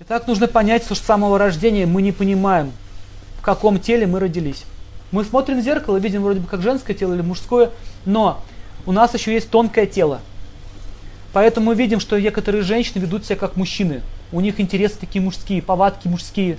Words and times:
Итак, 0.00 0.28
нужно 0.28 0.46
понять, 0.46 0.84
что 0.84 0.94
с 0.94 1.00
самого 1.00 1.38
рождения 1.38 1.84
мы 1.84 2.02
не 2.02 2.12
понимаем, 2.12 2.70
в 3.38 3.42
каком 3.42 3.80
теле 3.80 4.06
мы 4.06 4.20
родились. 4.20 4.62
Мы 5.10 5.24
смотрим 5.24 5.58
в 5.58 5.64
зеркало, 5.64 5.96
видим 5.96 6.22
вроде 6.22 6.38
бы 6.38 6.46
как 6.46 6.62
женское 6.62 6.94
тело 6.94 7.14
или 7.14 7.20
мужское, 7.20 7.70
но 8.04 8.40
у 8.86 8.92
нас 8.92 9.12
еще 9.14 9.32
есть 9.32 9.50
тонкое 9.50 9.86
тело. 9.86 10.20
Поэтому 11.32 11.66
мы 11.66 11.74
видим, 11.74 11.98
что 11.98 12.16
некоторые 12.16 12.62
женщины 12.62 13.02
ведут 13.02 13.24
себя 13.24 13.34
как 13.34 13.56
мужчины. 13.56 14.02
У 14.30 14.40
них 14.40 14.60
интересы 14.60 14.98
такие 15.00 15.20
мужские, 15.20 15.62
повадки 15.62 16.06
мужские. 16.06 16.58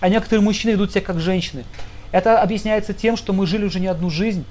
А 0.00 0.08
некоторые 0.08 0.42
мужчины 0.42 0.70
ведут 0.70 0.92
себя 0.92 1.02
как 1.02 1.20
женщины. 1.20 1.64
Это 2.10 2.40
объясняется 2.40 2.94
тем, 2.94 3.18
что 3.18 3.34
мы 3.34 3.46
жили 3.46 3.66
уже 3.66 3.80
не 3.80 3.86
одну 3.86 4.08
жизнь, 4.08 4.46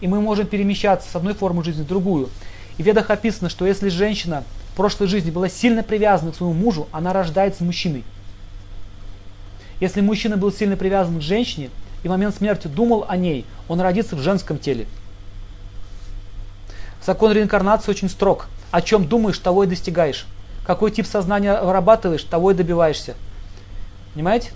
и 0.00 0.08
мы 0.08 0.20
можем 0.20 0.48
перемещаться 0.48 1.08
с 1.08 1.14
одной 1.14 1.34
формы 1.34 1.62
жизни 1.62 1.82
в 1.82 1.86
другую. 1.86 2.30
И 2.78 2.82
в 2.82 2.86
ведах 2.86 3.10
описано, 3.10 3.48
что 3.48 3.64
если 3.64 3.90
женщина 3.90 4.42
прошлой 4.78 5.08
жизни 5.08 5.32
была 5.32 5.48
сильно 5.48 5.82
привязана 5.82 6.30
к 6.30 6.36
своему 6.36 6.54
мужу, 6.54 6.86
она 6.92 7.12
рождается 7.12 7.64
мужчиной. 7.64 8.04
Если 9.80 10.00
мужчина 10.00 10.36
был 10.36 10.52
сильно 10.52 10.76
привязан 10.76 11.18
к 11.18 11.20
женщине 11.20 11.70
и 12.04 12.08
в 12.08 12.10
момент 12.12 12.36
смерти 12.36 12.68
думал 12.68 13.04
о 13.08 13.16
ней, 13.16 13.44
он 13.66 13.80
родится 13.80 14.14
в 14.14 14.20
женском 14.20 14.56
теле. 14.56 14.86
Закон 17.04 17.32
реинкарнации 17.32 17.90
очень 17.90 18.08
строг. 18.08 18.46
О 18.70 18.80
чем 18.80 19.08
думаешь, 19.08 19.38
того 19.38 19.64
и 19.64 19.66
достигаешь. 19.66 20.26
Какой 20.64 20.92
тип 20.92 21.06
сознания 21.06 21.60
вырабатываешь, 21.60 22.22
того 22.22 22.52
и 22.52 22.54
добиваешься. 22.54 23.16
Понимаете? 24.14 24.52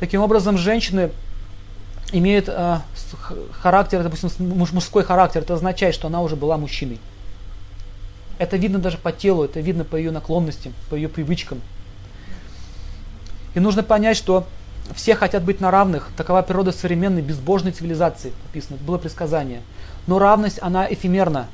Таким 0.00 0.22
образом, 0.22 0.56
женщины 0.56 1.10
имеют 2.12 2.48
э, 2.48 2.78
характер, 3.60 4.02
допустим, 4.02 4.30
мужской 4.38 5.04
характер. 5.04 5.42
Это 5.42 5.52
означает, 5.52 5.94
что 5.94 6.06
она 6.06 6.22
уже 6.22 6.34
была 6.34 6.56
мужчиной. 6.56 6.98
Это 8.38 8.56
видно 8.56 8.78
даже 8.78 8.98
по 8.98 9.12
телу, 9.12 9.44
это 9.44 9.60
видно 9.60 9.84
по 9.84 9.96
ее 9.96 10.10
наклонностям, 10.10 10.72
по 10.90 10.94
ее 10.94 11.08
привычкам. 11.08 11.60
И 13.54 13.60
нужно 13.60 13.82
понять, 13.82 14.16
что 14.16 14.46
все 14.94 15.14
хотят 15.14 15.42
быть 15.42 15.60
на 15.60 15.70
равных. 15.70 16.08
Такова 16.16 16.42
природа 16.42 16.72
современной 16.72 17.22
безбожной 17.22 17.72
цивилизации. 17.72 18.32
Написано, 18.46 18.78
было 18.78 18.98
предсказание. 18.98 19.62
Но 20.06 20.18
равность, 20.18 20.58
она 20.62 20.86
эфемерна. 20.90 21.48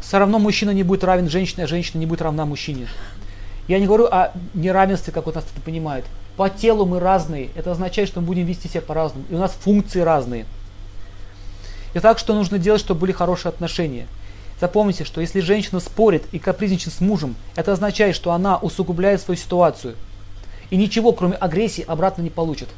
Все 0.00 0.18
равно 0.18 0.38
мужчина 0.38 0.70
не 0.70 0.82
будет 0.82 1.04
равен 1.04 1.28
женщине, 1.28 1.64
а 1.64 1.66
женщина 1.66 1.98
не 1.98 2.06
будет 2.06 2.22
равна 2.22 2.44
мужчине. 2.44 2.88
Я 3.66 3.80
не 3.80 3.86
говорю 3.86 4.06
о 4.06 4.32
неравенстве, 4.54 5.12
как 5.12 5.26
вот 5.26 5.34
нас 5.34 5.44
это 5.52 5.60
понимают. 5.60 6.06
По 6.36 6.48
телу 6.48 6.86
мы 6.86 7.00
разные. 7.00 7.50
Это 7.56 7.72
означает, 7.72 8.08
что 8.08 8.20
мы 8.20 8.28
будем 8.28 8.46
вести 8.46 8.68
себя 8.68 8.82
по-разному. 8.82 9.24
И 9.28 9.34
у 9.34 9.38
нас 9.38 9.52
функции 9.52 10.00
разные. 10.00 10.46
Итак, 11.94 12.18
что 12.18 12.34
нужно 12.34 12.58
делать, 12.58 12.80
чтобы 12.80 13.00
были 13.00 13.12
хорошие 13.12 13.50
отношения? 13.50 14.06
Запомните, 14.60 15.04
что 15.04 15.20
если 15.20 15.40
женщина 15.40 15.80
спорит 15.80 16.24
и 16.32 16.38
капризничает 16.38 16.94
с 16.94 17.00
мужем, 17.00 17.36
это 17.56 17.72
означает, 17.72 18.16
что 18.16 18.32
она 18.32 18.56
усугубляет 18.56 19.20
свою 19.20 19.38
ситуацию. 19.38 19.96
И 20.70 20.76
ничего, 20.76 21.12
кроме 21.12 21.34
агрессии, 21.34 21.84
обратно 21.86 22.22
не 22.22 22.30
получит. 22.30 22.68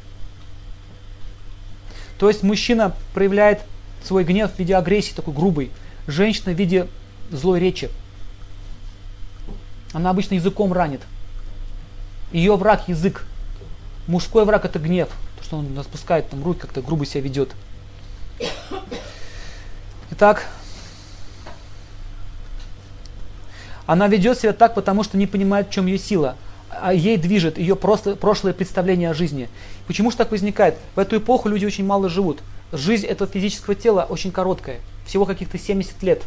То 2.17 2.27
есть 2.27 2.43
мужчина 2.43 2.93
проявляет 3.13 3.61
свой 4.03 4.25
гнев 4.25 4.51
в 4.51 4.59
виде 4.59 4.75
агрессии, 4.75 5.13
такой 5.13 5.33
грубой. 5.33 5.71
Женщина 6.05 6.51
в 6.51 6.57
виде 6.57 6.87
злой 7.31 7.59
речи. 7.61 7.89
Она 9.93 10.09
обычно 10.09 10.35
языком 10.35 10.73
ранит. 10.73 11.01
Ее 12.33 12.55
враг 12.57 12.87
язык. 12.89 13.25
Мужской 14.05 14.43
враг 14.43 14.65
это 14.65 14.79
гнев. 14.79 15.09
То, 15.37 15.43
что 15.43 15.57
он 15.57 15.77
распускает 15.77 16.29
там 16.29 16.43
руки, 16.43 16.59
как-то 16.59 16.81
грубо 16.81 17.05
себя 17.05 17.21
ведет. 17.21 17.51
Итак, 20.11 20.49
она 23.89 24.07
ведет 24.07 24.37
себя 24.37 24.53
так, 24.53 24.75
потому 24.75 25.03
что 25.03 25.17
не 25.17 25.25
понимает, 25.25 25.69
в 25.69 25.71
чем 25.71 25.87
ее 25.87 25.97
сила. 25.97 26.35
А 26.69 26.93
ей 26.93 27.17
движет 27.17 27.57
ее 27.57 27.75
просто, 27.75 28.15
прошлое 28.15 28.53
представление 28.53 29.09
о 29.09 29.15
жизни. 29.15 29.49
Почему 29.87 30.11
же 30.11 30.17
так 30.17 30.29
возникает? 30.29 30.75
В 30.93 30.99
эту 30.99 31.17
эпоху 31.17 31.49
люди 31.49 31.65
очень 31.65 31.87
мало 31.87 32.07
живут. 32.07 32.37
Жизнь 32.71 33.07
этого 33.07 33.27
физического 33.27 33.73
тела 33.73 34.05
очень 34.07 34.31
короткая. 34.31 34.77
Всего 35.07 35.25
каких-то 35.25 35.57
70 35.57 36.03
лет. 36.03 36.21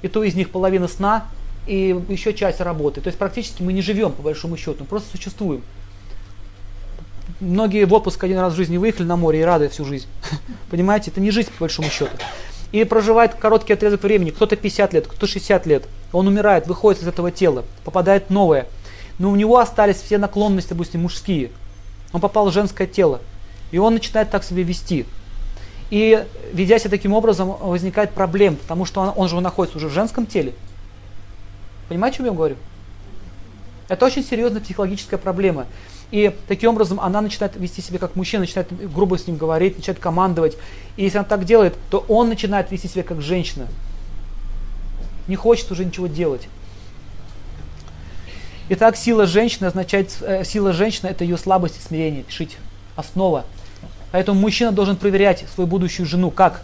И 0.00 0.08
то 0.08 0.24
из 0.24 0.34
них 0.34 0.48
половина 0.48 0.88
сна 0.88 1.26
и 1.66 1.94
еще 2.08 2.32
часть 2.32 2.62
работы. 2.62 3.02
То 3.02 3.08
есть 3.08 3.18
практически 3.18 3.62
мы 3.62 3.74
не 3.74 3.82
живем, 3.82 4.12
по 4.12 4.22
большому 4.22 4.56
счету, 4.56 4.78
мы 4.80 4.86
просто 4.86 5.10
существуем. 5.10 5.62
Многие 7.40 7.84
в 7.84 7.92
отпуск 7.92 8.24
один 8.24 8.38
раз 8.38 8.54
в 8.54 8.56
жизни 8.56 8.78
выехали 8.78 9.06
на 9.06 9.16
море 9.16 9.40
и 9.40 9.42
рады 9.42 9.68
всю 9.68 9.84
жизнь. 9.84 10.06
Понимаете, 10.70 11.10
это 11.10 11.20
не 11.20 11.30
жизнь, 11.30 11.50
по 11.50 11.64
большому 11.64 11.90
счету. 11.90 12.16
И 12.72 12.84
проживает 12.84 13.34
короткий 13.34 13.72
отрезок 13.72 14.02
времени, 14.02 14.30
кто-то 14.30 14.56
50 14.56 14.92
лет, 14.92 15.06
кто-то 15.06 15.26
60 15.26 15.66
лет. 15.66 15.88
Он 16.12 16.28
умирает, 16.28 16.66
выходит 16.66 17.02
из 17.02 17.08
этого 17.08 17.30
тела, 17.30 17.64
попадает 17.84 18.30
новое. 18.30 18.66
Но 19.18 19.30
у 19.30 19.36
него 19.36 19.58
остались 19.58 19.96
все 19.96 20.18
наклонности, 20.18 20.70
допустим, 20.70 21.02
мужские. 21.02 21.50
Он 22.12 22.20
попал 22.20 22.48
в 22.48 22.52
женское 22.52 22.86
тело. 22.86 23.20
И 23.72 23.78
он 23.78 23.94
начинает 23.94 24.30
так 24.30 24.44
себя 24.44 24.62
вести. 24.62 25.06
И 25.90 26.24
ведя 26.52 26.78
себя 26.78 26.90
таким 26.90 27.12
образом, 27.12 27.56
возникает 27.60 28.12
проблема, 28.12 28.56
потому 28.56 28.84
что 28.84 29.00
он, 29.00 29.12
он 29.16 29.28
же 29.28 29.40
находится 29.40 29.76
уже 29.76 29.88
в 29.88 29.92
женском 29.92 30.26
теле. 30.26 30.54
Понимаете, 31.88 32.14
о 32.14 32.18
чем 32.18 32.26
я 32.26 32.32
говорю? 32.32 32.56
Это 33.88 34.06
очень 34.06 34.24
серьезная 34.24 34.60
психологическая 34.60 35.18
проблема. 35.18 35.66
И 36.10 36.34
таким 36.48 36.70
образом 36.70 37.00
она 37.00 37.20
начинает 37.20 37.56
вести 37.56 37.82
себя 37.82 37.98
как 37.98 38.16
мужчина, 38.16 38.40
начинает 38.40 38.68
грубо 38.92 39.16
с 39.16 39.26
ним 39.26 39.36
говорить, 39.36 39.76
начинает 39.76 40.00
командовать. 40.00 40.56
И 40.96 41.04
если 41.04 41.18
она 41.18 41.26
так 41.26 41.44
делает, 41.44 41.76
то 41.90 42.04
он 42.08 42.28
начинает 42.28 42.70
вести 42.70 42.88
себя 42.88 43.04
как 43.04 43.22
женщина. 43.22 43.66
Не 45.28 45.36
хочет 45.36 45.70
уже 45.70 45.84
ничего 45.84 46.08
делать. 46.08 46.48
Итак, 48.70 48.96
сила 48.96 49.26
женщины 49.26 49.66
означает, 49.66 50.16
э, 50.22 50.44
сила 50.44 50.72
женщины 50.72 51.08
это 51.08 51.24
ее 51.24 51.36
слабость 51.36 51.78
и 51.78 51.80
смирение. 51.80 52.22
Пишите. 52.22 52.56
Основа. 52.96 53.44
Поэтому 54.12 54.40
мужчина 54.40 54.72
должен 54.72 54.96
проверять 54.96 55.44
свою 55.54 55.68
будущую 55.68 56.06
жену, 56.06 56.30
как, 56.30 56.62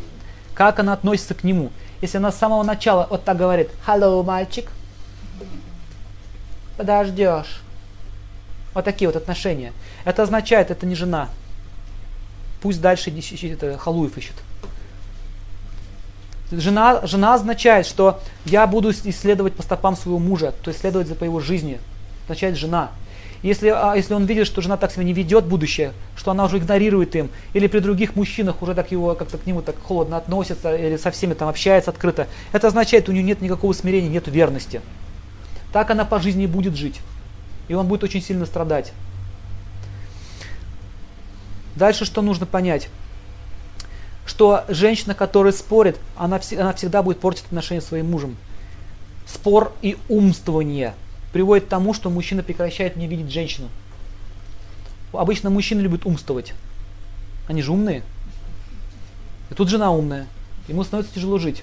как 0.55 0.81
она 0.81 0.93
относится 0.93 1.34
к 1.34 1.45
нему. 1.45 1.71
Если 2.01 2.19
она 2.19 2.33
с 2.33 2.37
самого 2.39 2.63
начала 2.65 3.07
вот 3.09 3.25
так 3.25 3.37
говорит, 3.37 3.71
«Hello, 3.87 4.23
мальчик», 4.25 4.69
подождешь. 6.77 7.61
Вот 8.77 8.85
такие 8.85 9.09
вот 9.09 9.17
отношения. 9.17 9.73
Это 10.05 10.23
означает, 10.23 10.71
это 10.71 10.85
не 10.85 10.95
жена. 10.95 11.31
Пусть 12.61 12.79
дальше 12.83 13.11
это, 13.11 13.79
Халуев 13.79 14.19
ищет. 14.19 14.35
Жена, 16.53 17.07
жена 17.07 17.33
означает, 17.33 17.87
что 17.87 18.21
я 18.45 18.67
буду 18.67 18.91
исследовать 18.91 19.55
по 19.55 19.63
стопам 19.63 19.97
своего 19.97 20.19
мужа, 20.19 20.53
то 20.63 20.69
есть 20.69 20.83
следовать 20.83 21.09
за 21.09 21.15
по 21.15 21.25
его 21.25 21.41
жизни. 21.41 21.81
Означает 22.25 22.59
жена. 22.59 22.91
Если, 23.43 23.69
а, 23.69 23.95
если 23.97 24.13
он 24.13 24.27
видит, 24.27 24.47
что 24.47 24.61
жена 24.61 24.77
так 24.77 24.93
себя 24.93 25.05
не 25.05 25.15
ведет 25.15 25.47
будущее, 25.47 25.95
что 26.15 26.33
она 26.33 26.45
уже 26.45 26.59
игнорирует 26.59 27.17
им, 27.17 27.31
или 27.55 27.69
при 27.69 27.79
других 27.79 28.15
мужчинах 28.15 28.61
уже 28.61 28.75
так 28.75 28.93
его 28.93 29.15
как-то 29.15 29.39
к 29.39 29.47
нему 29.47 29.63
так 29.63 29.77
холодно 29.83 30.19
относится, 30.19 30.77
или 30.77 30.99
со 30.99 31.11
всеми 31.11 31.33
там 31.33 31.49
общается 31.49 31.93
открыто, 31.93 32.27
это 32.53 32.67
означает, 32.67 33.09
у 33.09 33.13
нее 33.13 33.23
нет 33.23 33.41
никакого 33.41 33.73
смирения, 33.73 34.11
нет 34.11 34.29
верности. 34.29 34.83
Так 35.73 35.91
она 35.91 36.05
по 36.05 36.21
жизни 36.21 36.45
будет 36.45 36.77
жить. 36.77 37.01
И 37.69 37.75
он 37.75 37.87
будет 37.87 38.04
очень 38.04 38.22
сильно 38.22 38.47
страдать. 38.47 38.93
Дальше 41.75 42.04
что 42.04 42.22
нужно 42.22 42.47
понять? 42.47 42.88
Что 44.25 44.65
женщина, 44.69 45.15
которая 45.15 45.53
спорит, 45.53 45.99
она, 46.16 46.41
она 46.53 46.72
всегда 46.72 47.03
будет 47.03 47.21
портить 47.21 47.44
отношения 47.47 47.81
с 47.81 47.87
своим 47.87 48.10
мужем. 48.10 48.37
Спор 49.27 49.72
и 49.82 49.97
умствование– 50.09 50.94
приводит 51.37 51.66
к 51.66 51.69
тому, 51.69 51.93
что 51.93 52.09
мужчина 52.09 52.43
прекращает 52.43 52.97
не 52.97 53.06
видеть 53.06 53.31
женщину. 53.31 53.69
Обычно 55.12 55.50
мужчины 55.50 55.83
любят 55.83 56.06
умствовать. 56.06 56.54
Они 57.47 57.60
же 57.60 57.72
умные. 57.72 58.03
И 59.50 59.54
тут 59.54 59.69
жена 59.69 59.91
умная. 59.91 60.27
Ему 60.66 60.83
становится 60.83 61.15
тяжело 61.15 61.38
жить. 61.38 61.62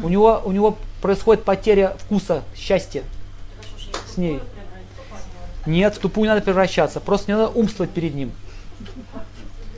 У 0.00 0.08
него, 0.08 0.40
у 0.44 0.52
него 0.52 0.78
происходит 1.00 1.42
потеря 1.42 1.96
вкуса, 1.98 2.44
счастья 2.56 3.02
с 4.06 4.16
ней. 4.16 4.38
Нет, 5.66 5.94
в 5.94 5.98
тупую 5.98 6.24
не 6.24 6.28
надо 6.28 6.42
превращаться. 6.42 7.00
Просто 7.00 7.30
не 7.30 7.36
надо 7.36 7.50
умствовать 7.50 7.90
перед 7.90 8.14
ним. 8.14 8.32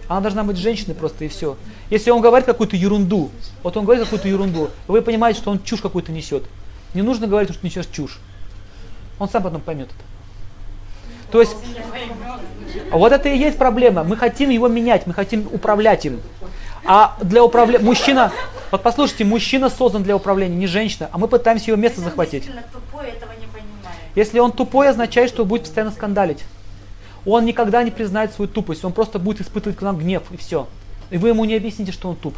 Она 0.08 0.20
должна 0.20 0.44
быть 0.44 0.56
женщиной 0.56 0.94
просто 0.94 1.24
и 1.24 1.28
все. 1.28 1.56
Если 1.90 2.10
он 2.10 2.20
говорит 2.20 2.46
какую-то 2.46 2.76
ерунду, 2.76 3.30
вот 3.62 3.76
он 3.76 3.84
говорит 3.84 4.04
какую-то 4.04 4.28
ерунду, 4.28 4.70
вы 4.86 5.02
понимаете, 5.02 5.40
что 5.40 5.50
он 5.50 5.62
чушь 5.62 5.80
какую-то 5.80 6.12
несет. 6.12 6.44
Не 6.92 7.02
нужно 7.02 7.26
говорить, 7.26 7.52
что 7.52 7.64
несешь 7.66 7.86
чушь. 7.86 8.18
Он 9.18 9.28
сам 9.28 9.42
потом 9.42 9.60
поймет 9.60 9.88
это. 9.88 10.04
То 11.30 11.40
есть, 11.40 11.56
вот 12.92 13.12
это 13.12 13.28
и 13.28 13.36
есть 13.36 13.58
проблема. 13.58 14.04
Мы 14.04 14.16
хотим 14.16 14.50
его 14.50 14.68
менять, 14.68 15.06
мы 15.06 15.14
хотим 15.14 15.48
управлять 15.50 16.06
им. 16.06 16.20
А 16.84 17.16
для 17.22 17.42
управления, 17.42 17.84
мужчина, 17.84 18.30
вот 18.70 18.82
послушайте, 18.82 19.24
мужчина 19.24 19.70
создан 19.70 20.02
для 20.02 20.14
управления, 20.14 20.54
не 20.54 20.66
женщина, 20.66 21.08
а 21.10 21.18
мы 21.18 21.28
пытаемся 21.28 21.70
его 21.70 21.80
место 21.80 22.02
захватить. 22.02 22.48
Если 24.14 24.38
он 24.38 24.52
тупой, 24.52 24.88
означает, 24.88 25.30
что 25.30 25.44
будет 25.44 25.62
постоянно 25.62 25.92
скандалить. 25.92 26.44
Он 27.26 27.44
никогда 27.44 27.82
не 27.82 27.90
признает 27.90 28.32
свою 28.32 28.50
тупость, 28.50 28.84
он 28.84 28.92
просто 28.92 29.18
будет 29.18 29.40
испытывать 29.40 29.78
к 29.78 29.82
нам 29.82 29.98
гнев 29.98 30.22
и 30.30 30.36
все. 30.36 30.68
И 31.10 31.18
вы 31.18 31.30
ему 31.30 31.44
не 31.44 31.54
объясните, 31.54 31.92
что 31.92 32.10
он 32.10 32.16
туп. 32.16 32.34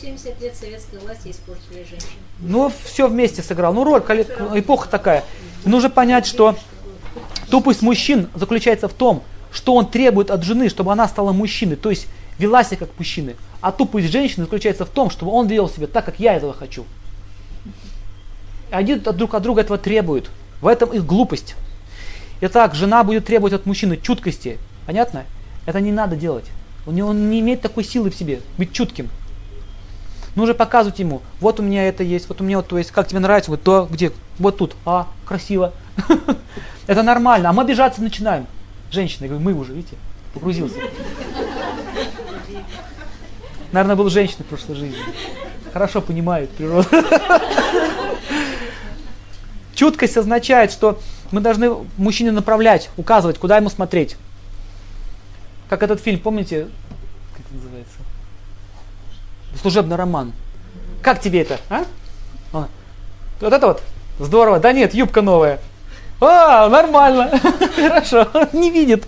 70 0.00 0.40
лет 0.40 0.54
советской 0.54 0.98
власти 1.00 1.30
испортили 1.30 1.84
женщин. 1.88 2.08
Ну, 2.38 2.72
все 2.84 3.08
вместе 3.08 3.42
сыграл. 3.42 3.74
Ну, 3.74 3.84
роль, 3.84 4.00
эпоха 4.54 4.88
такая. 4.88 5.24
Нужно 5.64 5.90
понять, 5.90 6.26
что 6.26 6.56
тупость 7.50 7.82
мужчин 7.82 8.28
заключается 8.34 8.88
в 8.88 8.94
том, 8.94 9.22
что 9.50 9.74
он 9.74 9.86
требует 9.86 10.30
от 10.30 10.44
жены, 10.44 10.68
чтобы 10.68 10.92
она 10.92 11.08
стала 11.08 11.32
мужчиной, 11.32 11.76
то 11.76 11.90
есть 11.90 12.06
вела 12.38 12.62
себя 12.62 12.78
как 12.78 12.90
мужчины. 12.98 13.36
А 13.60 13.72
тупость 13.72 14.10
женщины 14.10 14.44
заключается 14.44 14.84
в 14.84 14.90
том, 14.90 15.10
чтобы 15.10 15.32
он 15.32 15.48
вел 15.48 15.68
себя 15.68 15.86
так, 15.88 16.04
как 16.04 16.20
я 16.20 16.34
этого 16.34 16.52
хочу. 16.52 16.84
Они 18.70 18.94
друг 18.96 19.34
от 19.34 19.42
друга 19.42 19.62
этого 19.62 19.78
требуют. 19.78 20.30
В 20.60 20.66
этом 20.66 20.90
их 20.90 21.06
глупость. 21.06 21.54
Итак, 22.40 22.74
жена 22.74 23.04
будет 23.04 23.26
требовать 23.26 23.52
от 23.52 23.66
мужчины 23.66 23.96
чуткости. 23.96 24.58
Понятно? 24.86 25.24
Это 25.66 25.80
не 25.80 25.92
надо 25.92 26.16
делать. 26.16 26.44
Он 26.86 27.00
он 27.00 27.30
не 27.30 27.40
имеет 27.40 27.60
такой 27.60 27.84
силы 27.84 28.10
в 28.10 28.14
себе, 28.14 28.40
быть 28.56 28.72
чутким. 28.72 29.10
Нужно 30.34 30.54
показывать 30.54 30.98
ему, 31.00 31.20
вот 31.40 31.58
у 31.58 31.62
меня 31.62 31.88
это 31.88 32.02
есть, 32.02 32.28
вот 32.28 32.40
у 32.40 32.44
меня 32.44 32.58
вот 32.58 32.68
то 32.68 32.78
есть, 32.78 32.92
как 32.92 33.08
тебе 33.08 33.18
нравится, 33.18 33.50
вот 33.50 33.62
то, 33.62 33.88
где, 33.90 34.12
вот 34.38 34.56
тут, 34.56 34.76
а, 34.86 35.08
красиво. 35.26 35.72
Это 36.86 37.02
нормально, 37.02 37.50
а 37.50 37.52
мы 37.52 37.64
обижаться 37.64 38.00
начинаем. 38.00 38.46
Женщина, 38.90 39.24
я 39.24 39.30
говорю, 39.30 39.44
мы 39.44 39.52
уже, 39.52 39.74
видите, 39.74 39.96
погрузился. 40.32 40.76
Наверное, 43.72 43.96
был 43.96 44.08
женщиной 44.08 44.44
в 44.44 44.46
прошлой 44.46 44.76
жизни. 44.76 44.98
Хорошо 45.72 46.00
понимает 46.00 46.50
природу. 46.50 46.88
Чуткость 49.78 50.16
означает, 50.16 50.72
что 50.72 50.98
мы 51.30 51.40
должны 51.40 51.70
мужчине 51.98 52.32
направлять, 52.32 52.90
указывать, 52.96 53.38
куда 53.38 53.58
ему 53.58 53.68
смотреть. 53.68 54.16
Как 55.68 55.84
этот 55.84 56.00
фильм, 56.00 56.18
помните, 56.18 56.66
как 57.32 57.46
это 57.46 57.54
называется? 57.54 57.98
Служебный 59.62 59.94
роман. 59.94 60.32
Как 61.00 61.20
тебе 61.20 61.42
это, 61.42 61.60
а? 61.70 61.84
Вот 62.50 63.52
это 63.52 63.66
вот? 63.68 63.82
Здорово. 64.18 64.58
Да 64.58 64.72
нет, 64.72 64.94
юбка 64.94 65.22
новая. 65.22 65.60
А, 66.20 66.68
нормально. 66.68 67.30
Хорошо. 67.76 68.26
Не 68.52 68.72
видит. 68.72 69.06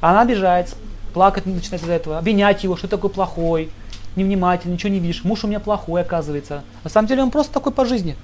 Она 0.00 0.20
обижается. 0.20 0.76
Плакать 1.14 1.46
начинает 1.46 1.82
из-за 1.82 1.94
этого. 1.94 2.18
Обвинять 2.18 2.62
его, 2.62 2.76
что 2.76 2.86
такой 2.86 3.10
плохой. 3.10 3.72
Невнимательный, 4.14 4.74
ничего 4.74 4.92
не 4.92 5.00
видишь. 5.00 5.24
Муж 5.24 5.42
у 5.42 5.48
меня 5.48 5.58
плохой, 5.58 6.02
оказывается. 6.02 6.62
На 6.84 6.90
самом 6.90 7.08
деле 7.08 7.24
он 7.24 7.32
просто 7.32 7.52
такой 7.52 7.72
по 7.72 7.84
жизни. 7.84 8.14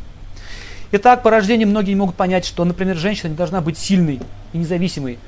Итак, 0.92 1.22
по 1.22 1.30
рождению 1.30 1.68
многие 1.68 1.90
не 1.90 1.96
могут 1.96 2.16
понять, 2.16 2.44
что, 2.44 2.64
например, 2.64 2.96
женщина 2.96 3.30
не 3.30 3.36
должна 3.36 3.60
быть 3.60 3.78
сильной 3.78 4.20
и 4.52 4.58
независимой. 4.58 5.18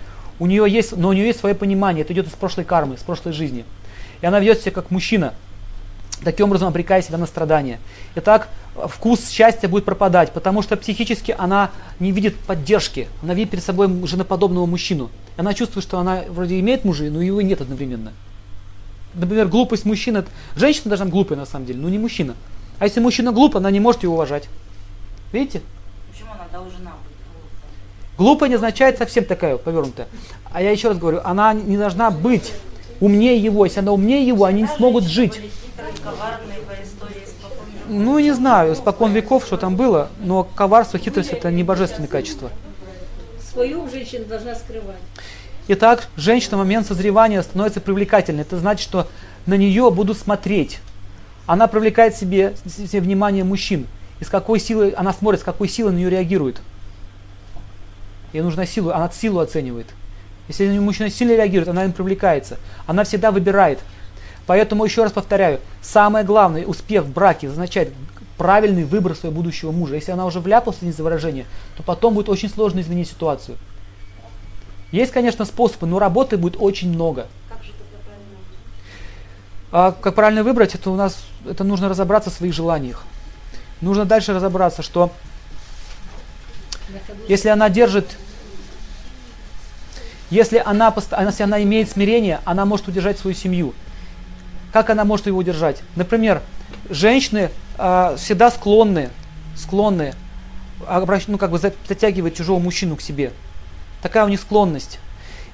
У 0.40 0.46
нее 0.46 0.64
есть, 0.68 0.96
но 0.96 1.08
у 1.08 1.12
нее 1.12 1.26
есть 1.26 1.38
свое 1.38 1.54
понимание, 1.54 2.02
это 2.02 2.12
идет 2.12 2.26
из 2.26 2.32
прошлой 2.32 2.64
кармы, 2.64 2.96
из 2.96 3.00
прошлой 3.00 3.32
жизни. 3.32 3.64
И 4.22 4.26
она 4.26 4.40
ведет 4.40 4.60
себя 4.60 4.72
как 4.72 4.90
мужчина, 4.90 5.34
таким 6.24 6.46
образом 6.46 6.66
обрекая 6.66 7.00
себя 7.00 7.16
на 7.16 7.26
страдания. 7.26 7.78
Итак, 8.16 8.48
вкус 8.88 9.28
счастья 9.28 9.68
будет 9.68 9.84
пропадать, 9.84 10.32
потому 10.32 10.62
что 10.62 10.76
психически 10.76 11.32
она 11.38 11.70
не 12.00 12.10
видит 12.10 12.36
поддержки, 12.36 13.06
она 13.22 13.34
видит 13.34 13.50
перед 13.50 13.62
собой 13.62 13.88
женоподобного 14.06 14.66
мужчину. 14.66 15.10
Она 15.36 15.54
чувствует, 15.54 15.84
что 15.84 16.00
она 16.00 16.22
вроде 16.28 16.58
имеет 16.58 16.84
мужа, 16.84 17.04
но 17.04 17.22
его 17.22 17.40
нет 17.40 17.60
одновременно. 17.60 18.12
Например, 19.14 19.46
глупость 19.46 19.84
мужчины, 19.84 20.24
женщина 20.56 20.88
должна 20.88 21.06
глупой 21.06 21.36
на 21.36 21.46
самом 21.46 21.66
деле, 21.66 21.78
но 21.78 21.88
не 21.88 21.98
мужчина. 21.98 22.34
А 22.80 22.84
если 22.84 22.98
мужчина 22.98 23.30
глуп, 23.30 23.56
она 23.56 23.70
не 23.70 23.78
может 23.78 24.02
его 24.02 24.14
уважать. 24.14 24.48
Видите? 25.32 25.62
Почему 26.10 26.30
она 26.32 26.46
должна 26.52 26.90
быть 26.90 27.12
глупая? 28.18 28.48
не 28.50 28.56
означает 28.56 28.98
совсем 28.98 29.24
такая 29.24 29.56
повернутая. 29.56 30.06
А 30.52 30.62
я 30.62 30.70
еще 30.70 30.88
раз 30.88 30.98
говорю, 30.98 31.20
она 31.24 31.54
не 31.54 31.76
должна 31.76 32.10
быть 32.10 32.52
умнее 33.00 33.36
его. 33.38 33.64
Если 33.64 33.80
она 33.80 33.92
умнее 33.92 34.26
его, 34.26 34.44
они 34.44 34.62
не 34.62 34.68
смогут 34.68 35.04
жить. 35.04 35.40
Ну, 37.88 38.18
не 38.18 38.32
знаю, 38.32 38.76
спокон 38.76 39.12
веков, 39.12 39.44
что 39.44 39.56
там 39.56 39.76
было, 39.76 40.08
но 40.20 40.44
коварство, 40.44 40.98
хитрость– 40.98 41.30
это 41.32 41.50
не 41.50 41.62
божественное 41.62 42.08
качество. 42.08 42.50
Свою 43.52 43.88
женщина 43.88 44.24
должна 44.24 44.54
скрывать. 44.54 44.96
Итак, 45.68 46.08
женщина 46.16 46.56
в 46.56 46.60
момент 46.60 46.86
созревания 46.86 47.42
становится 47.42 47.80
привлекательной. 47.80 48.42
Это 48.42 48.58
значит, 48.58 48.82
что 48.82 49.08
на 49.46 49.54
нее 49.54 49.90
будут 49.90 50.16
смотреть. 50.16 50.80
Она 51.46 51.66
привлекает 51.66 52.16
себе, 52.16 52.54
себе 52.66 53.00
внимание 53.00 53.44
мужчин 53.44 53.86
и 54.22 54.24
с 54.24 54.28
какой 54.28 54.60
силой 54.60 54.90
она 54.90 55.12
смотрит, 55.12 55.40
с 55.40 55.42
какой 55.42 55.68
силой 55.68 55.90
на 55.90 55.96
нее 55.96 56.08
реагирует. 56.08 56.60
Ей 58.32 58.40
нужна 58.40 58.66
сила, 58.66 58.94
она 58.94 59.10
силу 59.10 59.40
оценивает. 59.40 59.88
Если 60.46 60.78
мужчина 60.78 61.10
сильно 61.10 61.32
реагирует, 61.32 61.68
она 61.68 61.84
им 61.84 61.92
привлекается. 61.92 62.56
Она 62.86 63.02
всегда 63.02 63.32
выбирает. 63.32 63.80
Поэтому 64.46 64.84
еще 64.84 65.02
раз 65.02 65.10
повторяю, 65.10 65.58
самое 65.80 66.24
главное, 66.24 66.64
успех 66.64 67.02
в 67.02 67.12
браке 67.12 67.48
означает 67.48 67.92
правильный 68.38 68.84
выбор 68.84 69.16
своего 69.16 69.34
будущего 69.34 69.72
мужа. 69.72 69.96
Если 69.96 70.12
она 70.12 70.24
уже 70.24 70.38
вляпалась 70.38 70.80
в 70.80 70.92
за 70.92 71.02
выражения, 71.02 71.46
то 71.76 71.82
потом 71.82 72.14
будет 72.14 72.28
очень 72.28 72.48
сложно 72.48 72.78
изменить 72.78 73.08
ситуацию. 73.08 73.58
Есть, 74.92 75.10
конечно, 75.10 75.44
способы, 75.44 75.88
но 75.88 75.98
работы 75.98 76.36
будет 76.36 76.54
очень 76.60 76.90
много. 76.90 77.26
Как 77.48 77.64
же 77.64 77.72
тогда 77.72 77.98
правильно? 78.06 78.36
А 79.72 79.90
как 79.90 80.14
правильно 80.14 80.44
выбрать, 80.44 80.76
это 80.76 80.90
у 80.90 80.94
нас 80.94 81.24
это 81.44 81.64
нужно 81.64 81.88
разобраться 81.88 82.30
в 82.30 82.34
своих 82.34 82.54
желаниях 82.54 83.04
нужно 83.82 84.04
дальше 84.04 84.32
разобраться, 84.32 84.82
что 84.82 85.12
если 87.28 87.48
она 87.48 87.68
держит, 87.68 88.16
если 90.30 90.62
она, 90.64 90.94
если 91.20 91.42
она 91.42 91.62
имеет 91.62 91.90
смирение, 91.90 92.40
она 92.44 92.64
может 92.64 92.88
удержать 92.88 93.18
свою 93.18 93.36
семью. 93.36 93.74
Как 94.72 94.88
она 94.88 95.04
может 95.04 95.26
его 95.26 95.38
удержать? 95.38 95.82
Например, 95.96 96.40
женщины 96.88 97.50
э, 97.76 98.16
всегда 98.18 98.50
склонны, 98.50 99.10
склонны 99.54 100.14
обращ, 100.86 101.24
ну, 101.26 101.36
как 101.36 101.50
бы 101.50 101.58
затягивать 101.58 102.36
чужого 102.36 102.58
мужчину 102.58 102.96
к 102.96 103.02
себе. 103.02 103.32
Такая 104.00 104.24
у 104.24 104.28
них 104.28 104.40
склонность. 104.40 104.98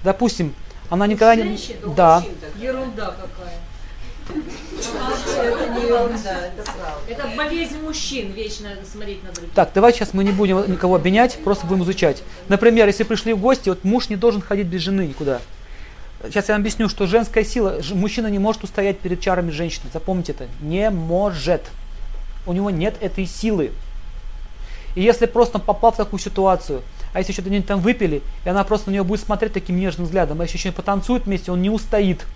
Допустим, 0.05 0.55
она 0.89 1.07
никогда 1.07 1.35
не... 1.35 1.59
Да. 1.97 2.25
Ерунда 2.61 3.17
какая. 3.21 4.45
Это 7.09 7.29
болезнь 7.37 7.81
мужчин, 7.83 8.33
вечно 8.33 8.69
смотреть 8.91 9.23
на 9.25 9.33
других. 9.33 9.53
Так, 9.55 9.71
давай 9.75 9.93
сейчас 9.93 10.15
мы 10.15 10.25
не 10.25 10.33
будем 10.33 10.71
никого 10.71 10.97
обвинять, 10.97 11.39
просто 11.45 11.67
будем 11.67 11.85
изучать. 11.85 12.23
Например, 12.49 12.87
если 12.87 13.05
пришли 13.05 13.33
в 13.33 13.41
гости, 13.41 13.69
вот 13.69 13.85
муж 13.85 14.09
не 14.09 14.17
должен 14.17 14.41
ходить 14.41 14.67
без 14.67 14.83
жены 14.83 15.07
никуда. 15.07 15.41
Сейчас 16.25 16.49
я 16.49 16.55
вам 16.55 16.63
объясню, 16.63 16.89
что 16.89 17.07
женская 17.07 17.45
сила, 17.45 17.81
мужчина 17.93 18.27
не 18.27 18.39
может 18.39 18.65
устоять 18.65 18.99
перед 18.99 19.21
чарами 19.21 19.51
женщины. 19.51 19.87
Запомните 19.93 20.33
это. 20.33 20.49
Не 20.61 20.91
может. 20.91 21.63
У 22.47 22.53
него 22.53 22.71
нет 22.71 22.97
этой 23.01 23.27
силы. 23.27 23.71
И 24.97 25.03
если 25.03 25.27
просто 25.27 25.61
попал 25.61 25.93
в 25.93 25.97
такую 25.97 26.19
ситуацию, 26.19 26.83
а 27.13 27.21
если 27.21 27.33
что-то 27.33 27.63
там 27.63 27.81
выпили, 27.81 28.23
и 28.45 28.49
она 28.49 28.65
просто 28.65 28.91
на 28.91 28.95
него 28.95 29.05
будет 29.05 29.21
смотреть 29.21 29.53
таким 29.53 29.79
нежным 29.79 30.07
взглядом, 30.07 30.41
а 30.41 30.45
если 30.45 30.59
еще 30.59 30.73
потанцует 30.73 31.27
вместе, 31.27 31.53
он 31.53 31.63
не 31.63 31.71
устоит. 31.71 32.27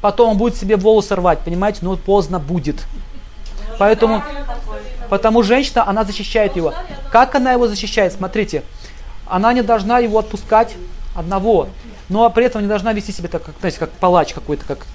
Потом 0.00 0.30
он 0.30 0.38
будет 0.38 0.56
себе 0.56 0.76
волосы 0.76 1.14
рвать, 1.14 1.40
понимаете, 1.40 1.80
но 1.82 1.96
поздно 1.96 2.38
будет. 2.38 2.86
Поэтому, 3.78 4.22
потому 5.08 5.42
женщина, 5.42 5.86
она 5.88 6.04
защищает 6.04 6.56
его. 6.56 6.74
Как 7.10 7.34
она 7.34 7.52
его 7.52 7.68
защищает? 7.68 8.12
Смотрите, 8.12 8.62
она 9.26 9.52
не 9.52 9.62
должна 9.62 9.98
его 9.98 10.18
отпускать 10.18 10.74
одного, 11.14 11.68
но 12.08 12.28
при 12.30 12.46
этом 12.46 12.62
не 12.62 12.68
должна 12.68 12.92
вести 12.92 13.12
себя 13.12 13.28
так, 13.28 13.42
как, 13.42 13.54
знаете, 13.60 13.78
как 13.78 13.90
палач 13.90 14.32
какой-то, 14.32 14.64
как 14.64 14.86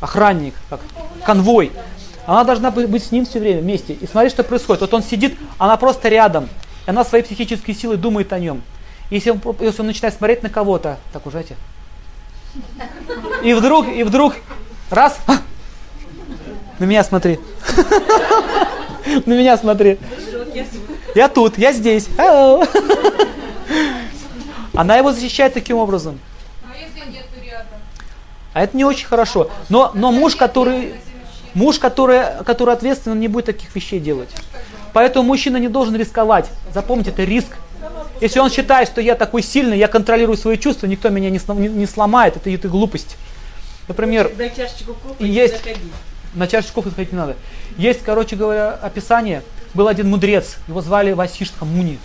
охранник, 0.00 0.54
как 0.68 0.80
конвой. 1.24 1.72
Она 2.26 2.44
должна 2.44 2.70
быть 2.70 3.04
с 3.04 3.10
ним 3.10 3.26
все 3.26 3.40
время 3.40 3.60
вместе. 3.60 3.94
И 3.94 4.06
смотреть, 4.06 4.32
что 4.32 4.44
происходит. 4.44 4.80
Вот 4.80 4.94
он 4.94 5.02
сидит, 5.02 5.36
она 5.58 5.76
просто 5.76 6.08
рядом. 6.08 6.48
И 6.86 6.90
она 6.90 7.04
своей 7.04 7.24
психической 7.24 7.74
силой 7.74 7.96
думает 7.96 8.32
о 8.32 8.38
нем. 8.38 8.62
Если 9.10 9.30
он, 9.30 9.40
если 9.60 9.80
он 9.80 9.88
начинает 9.88 10.14
смотреть 10.14 10.42
на 10.42 10.48
кого-то, 10.48 10.98
так 11.12 11.26
уже 11.26 11.40
эти, 11.40 11.56
и 13.42 13.54
вдруг, 13.54 13.88
и 13.88 14.02
вдруг, 14.02 14.34
раз, 14.90 15.18
на 16.78 16.84
меня 16.84 17.04
смотри. 17.04 17.38
На 19.26 19.32
меня 19.32 19.56
смотри. 19.56 19.98
Я 21.14 21.28
тут, 21.28 21.58
я 21.58 21.72
здесь. 21.72 22.08
Она 24.74 24.96
его 24.96 25.12
защищает 25.12 25.54
таким 25.54 25.76
образом. 25.76 26.20
А 28.54 28.62
это 28.62 28.76
не 28.76 28.84
очень 28.84 29.06
хорошо. 29.06 29.50
Но, 29.68 29.90
но 29.94 30.12
муж, 30.12 30.36
который, 30.36 30.94
муж, 31.54 31.78
который, 31.78 32.44
который 32.44 32.74
ответственен, 32.74 33.18
не 33.18 33.28
будет 33.28 33.46
таких 33.46 33.74
вещей 33.74 33.98
делать. 33.98 34.30
Поэтому 34.92 35.26
мужчина 35.26 35.56
не 35.56 35.68
должен 35.68 35.96
рисковать. 35.96 36.50
Запомните, 36.72 37.10
это 37.10 37.24
риск. 37.24 37.56
Если 38.22 38.38
он 38.38 38.50
считает, 38.50 38.86
что 38.86 39.00
я 39.00 39.16
такой 39.16 39.42
сильный, 39.42 39.76
я 39.76 39.88
контролирую 39.88 40.36
свои 40.36 40.56
чувства, 40.56 40.86
никто 40.86 41.08
меня 41.08 41.28
не, 41.28 41.40
не, 41.54 41.68
не 41.68 41.86
сломает, 41.86 42.36
это, 42.36 42.50
это 42.50 42.68
глупость. 42.68 43.16
Например, 43.88 44.30
на 44.38 44.48
чашечку 44.48 44.94
кофе 44.94 45.26
есть, 45.26 45.56
на 46.32 46.46
чашечку 46.46 46.74
кофе 46.76 46.90
заходить 46.90 47.10
не 47.10 47.18
надо. 47.18 47.34
Есть, 47.76 48.02
короче 48.04 48.36
говоря, 48.36 48.74
описание. 48.74 49.42
Был 49.74 49.88
один 49.88 50.08
мудрец, 50.08 50.58
его 50.68 50.80
звали 50.82 51.10
Васиштха 51.10 51.64
Муни. 51.64 51.98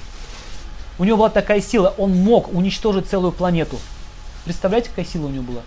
У 0.98 1.04
него 1.04 1.18
была 1.18 1.30
такая 1.30 1.62
сила, 1.62 1.94
он 2.00 2.16
мог 2.16 2.52
уничтожить 2.52 3.08
целую 3.08 3.32
планету. 3.32 3.78
Представляете, 4.44 4.90
какая 4.90 5.06
сила 5.06 5.28
у 5.28 5.30
него 5.30 5.44
была? 5.44 5.62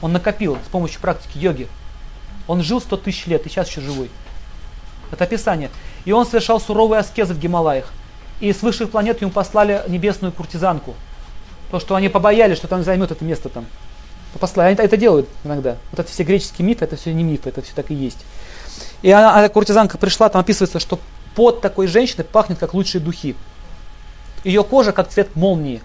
Он 0.00 0.14
накопил 0.14 0.56
с 0.66 0.70
помощью 0.70 0.98
практики 1.02 1.36
йоги. 1.36 1.68
Он 2.48 2.62
жил 2.62 2.80
100 2.80 2.96
тысяч 2.96 3.26
лет 3.26 3.44
и 3.44 3.50
сейчас 3.50 3.68
еще 3.68 3.82
живой. 3.82 4.08
Это 5.12 5.24
описание. 5.24 5.68
И 6.06 6.12
он 6.12 6.24
совершал 6.24 6.58
суровые 6.58 7.00
аскезы 7.00 7.34
в 7.34 7.38
Гималаях. 7.38 7.92
И 8.40 8.52
с 8.52 8.62
высших 8.62 8.90
планет 8.90 9.20
ему 9.20 9.30
послали 9.30 9.82
небесную 9.88 10.32
куртизанку. 10.32 10.94
То, 11.70 11.78
что 11.78 11.94
они 11.94 12.08
побоялись, 12.08 12.56
что 12.56 12.68
там 12.68 12.82
займет 12.82 13.10
это 13.10 13.24
место 13.24 13.48
там. 13.48 13.66
Послали. 14.38 14.68
Они 14.68 14.76
это 14.76 14.96
делают 14.96 15.28
иногда. 15.44 15.76
Вот 15.90 16.00
это 16.00 16.10
все 16.10 16.22
греческие 16.22 16.66
мифы, 16.66 16.84
это 16.84 16.96
все 16.96 17.12
не 17.12 17.24
мифы, 17.24 17.48
это 17.48 17.62
все 17.62 17.74
так 17.74 17.90
и 17.90 17.94
есть. 17.94 18.18
И 19.02 19.10
она, 19.10 19.36
она 19.36 19.48
куртизанка 19.48 19.98
пришла, 19.98 20.28
там 20.28 20.40
описывается, 20.40 20.78
что 20.78 21.00
под 21.34 21.60
такой 21.60 21.86
женщины 21.86 22.24
пахнет 22.24 22.58
как 22.58 22.74
лучшие 22.74 23.00
духи. 23.00 23.34
Ее 24.44 24.64
кожа 24.64 24.92
как 24.92 25.08
цвет 25.08 25.34
молнии. 25.36 25.82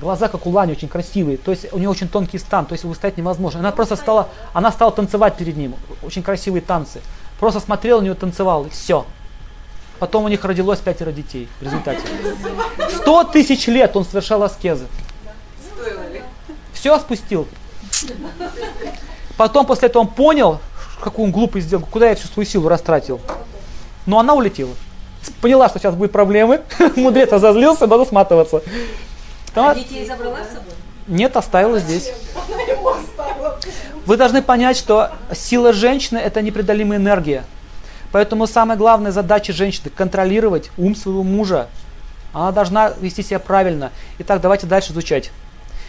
Глаза, 0.00 0.28
как 0.28 0.46
у 0.46 0.50
Лани, 0.50 0.72
очень 0.72 0.88
красивые. 0.88 1.38
То 1.38 1.50
есть 1.50 1.72
у 1.72 1.78
нее 1.78 1.88
очень 1.88 2.08
тонкий 2.08 2.38
стан, 2.38 2.66
то 2.66 2.72
есть 2.72 2.84
выстоять 2.84 3.18
невозможно. 3.18 3.60
Она 3.60 3.72
просто 3.72 3.96
стала, 3.96 4.28
она 4.52 4.72
стала 4.72 4.92
танцевать 4.92 5.36
перед 5.36 5.56
ним. 5.56 5.74
Очень 6.02 6.22
красивые 6.22 6.62
танцы. 6.62 7.00
Просто 7.38 7.60
смотрел 7.60 7.98
на 8.00 8.04
нее, 8.04 8.14
танцевал, 8.14 8.64
и 8.66 8.70
все. 8.70 9.06
Потом 9.98 10.24
у 10.24 10.28
них 10.28 10.44
родилось 10.44 10.78
пятеро 10.78 11.10
детей 11.10 11.48
в 11.60 11.64
результате. 11.64 12.00
Сто 12.96 13.24
тысяч 13.24 13.66
лет 13.66 13.96
он 13.96 14.04
совершал 14.04 14.42
аскезы. 14.42 14.86
Все 16.72 16.98
спустил. 16.98 17.48
Потом 19.36 19.66
после 19.66 19.88
этого 19.88 20.02
он 20.02 20.08
понял, 20.08 20.60
какую 21.00 21.26
он 21.26 21.32
глупость 21.32 21.66
сделал, 21.66 21.84
куда 21.84 22.10
я 22.10 22.14
всю 22.14 22.28
свою 22.28 22.46
силу 22.46 22.68
растратил. 22.68 23.20
Но 24.06 24.18
она 24.18 24.34
улетела. 24.34 24.74
Поняла, 25.40 25.68
что 25.68 25.78
сейчас 25.78 25.94
будут 25.94 26.12
проблемы. 26.12 26.62
Мудрец 26.96 27.30
разозлился, 27.30 27.86
надо 27.86 28.04
сматываться. 28.04 28.62
А 29.54 29.74
детей 29.74 30.06
забрала 30.06 30.38
с 30.44 30.48
собой? 30.48 30.72
Нет, 31.08 31.36
оставила 31.36 31.78
здесь. 31.78 32.12
Вы 34.06 34.16
должны 34.16 34.42
понять, 34.42 34.76
что 34.76 35.10
сила 35.34 35.72
женщины 35.72 36.18
это 36.18 36.42
непреодолимая 36.42 36.98
энергия. 36.98 37.44
Поэтому 38.12 38.46
самая 38.46 38.78
главная 38.78 39.12
задача 39.12 39.52
женщины 39.52 39.90
контролировать 39.90 40.70
ум 40.78 40.96
своего 40.96 41.22
мужа. 41.22 41.68
Она 42.32 42.52
должна 42.52 42.90
вести 43.00 43.22
себя 43.22 43.38
правильно. 43.38 43.92
Итак, 44.18 44.40
давайте 44.40 44.66
дальше 44.66 44.92
изучать. 44.92 45.30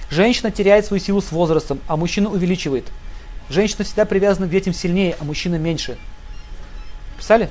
Женщина 0.09 0.51
теряет 0.51 0.85
свою 0.85 1.01
силу 1.01 1.21
с 1.21 1.31
возрастом, 1.31 1.79
а 1.87 1.95
мужчина 1.95 2.29
увеличивает. 2.29 2.85
Женщина 3.49 3.83
всегда 3.83 4.05
привязана 4.05 4.47
к 4.47 4.51
детям 4.51 4.73
сильнее, 4.73 5.15
а 5.19 5.23
мужчина 5.23 5.55
меньше. 5.55 5.97
Писали? 7.17 7.49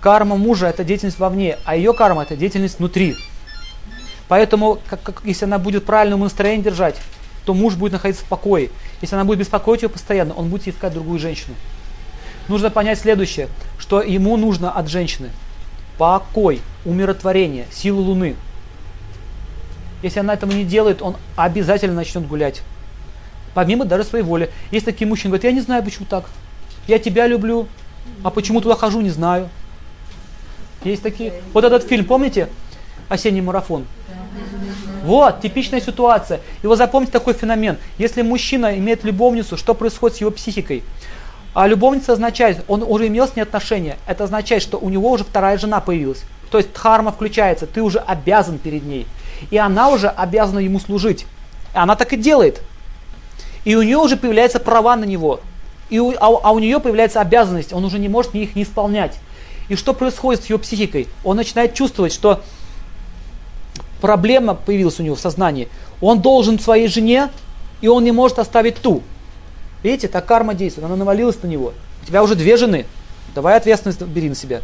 Карма 0.00 0.36
мужа 0.36 0.66
это 0.66 0.84
деятельность 0.84 1.18
вовне, 1.18 1.58
а 1.64 1.76
ее 1.76 1.92
карма 1.92 2.22
это 2.22 2.36
деятельность 2.36 2.78
внутри. 2.78 3.16
Поэтому, 4.28 4.78
как, 4.88 5.02
как, 5.02 5.22
если 5.24 5.44
она 5.44 5.58
будет 5.58 5.84
правильное 5.84 6.16
настроение 6.16 6.64
держать, 6.64 6.96
то 7.44 7.52
муж 7.52 7.74
будет 7.74 7.92
находиться 7.92 8.24
в 8.24 8.28
покое. 8.28 8.70
Если 9.00 9.14
она 9.14 9.24
будет 9.24 9.40
беспокоить 9.40 9.82
ее 9.82 9.88
постоянно, 9.88 10.34
он 10.34 10.48
будет 10.48 10.68
искать 10.68 10.92
другую 10.92 11.18
женщину. 11.18 11.54
Нужно 12.48 12.70
понять 12.70 12.98
следующее, 12.98 13.48
что 13.90 14.02
ему 14.02 14.36
нужно 14.36 14.70
от 14.70 14.88
женщины 14.88 15.30
покой, 15.98 16.60
умиротворение, 16.84 17.66
силу 17.72 18.02
Луны. 18.02 18.36
Если 20.00 20.20
она 20.20 20.34
этого 20.34 20.52
не 20.52 20.64
делает, 20.64 21.02
он 21.02 21.16
обязательно 21.34 21.94
начнет 21.94 22.24
гулять. 22.24 22.62
Помимо 23.52 23.84
даже 23.84 24.04
своей 24.04 24.22
воли. 24.22 24.52
Есть 24.70 24.86
такие 24.86 25.08
мужчины, 25.08 25.30
говорят, 25.30 25.42
я 25.42 25.50
не 25.50 25.60
знаю, 25.60 25.82
почему 25.82 26.06
так. 26.06 26.26
Я 26.86 27.00
тебя 27.00 27.26
люблю, 27.26 27.66
а 28.22 28.30
почему 28.30 28.60
туда 28.60 28.76
хожу, 28.76 29.00
не 29.00 29.10
знаю. 29.10 29.48
Есть 30.84 31.02
такие. 31.02 31.32
Вот 31.52 31.64
этот 31.64 31.82
фильм, 31.82 32.04
помните? 32.04 32.48
Осенний 33.08 33.40
марафон. 33.40 33.86
Вот, 35.02 35.40
типичная 35.40 35.80
ситуация. 35.80 36.38
И 36.62 36.68
вот 36.68 36.78
запомните 36.78 37.10
такой 37.10 37.34
феномен. 37.34 37.76
Если 37.98 38.22
мужчина 38.22 38.78
имеет 38.78 39.02
любовницу, 39.02 39.56
что 39.56 39.74
происходит 39.74 40.16
с 40.16 40.20
его 40.20 40.30
психикой? 40.30 40.84
А 41.52 41.66
любовница 41.66 42.12
означает, 42.12 42.64
он 42.68 42.82
уже 42.82 43.08
имел 43.08 43.26
с 43.26 43.34
ней 43.34 43.42
отношения. 43.42 43.96
Это 44.06 44.24
означает, 44.24 44.62
что 44.62 44.78
у 44.78 44.88
него 44.88 45.10
уже 45.10 45.24
вторая 45.24 45.58
жена 45.58 45.80
появилась. 45.80 46.22
То 46.50 46.58
есть 46.58 46.72
дхарма 46.72 47.12
включается, 47.12 47.66
ты 47.66 47.82
уже 47.82 47.98
обязан 47.98 48.58
перед 48.58 48.84
ней. 48.84 49.06
И 49.50 49.56
она 49.56 49.88
уже 49.88 50.08
обязана 50.08 50.60
ему 50.60 50.78
служить. 50.78 51.26
И 51.74 51.78
она 51.78 51.96
так 51.96 52.12
и 52.12 52.16
делает. 52.16 52.62
И 53.64 53.74
у 53.74 53.82
нее 53.82 53.98
уже 53.98 54.16
появляются 54.16 54.60
права 54.60 54.96
на 54.96 55.04
него. 55.04 55.40
И 55.90 55.98
у, 55.98 56.12
а, 56.12 56.40
а 56.42 56.52
у 56.52 56.58
нее 56.60 56.78
появляется 56.78 57.20
обязанность, 57.20 57.72
он 57.72 57.84
уже 57.84 57.98
не 57.98 58.08
может 58.08 58.34
их 58.34 58.54
не 58.54 58.62
исполнять. 58.62 59.18
И 59.68 59.76
что 59.76 59.92
происходит 59.92 60.44
с 60.44 60.46
его 60.46 60.58
психикой? 60.58 61.08
Он 61.24 61.36
начинает 61.36 61.74
чувствовать, 61.74 62.12
что 62.12 62.42
проблема 64.00 64.54
появилась 64.54 64.98
у 65.00 65.02
него 65.02 65.16
в 65.16 65.20
сознании. 65.20 65.68
Он 66.00 66.20
должен 66.20 66.58
своей 66.58 66.88
жене, 66.88 67.28
и 67.80 67.88
он 67.88 68.04
не 68.04 68.12
может 68.12 68.38
оставить 68.38 68.76
ту. 68.76 69.02
Видите, 69.82 70.08
так 70.08 70.26
карма 70.26 70.54
действует, 70.54 70.86
она 70.86 70.96
навалилась 70.96 71.42
на 71.42 71.46
него. 71.46 71.72
У 72.02 72.06
тебя 72.06 72.22
уже 72.22 72.34
две 72.34 72.56
жены, 72.56 72.86
давай 73.34 73.56
ответственность 73.56 74.02
бери 74.02 74.28
на 74.28 74.34
себя. 74.34 74.62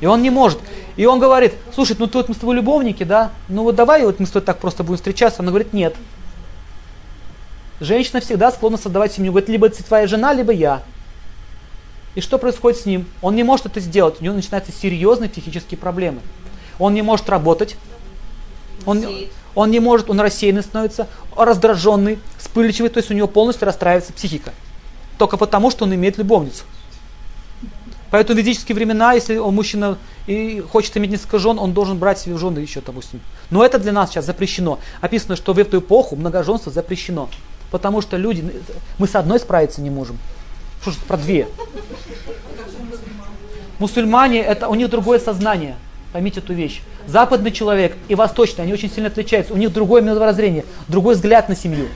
И 0.00 0.06
он 0.06 0.22
не 0.22 0.30
может. 0.30 0.58
И 0.96 1.06
он 1.06 1.18
говорит, 1.18 1.54
слушай, 1.74 1.96
ну 1.98 2.06
тут 2.06 2.28
мы 2.28 2.34
с 2.34 2.38
тобой 2.38 2.56
любовники, 2.56 3.04
да? 3.04 3.30
Ну 3.48 3.62
вот 3.62 3.74
давай 3.74 4.04
вот 4.04 4.20
мы 4.20 4.26
с 4.26 4.30
тобой 4.30 4.44
так 4.44 4.58
просто 4.58 4.82
будем 4.82 4.96
встречаться. 4.96 5.40
Она 5.40 5.50
говорит, 5.50 5.72
нет. 5.72 5.94
Женщина 7.80 8.20
всегда 8.20 8.50
склонна 8.50 8.76
создавать 8.76 9.12
семью. 9.12 9.32
Говорит, 9.32 9.48
либо 9.48 9.66
это 9.66 9.82
твоя 9.82 10.06
жена, 10.06 10.32
либо 10.32 10.52
я. 10.52 10.82
И 12.14 12.20
что 12.20 12.38
происходит 12.38 12.80
с 12.80 12.86
ним? 12.86 13.06
Он 13.22 13.34
не 13.34 13.42
может 13.42 13.66
это 13.66 13.80
сделать. 13.80 14.20
У 14.20 14.24
него 14.24 14.34
начинаются 14.34 14.72
серьезные 14.72 15.30
психические 15.30 15.78
проблемы. 15.78 16.20
Он 16.78 16.92
не 16.92 17.02
может 17.02 17.28
работать, 17.28 17.76
он, 18.84 19.04
он 19.54 19.70
не 19.70 19.80
может, 19.80 20.10
он 20.10 20.20
рассеянный 20.20 20.62
становится, 20.62 21.08
раздраженный, 21.36 22.18
вспыльчивый, 22.38 22.90
то 22.90 22.98
есть 22.98 23.10
у 23.10 23.14
него 23.14 23.28
полностью 23.28 23.66
расстраивается 23.66 24.12
психика. 24.12 24.52
Только 25.18 25.36
потому, 25.36 25.70
что 25.70 25.84
он 25.84 25.94
имеет 25.94 26.18
любовницу. 26.18 26.64
Поэтому 28.10 28.36
в 28.36 28.38
ведические 28.38 28.76
времена, 28.76 29.12
если 29.12 29.36
он 29.38 29.54
мужчина 29.54 29.98
и 30.26 30.60
хочет 30.60 30.96
иметь 30.96 31.10
несколько 31.10 31.38
жен, 31.38 31.58
он 31.58 31.72
должен 31.72 31.98
брать 31.98 32.18
себе 32.18 32.36
жены 32.36 32.60
еще, 32.60 32.80
допустим. 32.80 33.20
Но 33.50 33.64
это 33.64 33.78
для 33.78 33.92
нас 33.92 34.10
сейчас 34.10 34.24
запрещено. 34.24 34.78
Описано, 35.00 35.34
что 35.34 35.52
в 35.52 35.58
эту 35.58 35.80
эпоху 35.80 36.14
многоженство 36.14 36.70
запрещено. 36.70 37.28
Потому 37.72 38.00
что 38.02 38.16
люди, 38.16 38.62
мы 38.98 39.08
с 39.08 39.16
одной 39.16 39.40
справиться 39.40 39.80
не 39.80 39.90
можем. 39.90 40.18
Что 40.80 40.92
же 40.92 40.98
про 41.08 41.16
две? 41.16 41.48
Мусульмане, 43.80 44.42
это 44.42 44.68
у 44.68 44.76
них 44.76 44.90
другое 44.90 45.18
сознание. 45.18 45.74
Поймите 46.14 46.38
эту 46.38 46.54
вещь. 46.54 46.80
Западный 47.08 47.50
человек 47.50 47.96
и 48.06 48.14
восточный, 48.14 48.62
они 48.62 48.72
очень 48.72 48.88
сильно 48.88 49.08
отличаются. 49.08 49.52
У 49.52 49.56
них 49.56 49.72
другое 49.72 50.00
мировоззрение, 50.00 50.64
другой 50.86 51.16
взгляд 51.16 51.48
на 51.48 51.56
семью. 51.56 51.88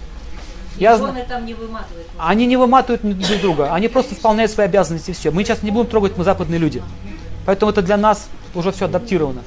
Я 0.76 0.98
там 0.98 1.46
не 1.46 1.54
выматывают. 1.54 2.08
Они 2.18 2.46
не 2.46 2.56
выматывают 2.56 3.02
друг 3.02 3.40
друга, 3.40 3.72
они 3.72 3.86
просто 3.86 4.16
исполняют 4.16 4.50
свои 4.50 4.66
обязанности 4.66 5.12
и 5.12 5.14
все. 5.14 5.30
Мы 5.30 5.44
сейчас 5.44 5.62
не 5.62 5.70
будем 5.70 5.86
трогать, 5.86 6.16
мы 6.16 6.24
западные 6.24 6.58
люди. 6.58 6.82
Поэтому 7.46 7.70
это 7.70 7.80
для 7.80 7.96
нас 7.96 8.28
уже 8.56 8.72
все 8.72 8.86
адаптировано. 8.86 9.44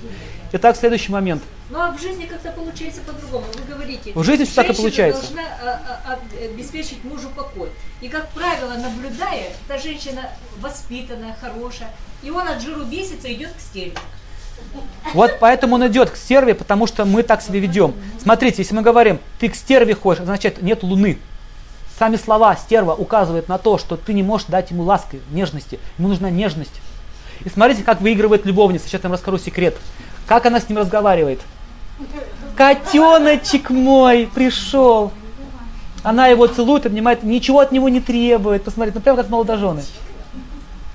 Итак, 0.54 0.78
следующий 0.78 1.12
момент. 1.12 1.44
Ну 1.70 1.78
а 1.78 1.92
в 1.92 2.00
жизни 2.00 2.24
как-то 2.24 2.52
получается 2.52 3.02
по-другому. 3.02 3.44
Вы 3.54 3.74
говорите, 3.76 4.14
в 4.16 4.24
жизни 4.24 4.46
все 4.46 4.56
так 4.64 4.70
и 4.70 4.74
получается. 4.74 5.22
должна 5.22 5.44
а, 5.62 5.82
а, 6.06 6.14
а, 6.14 6.46
обеспечить 6.46 7.04
мужу 7.04 7.28
покой. 7.36 7.68
И 8.00 8.08
как 8.08 8.30
правило, 8.30 8.76
наблюдая, 8.76 9.52
эта 9.68 9.82
женщина 9.82 10.30
воспитанная, 10.62 11.36
хорошая, 11.42 11.90
и 12.24 12.32
он 12.32 12.48
от 12.48 12.62
жиру 12.62 12.86
бесится, 12.86 13.32
идет 13.34 13.52
к 13.52 13.60
стельнику. 13.60 14.00
Вот 15.14 15.38
поэтому 15.40 15.76
он 15.76 15.88
идет 15.88 16.10
к 16.10 16.16
стерве, 16.16 16.56
потому 16.56 16.88
что 16.88 17.06
мы 17.06 17.24
так 17.24 17.42
себя 17.42 17.60
ведем. 17.60 17.94
Смотрите, 18.22 18.62
если 18.62 18.76
мы 18.76 18.82
говорим, 18.82 19.20
ты 19.40 19.50
к 19.50 19.56
стерве 19.56 19.94
ходишь, 19.94 20.24
значит 20.24 20.62
нет 20.62 20.84
луны. 20.84 21.18
Сами 22.00 22.16
слова 22.16 22.56
стерва 22.56 22.94
указывают 22.94 23.48
на 23.48 23.58
то, 23.58 23.78
что 23.78 23.98
ты 23.98 24.14
не 24.14 24.24
можешь 24.24 24.48
дать 24.48 24.72
ему 24.72 24.84
ласки, 24.84 25.20
нежности. 25.32 25.80
Ему 25.98 26.08
нужна 26.08 26.30
нежность. 26.30 26.82
И 27.44 27.50
смотрите, 27.50 27.84
как 27.84 28.02
выигрывает 28.02 28.46
любовница. 28.46 28.88
Сейчас 28.88 29.04
я 29.04 29.10
вам 29.10 29.14
расскажу 29.14 29.38
секрет. 29.38 29.78
Как 30.26 30.46
она 30.46 30.60
с 30.60 30.70
ним 30.70 30.78
разговаривает. 30.78 31.42
Котеночек 32.56 33.70
мой 33.70 34.30
пришел. 34.34 35.12
Она 36.04 36.28
его 36.28 36.48
целует, 36.48 36.86
обнимает, 36.86 37.24
ничего 37.24 37.60
от 37.60 37.72
него 37.72 37.90
не 37.90 38.00
требует. 38.00 38.64
Посмотрите, 38.64 38.98
ну 38.98 39.04
прям 39.04 39.16
как 39.16 39.30
молодожены. 39.30 39.84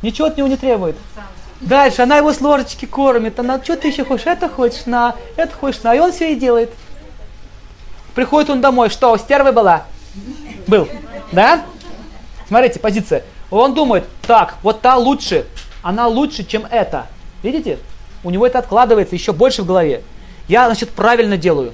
Ничего 0.03 0.29
от 0.29 0.37
него 0.37 0.49
не 0.49 0.57
требует. 0.57 0.97
Дальше 1.61 2.03
она 2.03 2.19
его 2.19 2.33
с 2.33 2.41
ложечки 2.41 2.85
кормит. 2.85 3.39
Она, 3.39 3.63
что 3.63 3.77
ты 3.77 3.89
еще 3.89 4.05
хочешь? 4.05 4.27
Это 4.27 4.49
хочешь 4.49 4.87
на, 4.87 5.15
это 5.37 5.55
хочешь 5.55 5.83
на. 5.83 5.95
И 5.95 5.99
он 5.99 6.13
все 6.13 6.33
и 6.33 6.37
делает. 6.37 6.71
Приходит 8.15 8.51
он 8.51 8.61
домой. 8.61 8.91
Что, 8.91 9.17
стервой 9.17 9.53
была? 9.53 9.85
Был. 10.67 10.89
Да? 11.33 11.63
Смотрите, 12.49 12.79
позиция. 12.79 13.25
Он 13.51 13.75
думает, 13.75 14.05
так, 14.27 14.57
вот 14.63 14.81
та 14.81 14.97
лучше. 14.97 15.47
Она 15.83 16.07
лучше, 16.07 16.45
чем 16.45 16.67
это. 16.71 17.07
Видите? 17.43 17.79
У 18.25 18.31
него 18.31 18.47
это 18.47 18.59
откладывается 18.59 19.15
еще 19.15 19.33
больше 19.33 19.63
в 19.63 19.67
голове. 19.67 20.03
Я, 20.49 20.67
значит, 20.67 20.91
правильно 20.91 21.37
делаю. 21.37 21.73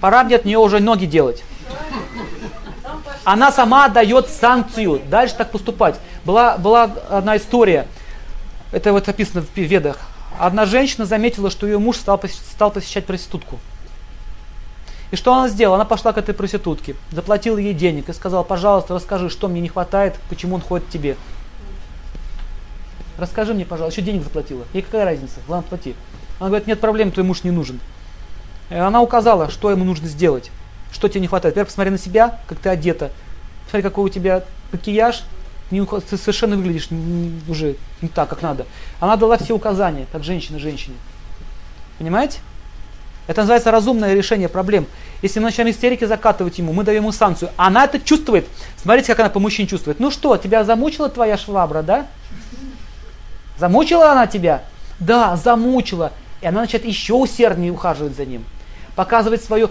Пора 0.00 0.24
мне 0.24 0.36
от 0.36 0.44
нее 0.44 0.58
уже 0.58 0.80
ноги 0.80 1.06
делать. 1.06 1.42
Она 3.24 3.50
сама 3.50 3.88
дает 3.88 4.28
санкцию. 4.28 5.00
Дальше 5.08 5.34
так 5.34 5.50
поступать. 5.50 5.96
Была, 6.24 6.56
была 6.56 6.90
одна 7.10 7.36
история. 7.36 7.88
Это 8.76 8.92
вот 8.92 9.08
описано 9.08 9.40
в 9.40 9.56
Ведах. 9.56 10.00
Одна 10.38 10.66
женщина 10.66 11.06
заметила, 11.06 11.48
что 11.48 11.66
ее 11.66 11.78
муж 11.78 11.96
стал, 11.96 12.22
стал 12.52 12.70
посещать 12.70 13.06
проститутку. 13.06 13.58
И 15.10 15.16
что 15.16 15.32
она 15.32 15.48
сделала? 15.48 15.76
Она 15.76 15.86
пошла 15.86 16.12
к 16.12 16.18
этой 16.18 16.34
проститутке, 16.34 16.94
заплатила 17.10 17.56
ей 17.56 17.72
денег 17.72 18.10
и 18.10 18.12
сказала, 18.12 18.42
пожалуйста, 18.42 18.92
расскажи, 18.92 19.30
что 19.30 19.48
мне 19.48 19.62
не 19.62 19.70
хватает, 19.70 20.16
почему 20.28 20.56
он 20.56 20.60
ходит 20.60 20.88
к 20.88 20.90
тебе. 20.90 21.16
Расскажи 23.16 23.54
мне, 23.54 23.64
пожалуйста, 23.64 23.98
еще 23.98 24.10
денег 24.10 24.24
заплатила. 24.24 24.66
Ей 24.74 24.82
какая 24.82 25.06
разница? 25.06 25.36
Главное, 25.46 25.66
плати. 25.70 25.94
Она 26.38 26.50
говорит, 26.50 26.66
нет 26.66 26.78
проблем, 26.78 27.12
твой 27.12 27.24
муж 27.24 27.44
не 27.44 27.52
нужен. 27.52 27.80
И 28.68 28.74
она 28.74 29.00
указала, 29.00 29.48
что 29.48 29.70
ему 29.70 29.84
нужно 29.84 30.06
сделать, 30.06 30.50
что 30.92 31.08
тебе 31.08 31.22
не 31.22 31.28
хватает. 31.28 31.54
Теперь 31.54 31.64
посмотри 31.64 31.92
на 31.92 31.98
себя, 31.98 32.40
как 32.46 32.58
ты 32.58 32.68
одета. 32.68 33.10
Посмотри, 33.64 33.88
какой 33.88 34.04
у 34.04 34.08
тебя 34.10 34.44
макияж, 34.70 35.22
не, 35.70 35.84
ты 35.84 36.16
совершенно 36.16 36.56
выглядишь 36.56 36.90
не, 36.90 37.40
уже 37.48 37.76
не 38.00 38.08
так, 38.08 38.28
как 38.28 38.42
надо. 38.42 38.66
Она 39.00 39.16
дала 39.16 39.36
все 39.36 39.52
указания, 39.54 40.06
как 40.12 40.22
женщина 40.24 40.58
женщине. 40.58 40.96
Понимаете? 41.98 42.38
Это 43.26 43.40
называется 43.40 43.70
разумное 43.70 44.14
решение 44.14 44.48
проблем. 44.48 44.86
Если 45.22 45.40
мы 45.40 45.46
начинаем 45.46 45.74
истерики 45.74 46.04
закатывать 46.04 46.58
ему, 46.58 46.72
мы 46.72 46.84
даем 46.84 47.02
ему 47.02 47.12
санкцию. 47.12 47.50
Она 47.56 47.84
это 47.84 47.98
чувствует. 47.98 48.46
Смотрите, 48.80 49.08
как 49.08 49.20
она 49.20 49.30
по 49.30 49.40
мужчине 49.40 49.66
чувствует. 49.66 49.98
Ну 49.98 50.10
что, 50.10 50.36
тебя 50.36 50.62
замучила 50.62 51.08
твоя 51.08 51.36
швабра, 51.36 51.82
да? 51.82 52.06
Замучила 53.58 54.12
она 54.12 54.26
тебя? 54.26 54.62
Да, 55.00 55.36
замучила. 55.36 56.12
И 56.40 56.46
она 56.46 56.60
начинает 56.60 56.86
еще 56.86 57.14
усерднее 57.14 57.72
ухаживать 57.72 58.14
за 58.14 58.26
ним. 58.26 58.44
Показывать 58.94 59.42
свою... 59.42 59.70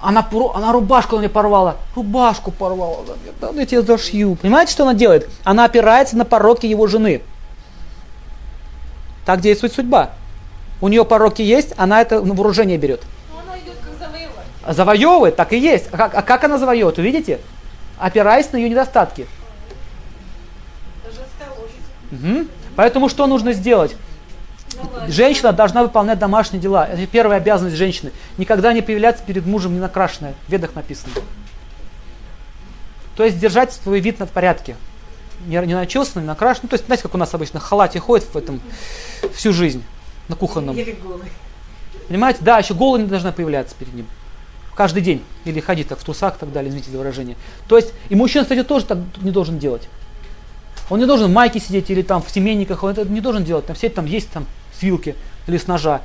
Она, 0.00 0.28
она 0.54 0.72
рубашку 0.72 1.16
на 1.16 1.20
мне 1.20 1.28
порвала. 1.28 1.76
Рубашку 1.94 2.50
порвала. 2.50 2.98
Да, 3.40 3.50
я 3.50 3.66
тебя 3.66 3.82
зашью. 3.82 4.36
Понимаете, 4.36 4.72
что 4.72 4.82
она 4.82 4.94
делает? 4.94 5.28
Она 5.44 5.64
опирается 5.64 6.16
на 6.16 6.24
пороки 6.24 6.66
его 6.66 6.86
жены. 6.86 7.22
Так 9.24 9.40
действует 9.40 9.72
судьба. 9.72 10.10
У 10.80 10.88
нее 10.88 11.04
пороки 11.04 11.42
есть, 11.42 11.72
она 11.76 12.02
это 12.02 12.20
на 12.20 12.34
вооружение 12.34 12.76
берет. 12.76 13.02
Но 13.32 13.40
она 13.40 13.58
идет 13.58 13.76
как 13.82 13.98
завоевать. 13.98 14.76
Завоевывает, 14.76 15.36
так 15.36 15.52
и 15.52 15.58
есть. 15.58 15.86
А 15.90 15.96
как, 15.96 16.14
а 16.14 16.22
как 16.22 16.44
она 16.44 16.58
завоевывает, 16.58 16.98
увидите? 16.98 17.40
Опираясь 17.98 18.52
на 18.52 18.58
ее 18.58 18.68
недостатки. 18.68 19.26
Угу. 22.12 22.46
Поэтому 22.76 23.08
что 23.08 23.26
нужно 23.26 23.52
сделать? 23.52 23.96
Женщина 25.08 25.52
должна 25.52 25.82
выполнять 25.82 26.18
домашние 26.18 26.60
дела. 26.60 26.86
Это 26.86 27.06
первая 27.06 27.38
обязанность 27.38 27.76
женщины. 27.76 28.12
Никогда 28.38 28.72
не 28.72 28.82
появляться 28.82 29.22
перед 29.24 29.46
мужем 29.46 29.74
не 29.74 29.80
накрашенная. 29.80 30.34
В 30.46 30.52
ведах 30.52 30.74
написано. 30.74 31.12
То 33.16 33.24
есть 33.24 33.38
держать 33.38 33.72
свой 33.72 34.00
вид 34.00 34.18
в 34.18 34.26
порядке. 34.26 34.76
Не, 35.46 35.58
не 35.66 35.74
начесанный, 35.74 36.22
не 36.22 36.28
накрашенный. 36.28 36.64
Ну, 36.64 36.68
то 36.70 36.74
есть, 36.74 36.86
знаете, 36.86 37.02
как 37.02 37.14
у 37.14 37.18
нас 37.18 37.32
обычно 37.34 37.60
в 37.60 37.62
халате 37.62 38.00
ходит 38.00 38.26
в 38.26 38.36
этом 38.36 38.60
всю 39.32 39.52
жизнь 39.52 39.82
на 40.28 40.36
кухонном. 40.36 40.76
Или 40.76 40.92
голый. 40.92 41.28
Понимаете? 42.08 42.40
Да, 42.42 42.58
еще 42.58 42.74
голый 42.74 43.02
не 43.02 43.08
должна 43.08 43.32
появляться 43.32 43.74
перед 43.78 43.94
ним. 43.94 44.06
Каждый 44.74 45.02
день. 45.02 45.22
Или 45.44 45.60
ходить 45.60 45.88
так 45.88 45.98
в 45.98 46.04
трусах 46.04 46.36
и 46.36 46.38
так 46.38 46.52
далее, 46.52 46.70
извините 46.70 46.90
за 46.90 46.98
выражение. 46.98 47.36
То 47.68 47.76
есть, 47.76 47.92
и 48.08 48.14
мужчина, 48.14 48.44
кстати, 48.44 48.62
тоже 48.62 48.84
так 48.84 48.98
не 49.22 49.30
должен 49.30 49.58
делать. 49.58 49.88
Он 50.88 51.00
не 51.00 51.06
должен 51.06 51.30
в 51.30 51.32
майке 51.32 51.58
сидеть 51.58 51.90
или 51.90 52.02
там 52.02 52.22
в 52.22 52.30
семейниках, 52.30 52.82
он 52.82 52.90
это 52.90 53.04
не 53.04 53.20
должен 53.20 53.44
делать. 53.44 53.66
Там 53.66 53.74
все 53.74 53.88
там 53.88 54.06
есть 54.06 54.30
там 54.30 54.46
с 54.78 54.82
вилки 54.82 55.14
или 55.46 55.58
с 55.58 55.66
ножа. 55.66 56.02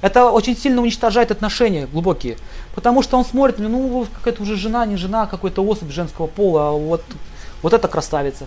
Это 0.00 0.30
очень 0.30 0.56
сильно 0.56 0.82
уничтожает 0.82 1.30
отношения 1.30 1.86
глубокие. 1.86 2.36
Потому 2.74 3.02
что 3.02 3.16
он 3.16 3.24
смотрит, 3.24 3.58
ну, 3.58 4.06
какая-то 4.14 4.42
уже 4.42 4.56
жена, 4.56 4.84
не 4.84 4.96
жена, 4.96 5.26
какой-то 5.26 5.64
особь 5.64 5.90
женского 5.90 6.26
пола, 6.26 6.68
а 6.68 6.72
вот, 6.72 7.02
вот 7.62 7.72
это 7.72 7.88
красавица. 7.88 8.44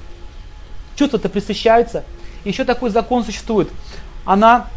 Чувства-то 0.95 1.29
присыщаются. 1.29 2.03
И 2.43 2.49
еще 2.49 2.63
такой 2.63 2.91
закон 2.91 3.23
существует. 3.23 3.69
Она, 4.23 4.67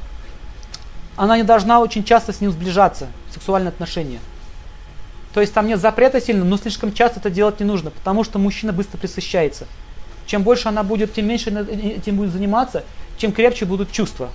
она 1.16 1.36
не 1.36 1.42
должна 1.42 1.80
очень 1.80 2.02
часто 2.02 2.32
с 2.32 2.40
ним 2.40 2.50
сближаться, 2.50 3.08
сексуальные 3.30 3.68
отношения. 3.68 4.20
То 5.34 5.40
есть 5.40 5.52
там 5.52 5.66
нет 5.66 5.80
запрета 5.80 6.20
сильно, 6.20 6.44
но 6.44 6.56
слишком 6.56 6.92
часто 6.92 7.20
это 7.20 7.30
делать 7.30 7.60
не 7.60 7.66
нужно, 7.66 7.90
потому 7.90 8.24
что 8.24 8.38
мужчина 8.38 8.72
быстро 8.72 8.98
присыщается. 8.98 9.66
Чем 10.26 10.42
больше 10.42 10.68
она 10.68 10.82
будет, 10.82 11.12
тем 11.12 11.26
меньше 11.26 11.50
этим 11.50 12.16
будет 12.16 12.32
заниматься, 12.32 12.84
чем 13.18 13.32
крепче 13.32 13.64
будут 13.64 13.92
чувства. 13.92 14.30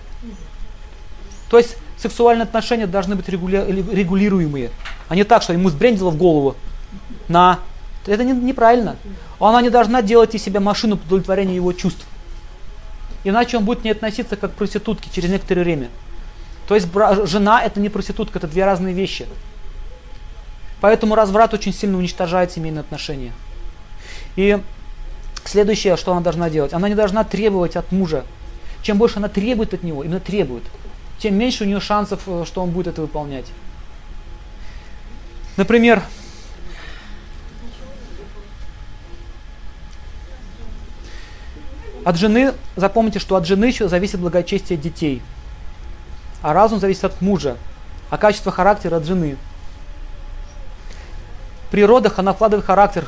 То 1.50 1.58
есть 1.58 1.78
сексуальные 1.98 2.44
отношения 2.44 2.88
должны 2.88 3.16
быть 3.16 3.28
регули- 3.28 3.94
регулируемые, 3.94 4.72
а 5.08 5.16
не 5.16 5.24
так, 5.24 5.42
что 5.42 5.54
ему 5.54 5.70
сбрендило 5.70 6.10
в 6.10 6.18
голову 6.18 6.56
на... 7.28 7.60
Это 8.06 8.24
не, 8.24 8.34
неправильно. 8.34 8.98
Она 9.40 9.62
не 9.62 9.70
должна 9.70 10.02
делать 10.02 10.36
из 10.36 10.44
себя 10.44 10.60
машину 10.60 10.96
удовлетворения 10.96 11.56
его 11.56 11.74
чувств. 11.74 12.06
Иначе 13.24 13.58
он 13.58 13.66
будет 13.66 13.82
к 13.82 13.84
ней 13.84 13.92
относиться 13.92 14.36
как 14.36 14.54
к 14.54 14.56
проститутке 14.56 15.10
через 15.12 15.30
некоторое 15.30 15.64
время. 15.64 15.90
То 16.68 16.76
есть 16.76 16.88
жена 17.26 17.64
это 17.64 17.80
не 17.80 17.90
проститутка, 17.90 18.38
это 18.38 18.48
две 18.48 18.66
разные 18.66 18.94
вещи. 18.94 19.26
Поэтому 20.82 21.16
разврат 21.16 21.54
очень 21.54 21.74
сильно 21.74 21.98
уничтожает 21.98 22.52
семейные 22.52 22.82
отношения. 22.82 23.32
И 24.36 24.60
Следующее, 25.46 25.96
что 25.96 26.12
она 26.12 26.22
должна 26.22 26.50
делать, 26.50 26.74
она 26.74 26.90
не 26.90 26.96
должна 26.96 27.24
требовать 27.24 27.76
от 27.76 27.92
мужа. 27.92 28.24
Чем 28.86 29.00
больше 29.00 29.18
она 29.18 29.30
требует 29.30 29.74
от 29.74 29.82
него, 29.82 30.04
именно 30.04 30.20
требует, 30.20 30.64
тем 31.18 31.34
меньше 31.34 31.64
у 31.64 31.68
нее 31.68 31.80
шансов, 31.80 32.22
э, 32.28 32.44
что 32.46 32.62
он 32.62 32.70
будет 32.70 32.86
это 32.86 33.02
выполнять. 33.02 33.48
Например, 35.58 36.04
от 42.04 42.16
жены, 42.16 42.54
запомните, 42.76 43.18
что 43.18 43.38
от 43.38 43.48
жены 43.48 43.66
еще 43.66 43.90
зависит 43.90 44.20
благочестие 44.20 44.78
детей, 44.78 45.24
а 46.44 46.54
разум 46.54 46.80
зависит 46.80 47.06
от 47.06 47.22
мужа, 47.22 47.58
а 48.12 48.20
качество 48.20 48.52
характера 48.52 48.98
от 48.98 49.06
жены. 49.06 49.36
При 51.72 51.84
родах 51.84 52.20
она 52.20 52.34
вкладывает 52.34 52.68
характер 52.68 53.08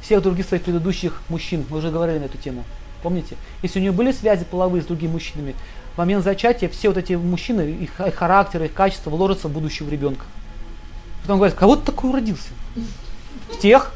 всех 0.00 0.22
других 0.22 0.46
своих 0.46 0.62
предыдущих 0.62 1.20
мужчин. 1.28 1.66
Мы 1.68 1.76
уже 1.76 1.90
говорили 1.90 2.18
на 2.18 2.24
эту 2.24 2.38
тему. 2.38 2.64
Помните? 3.02 3.36
Если 3.62 3.78
у 3.78 3.82
нее 3.82 3.92
были 3.92 4.12
связи 4.12 4.44
половые 4.44 4.82
с 4.82 4.86
другими 4.86 5.12
мужчинами, 5.12 5.54
в 5.94 5.98
момент 5.98 6.24
зачатия 6.24 6.68
все 6.68 6.88
вот 6.88 6.96
эти 6.96 7.14
мужчины, 7.14 7.62
их, 7.62 8.00
их 8.00 8.14
характер, 8.14 8.62
их 8.62 8.72
качество 8.72 9.10
вложатся 9.10 9.48
в 9.48 9.52
будущего 9.52 9.90
ребенка. 9.90 10.24
Потом 11.22 11.38
говорят, 11.38 11.56
кого 11.56 11.76
ты 11.76 11.86
такой 11.86 12.12
родился? 12.12 12.48
В 13.50 13.58
тех. 13.58 13.92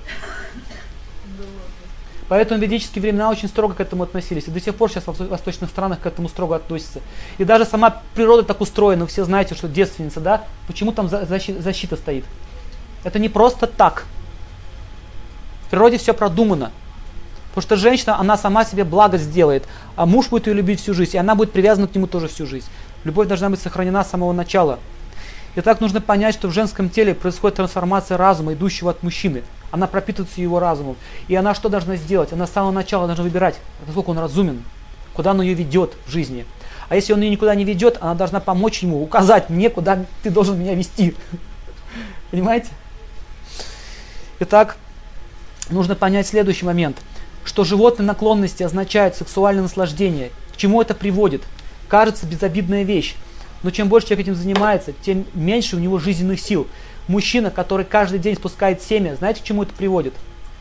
Поэтому 2.28 2.60
ведические 2.60 3.02
времена 3.02 3.30
очень 3.30 3.48
строго 3.48 3.74
к 3.74 3.80
этому 3.80 4.02
относились. 4.02 4.48
И 4.48 4.50
до 4.50 4.60
сих 4.60 4.74
пор 4.74 4.90
сейчас 4.90 5.06
в 5.06 5.28
восточных 5.28 5.70
странах 5.70 6.00
к 6.00 6.06
этому 6.06 6.28
строго 6.28 6.56
относятся. 6.56 7.00
И 7.38 7.44
даже 7.44 7.64
сама 7.64 8.02
природа 8.14 8.42
так 8.42 8.60
устроена, 8.60 9.04
вы 9.04 9.08
все 9.08 9.24
знаете, 9.24 9.54
что 9.54 9.68
девственница, 9.68 10.20
да? 10.20 10.44
Почему 10.66 10.90
там 10.90 11.08
защита, 11.08 11.62
защита 11.62 11.96
стоит? 11.96 12.24
Это 13.04 13.20
не 13.20 13.28
просто 13.28 13.68
так. 13.68 14.06
В 15.66 15.70
природе 15.70 15.98
все 15.98 16.14
продумано. 16.14 16.72
Потому 17.56 17.68
что 17.68 17.76
женщина, 17.76 18.20
она 18.20 18.36
сама 18.36 18.66
себе 18.66 18.84
благо 18.84 19.16
сделает, 19.16 19.64
а 19.96 20.04
муж 20.04 20.28
будет 20.28 20.46
ее 20.46 20.52
любить 20.52 20.78
всю 20.78 20.92
жизнь, 20.92 21.16
и 21.16 21.18
она 21.18 21.34
будет 21.34 21.52
привязана 21.52 21.88
к 21.88 21.94
нему 21.94 22.06
тоже 22.06 22.28
всю 22.28 22.44
жизнь. 22.44 22.66
Любовь 23.04 23.28
должна 23.28 23.48
быть 23.48 23.62
сохранена 23.62 24.04
с 24.04 24.10
самого 24.10 24.34
начала. 24.34 24.78
И 25.54 25.62
так 25.62 25.80
нужно 25.80 26.02
понять, 26.02 26.34
что 26.34 26.48
в 26.48 26.52
женском 26.52 26.90
теле 26.90 27.14
происходит 27.14 27.56
трансформация 27.56 28.18
разума, 28.18 28.52
идущего 28.52 28.90
от 28.90 29.02
мужчины. 29.02 29.42
Она 29.70 29.86
пропитывается 29.86 30.38
его 30.38 30.60
разумом. 30.60 30.96
И 31.28 31.34
она 31.34 31.54
что 31.54 31.70
должна 31.70 31.96
сделать? 31.96 32.30
Она 32.30 32.46
с 32.46 32.52
самого 32.52 32.72
начала 32.72 33.06
должна 33.06 33.24
выбирать, 33.24 33.56
насколько 33.86 34.10
он 34.10 34.18
разумен, 34.18 34.62
куда 35.14 35.30
он 35.30 35.40
ее 35.40 35.54
ведет 35.54 35.94
в 36.06 36.10
жизни. 36.10 36.44
А 36.90 36.94
если 36.94 37.14
он 37.14 37.22
ее 37.22 37.30
никуда 37.30 37.54
не 37.54 37.64
ведет, 37.64 37.96
она 38.02 38.14
должна 38.14 38.40
помочь 38.40 38.82
ему, 38.82 39.02
указать 39.02 39.48
мне, 39.48 39.70
куда 39.70 40.04
ты 40.22 40.28
должен 40.28 40.60
меня 40.60 40.74
вести. 40.74 41.16
Понимаете? 42.30 42.68
Итак, 44.40 44.76
нужно 45.70 45.94
понять 45.94 46.26
следующий 46.26 46.66
момент, 46.66 46.98
что 47.46 47.64
животные 47.64 48.06
наклонности 48.06 48.62
означают 48.62 49.16
сексуальное 49.16 49.62
наслаждение. 49.62 50.30
К 50.52 50.56
чему 50.56 50.82
это 50.82 50.94
приводит? 50.94 51.42
Кажется 51.88 52.26
безобидная 52.26 52.82
вещь, 52.82 53.14
но 53.62 53.70
чем 53.70 53.88
больше 53.88 54.08
человек 54.08 54.26
этим 54.26 54.34
занимается, 54.34 54.92
тем 54.92 55.24
меньше 55.34 55.76
у 55.76 55.78
него 55.78 55.98
жизненных 55.98 56.40
сил. 56.40 56.66
Мужчина, 57.08 57.50
который 57.50 57.84
каждый 57.84 58.18
день 58.18 58.34
спускает 58.34 58.82
семя, 58.82 59.14
знаете, 59.14 59.40
к 59.40 59.44
чему 59.44 59.62
это 59.62 59.72
приводит? 59.72 60.14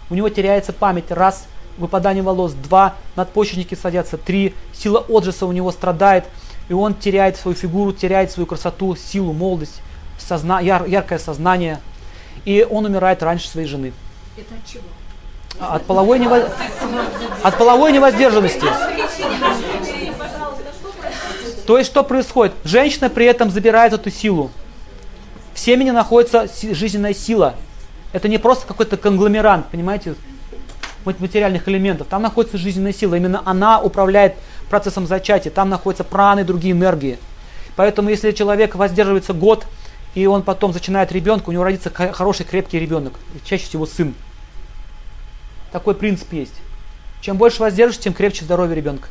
У 0.09 0.15
него 0.15 0.29
теряется 0.29 0.73
память, 0.73 1.09
раз, 1.09 1.47
выпадание 1.77 2.21
волос, 2.21 2.53
два, 2.53 2.95
надпочечники 3.15 3.73
садятся, 3.73 4.17
три, 4.17 4.53
сила 4.73 4.99
отжиса 4.99 5.47
у 5.47 5.51
него 5.51 5.71
страдает, 5.71 6.25
и 6.69 6.73
он 6.73 6.93
теряет 6.93 7.37
свою 7.37 7.57
фигуру, 7.57 7.91
теряет 7.93 8.31
свою 8.31 8.45
красоту, 8.45 8.95
силу, 8.95 9.33
молодость, 9.33 9.81
созна... 10.19 10.59
яр... 10.59 10.85
яркое 10.85 11.17
сознание, 11.17 11.79
и 12.45 12.65
он 12.69 12.85
умирает 12.85 13.23
раньше 13.23 13.49
своей 13.49 13.67
жены. 13.67 13.93
Это 14.37 14.53
от 14.53 14.71
чего? 14.71 14.83
От 15.59 15.85
половой, 15.85 16.19
нево... 16.19 16.49
от 17.43 17.57
половой 17.57 17.91
невоздержанности. 17.91 18.65
То 21.65 21.77
есть 21.77 21.89
что 21.89 22.03
происходит? 22.03 22.53
Женщина 22.63 23.09
при 23.09 23.25
этом 23.25 23.49
забирает 23.49 23.93
эту 23.93 24.11
силу. 24.11 24.51
В 25.53 25.59
семени 25.59 25.91
находится 25.91 26.47
жизненная 26.61 27.13
сила. 27.13 27.55
Это 28.11 28.27
не 28.27 28.37
просто 28.37 28.67
какой-то 28.67 28.97
конгломерант, 28.97 29.67
понимаете, 29.67 30.15
материальных 31.05 31.67
элементов. 31.67 32.07
Там 32.07 32.21
находится 32.21 32.57
жизненная 32.57 32.93
сила. 32.93 33.15
Именно 33.15 33.41
она 33.45 33.79
управляет 33.79 34.35
процессом 34.69 35.07
зачатия. 35.07 35.51
Там 35.51 35.69
находятся 35.69 36.03
праны 36.03 36.41
и 36.41 36.43
другие 36.43 36.73
энергии. 36.73 37.17
Поэтому 37.75 38.09
если 38.09 38.31
человек 38.31 38.75
воздерживается 38.75 39.33
год, 39.33 39.65
и 40.13 40.25
он 40.27 40.43
потом 40.43 40.71
зачинает 40.71 41.11
ребенка, 41.11 41.49
у 41.49 41.51
него 41.51 41.63
родится 41.63 41.89
хороший 41.89 42.45
крепкий 42.45 42.79
ребенок, 42.79 43.13
чаще 43.43 43.65
всего 43.65 43.85
сын. 43.85 44.13
Такой 45.71 45.95
принцип 45.95 46.31
есть. 46.33 46.53
Чем 47.21 47.37
больше 47.37 47.61
воздержишься, 47.61 48.03
тем 48.03 48.13
крепче 48.13 48.45
здоровье 48.45 48.75
ребенка. 48.75 49.07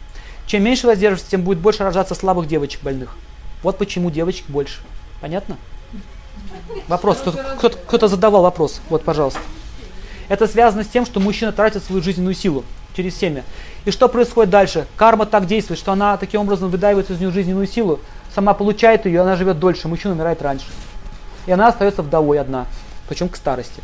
Чем 0.46 0.62
меньше 0.62 0.86
воздержишься, 0.86 1.30
тем 1.30 1.42
будет 1.42 1.58
больше 1.58 1.82
рождаться 1.82 2.14
слабых 2.14 2.46
девочек 2.46 2.82
больных. 2.82 3.16
Вот 3.62 3.78
почему 3.78 4.10
девочек 4.10 4.46
больше. 4.48 4.80
Понятно? 5.20 5.56
Вопрос. 6.86 7.18
Кто-то, 7.58 7.78
кто-то, 7.78 8.08
задавал 8.08 8.42
вопрос. 8.42 8.80
Вот, 8.88 9.04
пожалуйста. 9.04 9.40
Это 10.28 10.46
связано 10.46 10.84
с 10.84 10.88
тем, 10.88 11.06
что 11.06 11.20
мужчина 11.20 11.52
тратит 11.52 11.82
свою 11.82 12.02
жизненную 12.02 12.34
силу 12.34 12.64
через 12.96 13.16
семя. 13.16 13.42
И 13.84 13.90
что 13.90 14.08
происходит 14.08 14.50
дальше? 14.50 14.86
Карма 14.96 15.26
так 15.26 15.46
действует, 15.46 15.78
что 15.78 15.92
она 15.92 16.16
таким 16.16 16.42
образом 16.42 16.70
выдаивает 16.70 17.10
из 17.10 17.20
нее 17.20 17.30
жизненную 17.30 17.66
силу, 17.66 18.00
сама 18.34 18.54
получает 18.54 19.06
ее, 19.06 19.20
она 19.20 19.36
живет 19.36 19.58
дольше, 19.58 19.88
мужчина 19.88 20.14
умирает 20.14 20.40
раньше. 20.42 20.66
И 21.46 21.52
она 21.52 21.68
остается 21.68 22.02
вдовой 22.02 22.40
одна, 22.40 22.66
причем 23.08 23.28
к 23.28 23.36
старости. 23.36 23.82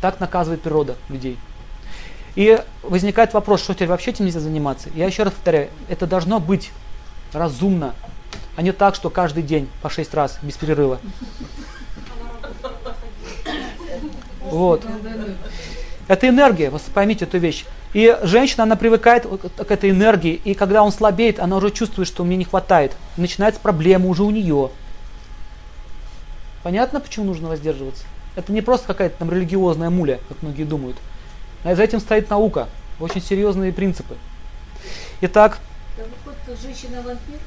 Так 0.00 0.20
наказывает 0.20 0.62
природа 0.62 0.96
людей. 1.08 1.38
И 2.36 2.62
возникает 2.82 3.32
вопрос, 3.32 3.62
что 3.62 3.74
теперь 3.74 3.88
вообще 3.88 4.10
этим 4.10 4.26
нельзя 4.26 4.40
заниматься. 4.40 4.90
Я 4.94 5.06
еще 5.06 5.22
раз 5.22 5.32
повторяю, 5.32 5.70
это 5.88 6.06
должно 6.06 6.38
быть 6.38 6.70
разумно, 7.32 7.94
а 8.56 8.62
не 8.62 8.72
так, 8.72 8.94
что 8.94 9.10
каждый 9.10 9.42
день 9.42 9.68
по 9.82 9.88
шесть 9.88 10.14
раз 10.14 10.38
без 10.42 10.56
перерыва. 10.56 11.00
Вот. 14.42 14.84
Это 16.08 16.28
энергия, 16.28 16.70
вы 16.70 16.78
поймите 16.94 17.24
эту 17.24 17.38
вещь. 17.38 17.64
И 17.94 18.16
женщина, 18.22 18.64
она 18.64 18.76
привыкает 18.76 19.26
к 19.26 19.70
этой 19.70 19.90
энергии, 19.90 20.40
и 20.44 20.52
когда 20.52 20.82
он 20.82 20.92
слабеет, 20.92 21.40
она 21.40 21.56
уже 21.56 21.70
чувствует, 21.70 22.06
что 22.06 22.22
мне 22.24 22.36
не 22.36 22.44
хватает. 22.44 22.92
Начинается 23.16 23.60
проблема 23.60 24.08
уже 24.08 24.22
у 24.22 24.30
нее. 24.30 24.70
Понятно, 26.62 27.00
почему 27.00 27.24
нужно 27.24 27.48
воздерживаться? 27.48 28.04
Это 28.34 28.52
не 28.52 28.60
просто 28.60 28.86
какая-то 28.86 29.16
там 29.18 29.30
религиозная 29.30 29.88
муля, 29.88 30.20
как 30.28 30.42
многие 30.42 30.64
думают. 30.64 30.96
А 31.66 31.74
за 31.74 31.82
этим 31.82 31.98
стоит 31.98 32.30
наука, 32.30 32.68
очень 33.00 33.20
серьезные 33.20 33.72
принципы. 33.72 34.14
Итак, 35.20 35.58
женщина-вампир? 36.62 37.40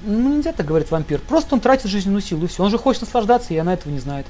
Ну, 0.00 0.36
нельзя 0.36 0.52
так 0.52 0.66
говорить 0.66 0.90
вампир. 0.90 1.20
Просто 1.20 1.54
он 1.54 1.60
тратит 1.60 1.88
жизненную 1.88 2.20
силу, 2.20 2.46
и 2.46 2.48
все. 2.48 2.64
Он 2.64 2.70
же 2.70 2.78
хочет 2.78 3.02
наслаждаться, 3.02 3.54
и 3.54 3.58
она 3.58 3.74
этого 3.74 3.92
не 3.92 4.00
знает. 4.00 4.26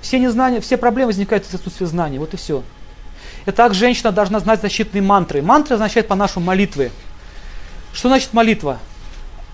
Все 0.00 0.18
незнания, 0.18 0.62
все 0.62 0.78
проблемы 0.78 1.08
возникают 1.08 1.46
из 1.46 1.54
отсутствия 1.54 1.86
знаний. 1.86 2.18
Вот 2.18 2.32
и 2.32 2.38
все. 2.38 2.62
Итак, 3.44 3.74
женщина 3.74 4.12
должна 4.12 4.40
знать 4.40 4.62
защитные 4.62 5.02
мантры. 5.02 5.42
Мантры 5.42 5.74
означают 5.74 6.08
по-нашему 6.08 6.46
молитвы. 6.46 6.90
Что 7.92 8.08
значит 8.08 8.32
молитва? 8.32 8.78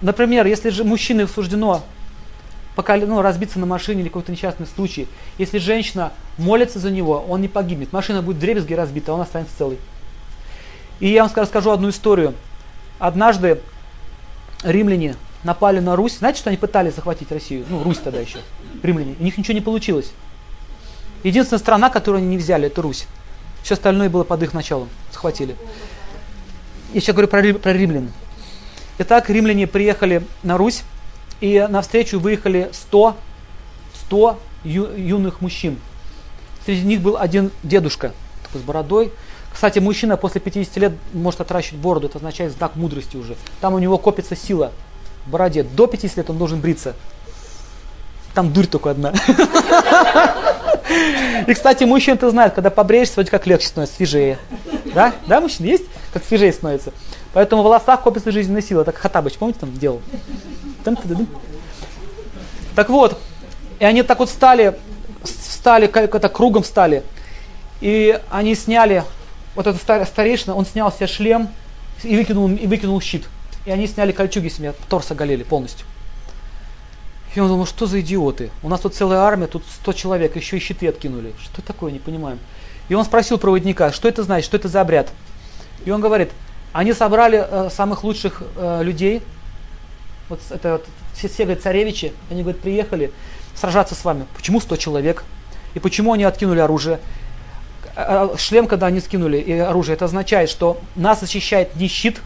Например, 0.03 0.47
если 0.47 0.71
же 0.71 0.85
мужчине 0.85 1.27
суждено 1.27 1.83
пока, 2.79 2.97
ну, 2.97 3.23
разбиться 3.23 3.59
на 3.59 3.67
машине 3.67 4.03
или 4.03 4.09
какой-то 4.09 4.31
несчастный 4.31 4.65
случай, 4.65 5.09
если 5.37 5.59
женщина 5.59 6.13
молится 6.37 6.79
за 6.79 6.93
него, 6.93 7.25
он 7.29 7.41
не 7.41 7.49
погибнет. 7.49 7.93
Машина 7.93 8.23
будет 8.23 8.39
дребезги 8.39 8.73
разбита, 8.73 9.11
а 9.11 9.17
он 9.17 9.21
останется 9.21 9.53
целый. 9.59 9.79
И 11.01 11.09
я 11.09 11.25
вам 11.25 11.33
расскажу 11.35 11.73
одну 11.73 11.89
историю. 11.89 12.35
Однажды 13.01 13.61
римляне 14.63 15.17
напали 15.43 15.81
на 15.81 15.97
Русь. 15.97 16.19
Знаете, 16.19 16.39
что 16.39 16.51
они 16.51 16.57
пытались 16.57 16.95
захватить 16.95 17.33
Россию? 17.33 17.65
Ну, 17.69 17.83
Русь 17.83 17.99
тогда 17.99 18.21
еще. 18.21 18.39
Римляне. 18.81 19.17
У 19.19 19.25
них 19.25 19.37
ничего 19.37 19.55
не 19.55 19.61
получилось. 19.61 20.13
Единственная 21.25 21.59
страна, 21.59 21.91
которую 21.91 22.21
они 22.21 22.29
не 22.29 22.39
взяли, 22.39 22.69
это 22.69 22.81
Русь. 22.81 23.09
Все 23.65 23.75
остальное 23.75 24.09
было 24.09 24.23
под 24.23 24.45
их 24.45 24.55
началом. 24.55 24.89
Схватили. 25.11 25.57
Я 26.93 27.01
сейчас 27.01 27.17
говорю 27.17 27.27
про, 27.27 27.43
про 27.55 27.73
римлян. 27.73 28.13
Итак, 28.99 29.29
римляне 29.31 29.67
приехали 29.67 30.23
на 30.45 30.57
Русь, 30.57 30.85
и 31.41 31.67
навстречу 31.69 32.19
выехали 32.19 32.71
100, 32.73 33.17
100 34.07 34.39
ю, 34.65 34.87
юных 34.97 35.41
мужчин. 35.41 35.79
Среди 36.65 36.83
них 36.83 37.01
был 37.01 37.17
один 37.17 37.51
дедушка, 37.63 38.13
такой 38.43 38.61
с 38.61 38.65
бородой. 38.65 39.13
Кстати, 39.53 39.79
мужчина 39.79 40.17
после 40.17 40.41
50 40.41 40.77
лет 40.77 40.93
может 41.13 41.41
отращивать 41.41 41.81
бороду, 41.81 42.07
это 42.07 42.19
означает 42.19 42.53
знак 42.53 42.77
мудрости 42.77 43.17
уже. 43.17 43.37
Там 43.61 43.75
у 43.75 43.79
него 43.79 43.99
копится 43.99 44.37
сила 44.37 44.73
в 45.27 45.31
бороде. 45.31 45.63
До 45.63 45.87
50 45.87 46.17
лет 46.17 46.31
он 46.31 46.39
должен 46.39 46.61
бриться. 46.61 46.95
Там 48.35 48.53
дурь 48.53 48.67
только 48.67 48.91
одна. 48.91 49.13
И, 51.47 51.55
кстати, 51.55 51.85
мужчина-то 51.85 52.31
знает, 52.31 52.55
когда 52.55 52.71
побреешься, 52.71 53.15
вроде 53.15 53.31
как 53.31 53.47
легче 53.47 53.69
становится, 53.69 53.97
свежее. 53.97 54.39
Да? 54.95 55.13
Да, 55.27 55.41
мужчина 55.41 55.67
есть? 55.67 55.85
Как 56.13 56.25
свежее 56.25 56.53
становится. 56.53 56.93
Поэтому 57.33 57.63
в 57.63 57.65
волосах 57.65 58.03
копится 58.03 58.31
жизненная 58.31 58.63
сила. 58.63 58.85
Так 58.85 58.97
Хатабыч, 58.97 59.35
помните, 59.35 59.61
там 59.61 59.77
делал? 59.77 60.01
Так 62.75 62.89
вот, 62.89 63.19
и 63.79 63.85
они 63.85 64.03
так 64.03 64.19
вот 64.19 64.31
стали, 64.31 64.79
встали, 65.23 65.87
как-то 65.87 66.29
кругом 66.29 66.63
встали. 66.63 67.03
И 67.81 68.19
они 68.31 68.55
сняли, 68.55 69.05
вот 69.55 69.67
этот 69.67 69.81
старейшина, 70.09 70.55
он 70.55 70.67
снял 70.67 70.93
себе 70.93 71.07
шлем 71.07 71.49
и 72.03 72.17
выкинул, 72.17 72.49
и 72.51 72.67
выкинул 72.67 73.01
щит. 73.01 73.27
И 73.67 73.71
они 73.71 73.87
сняли 73.87 74.13
кольчуги 74.13 74.49
себе, 74.49 74.75
торс 74.89 75.11
оголели 75.11 75.43
полностью. 75.43 75.87
И 77.35 77.41
он 77.41 77.49
думал, 77.49 77.67
что 77.67 77.87
за 77.87 78.01
идиоты? 78.01 78.51
У 78.63 78.69
нас 78.69 78.81
тут 78.81 78.95
целая 78.95 79.21
армия, 79.21 79.47
тут 79.47 79.63
100 79.83 79.93
человек, 79.93 80.37
еще 80.37 80.57
и 80.57 80.61
щиты 80.61 80.89
откинули. 80.89 81.35
Что 81.43 81.63
такое, 81.63 81.93
не 81.93 81.99
понимаем. 81.99 82.39
И 82.89 82.95
он 82.95 83.05
спросил 83.05 83.39
проводника, 83.39 83.93
что 83.93 84.09
это 84.09 84.23
значит, 84.23 84.47
что 84.47 84.57
это 84.57 84.69
за 84.69 84.81
обряд? 84.81 85.11
И 85.85 85.91
он 85.91 86.01
говорит, 86.01 86.31
они 86.73 86.93
собрали 86.93 87.45
э, 87.49 87.71
самых 87.71 88.03
лучших 88.03 88.43
э, 88.57 88.83
людей, 88.83 89.23
вот 90.29 90.41
это 90.51 90.73
вот, 90.73 90.87
все, 91.15 91.29
все 91.29 91.45
говорят, 91.45 91.63
царевичи, 91.63 92.13
они 92.31 92.43
говорят, 92.43 92.61
приехали 92.61 93.13
сражаться 93.55 93.95
с 93.95 94.05
вами. 94.05 94.27
Почему 94.37 94.61
100 94.61 94.77
человек? 94.77 95.25
И 95.75 95.79
почему 95.79 96.13
они 96.13 96.25
откинули 96.25 96.61
оружие? 96.61 97.01
А, 97.97 98.31
а, 98.33 98.39
шлем, 98.39 98.67
когда 98.67 98.87
они 98.87 99.01
скинули 99.01 99.39
и 99.39 99.53
оружие, 99.53 99.95
это 99.95 100.05
означает, 100.05 100.51
что 100.51 100.81
нас 100.95 101.21
защищает 101.21 101.77
не 101.77 101.89
щит, 101.89 102.21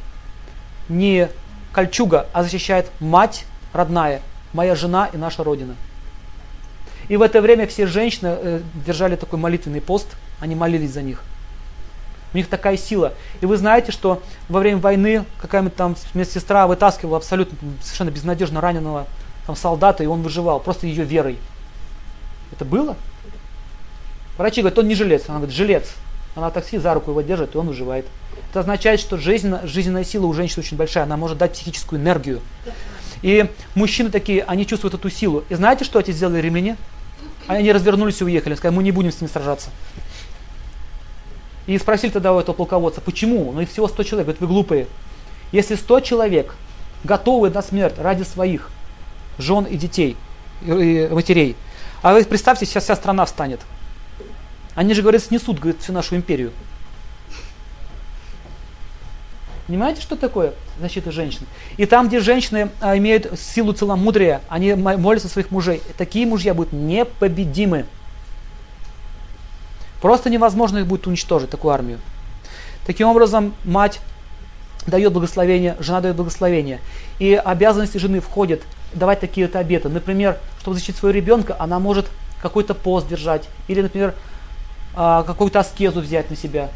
не 0.88 1.28
кольчуга, 1.72 2.26
а 2.32 2.42
защищает 2.42 2.90
мать 3.00 3.46
родная, 3.72 4.20
моя 4.52 4.74
жена 4.74 5.08
и 5.12 5.16
наша 5.16 5.44
Родина. 5.44 5.74
И 7.08 7.16
в 7.16 7.22
это 7.22 7.40
время 7.40 7.66
все 7.66 7.86
женщины 7.86 8.28
э, 8.28 8.60
держали 8.86 9.16
такой 9.16 9.38
молитвенный 9.38 9.80
пост, 9.80 10.08
они 10.40 10.54
молились 10.54 10.92
за 10.92 11.02
них. 11.02 11.22
У 12.32 12.36
них 12.36 12.48
такая 12.48 12.76
сила. 12.76 13.12
И 13.40 13.46
вы 13.46 13.56
знаете, 13.56 13.92
что 13.92 14.22
во 14.48 14.60
время 14.60 14.78
войны 14.78 15.24
какая-нибудь 15.40 15.76
там 15.76 15.96
медсестра 16.14 16.66
вытаскивала 16.66 17.18
абсолютно 17.18 17.58
совершенно 17.82 18.10
безнадежно 18.10 18.60
раненого 18.60 19.06
там, 19.46 19.56
солдата, 19.56 20.02
и 20.02 20.06
он 20.06 20.22
выживал 20.22 20.60
просто 20.60 20.86
ее 20.86 21.04
верой. 21.04 21.38
Это 22.52 22.64
было? 22.64 22.96
Врачи 24.38 24.60
говорят, 24.60 24.78
он 24.78 24.88
не 24.88 24.94
жилец. 24.94 25.24
Она 25.28 25.38
говорит, 25.38 25.54
жилец. 25.54 25.90
Она 26.34 26.50
такси 26.50 26.78
за 26.78 26.94
руку 26.94 27.10
его 27.10 27.20
держит, 27.20 27.54
и 27.54 27.58
он 27.58 27.68
выживает. 27.68 28.06
Это 28.50 28.60
означает, 28.60 29.00
что 29.00 29.18
жизнь, 29.18 29.54
жизненная 29.64 30.04
сила 30.04 30.26
у 30.26 30.32
женщины 30.32 30.62
очень 30.62 30.76
большая, 30.76 31.04
она 31.04 31.16
может 31.16 31.38
дать 31.38 31.52
психическую 31.52 32.00
энергию. 32.00 32.40
И 33.20 33.48
мужчины 33.74 34.10
такие, 34.10 34.42
они 34.42 34.66
чувствуют 34.66 34.94
эту 34.94 35.10
силу. 35.10 35.44
И 35.48 35.54
знаете, 35.54 35.84
что 35.84 36.00
эти 36.00 36.10
сделали 36.10 36.40
римляне? 36.40 36.76
Они 37.46 37.72
развернулись 37.72 38.20
и 38.20 38.24
уехали, 38.24 38.54
сказали, 38.54 38.76
мы 38.76 38.82
не 38.82 38.92
будем 38.92 39.12
с 39.12 39.20
ними 39.20 39.30
сражаться. 39.30 39.70
И 41.66 41.78
спросили 41.78 42.10
тогда 42.10 42.32
у 42.32 42.40
этого 42.40 42.54
полководца, 42.54 43.00
почему? 43.00 43.52
Ну 43.52 43.60
их 43.60 43.70
всего 43.70 43.88
100 43.88 44.02
человек. 44.02 44.26
Говорит, 44.26 44.40
вы 44.40 44.46
глупые. 44.48 44.86
Если 45.52 45.74
100 45.76 46.00
человек 46.00 46.54
готовы 47.04 47.50
на 47.50 47.62
смерть 47.62 47.98
ради 47.98 48.22
своих 48.22 48.70
жен 49.38 49.64
и 49.64 49.76
детей, 49.76 50.16
и 50.62 51.08
матерей, 51.10 51.56
а 52.02 52.14
вы 52.14 52.24
представьте, 52.24 52.66
сейчас 52.66 52.84
вся 52.84 52.96
страна 52.96 53.24
встанет. 53.24 53.60
Они 54.74 54.94
же, 54.94 55.02
говорят, 55.02 55.22
снесут 55.22 55.58
говорит, 55.58 55.80
всю 55.82 55.92
нашу 55.92 56.16
империю. 56.16 56.52
Понимаете, 59.66 60.02
что 60.02 60.16
такое 60.16 60.54
защита 60.80 61.12
женщин? 61.12 61.46
И 61.76 61.86
там, 61.86 62.08
где 62.08 62.20
женщины 62.20 62.70
а, 62.80 62.96
имеют 62.98 63.38
силу 63.38 63.72
целомудрия, 63.72 64.42
они 64.48 64.74
молятся 64.74 65.28
своих 65.28 65.50
мужей. 65.50 65.80
Такие 65.96 66.26
мужья 66.26 66.52
будут 66.52 66.72
непобедимы. 66.72 67.86
Просто 70.02 70.30
невозможно 70.30 70.78
их 70.78 70.86
будет 70.86 71.06
уничтожить, 71.06 71.48
такую 71.48 71.72
армию. 71.72 71.98
Таким 72.84 73.06
образом, 73.06 73.54
мать 73.64 74.00
дает 74.84 75.12
благословение, 75.12 75.76
жена 75.78 76.00
дает 76.00 76.16
благословение. 76.16 76.80
И 77.20 77.34
обязанности 77.34 77.98
жены 77.98 78.18
входят 78.18 78.62
давать 78.92 79.20
такие 79.20 79.46
вот 79.46 79.54
обеты. 79.54 79.88
Например, 79.88 80.38
чтобы 80.60 80.74
защитить 80.74 80.96
своего 80.96 81.16
ребенка, 81.16 81.54
она 81.56 81.78
может 81.78 82.06
какой-то 82.42 82.74
пост 82.74 83.06
держать. 83.06 83.48
Или, 83.68 83.80
например, 83.80 84.14
а, 84.96 85.22
какую-то 85.22 85.60
аскезу 85.60 86.00
взять 86.00 86.28
на 86.30 86.36
себя. 86.36 86.70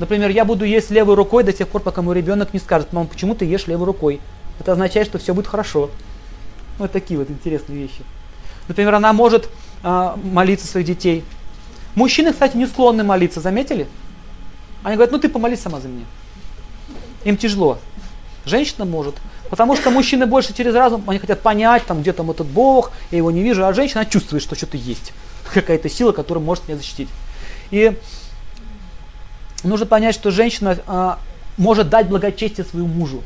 Например, 0.00 0.30
я 0.30 0.46
буду 0.46 0.64
есть 0.64 0.90
левой 0.90 1.16
рукой 1.16 1.44
до 1.44 1.52
тех 1.52 1.68
пор, 1.68 1.82
пока 1.82 2.00
мой 2.00 2.16
ребенок 2.16 2.54
не 2.54 2.60
скажет, 2.60 2.94
мам, 2.94 3.08
почему 3.08 3.34
ты 3.34 3.44
ешь 3.44 3.66
левой 3.66 3.84
рукой? 3.84 4.20
Это 4.58 4.72
означает, 4.72 5.06
что 5.06 5.18
все 5.18 5.34
будет 5.34 5.48
хорошо. 5.48 5.90
Вот 6.78 6.90
такие 6.92 7.18
вот 7.20 7.28
интересные 7.30 7.78
вещи. 7.78 8.02
Например, 8.68 8.94
она 8.94 9.12
может 9.12 9.50
а, 9.82 10.18
молиться 10.24 10.66
своих 10.66 10.86
детей. 10.86 11.24
Мужчины, 11.94 12.32
кстати, 12.32 12.56
не 12.56 12.66
склонны 12.66 13.04
молиться, 13.04 13.40
заметили? 13.40 13.86
Они 14.82 14.96
говорят, 14.96 15.12
ну 15.12 15.18
ты 15.18 15.28
помолись 15.28 15.60
сама 15.60 15.80
за 15.80 15.88
меня. 15.88 16.04
Им 17.24 17.36
тяжело. 17.36 17.78
Женщина 18.44 18.84
может. 18.84 19.14
Потому 19.48 19.76
что 19.76 19.90
мужчины 19.90 20.26
больше 20.26 20.52
через 20.54 20.74
разум, 20.74 21.04
они 21.06 21.18
хотят 21.18 21.40
понять, 21.40 21.86
там, 21.86 22.02
где 22.02 22.12
там 22.12 22.30
этот 22.30 22.46
Бог, 22.46 22.92
я 23.10 23.18
его 23.18 23.30
не 23.30 23.42
вижу, 23.42 23.64
а 23.64 23.72
женщина 23.72 24.04
чувствует, 24.04 24.42
что 24.42 24.54
что-то 24.54 24.76
есть. 24.76 25.12
Какая-то 25.54 25.88
сила, 25.88 26.12
которая 26.12 26.44
может 26.44 26.68
меня 26.68 26.76
защитить. 26.76 27.08
И 27.70 27.96
нужно 29.62 29.86
понять, 29.86 30.14
что 30.14 30.30
женщина 30.30 30.76
а, 30.86 31.18
может 31.56 31.88
дать 31.88 32.08
благочестие 32.08 32.64
своему 32.64 32.88
мужу. 32.88 33.22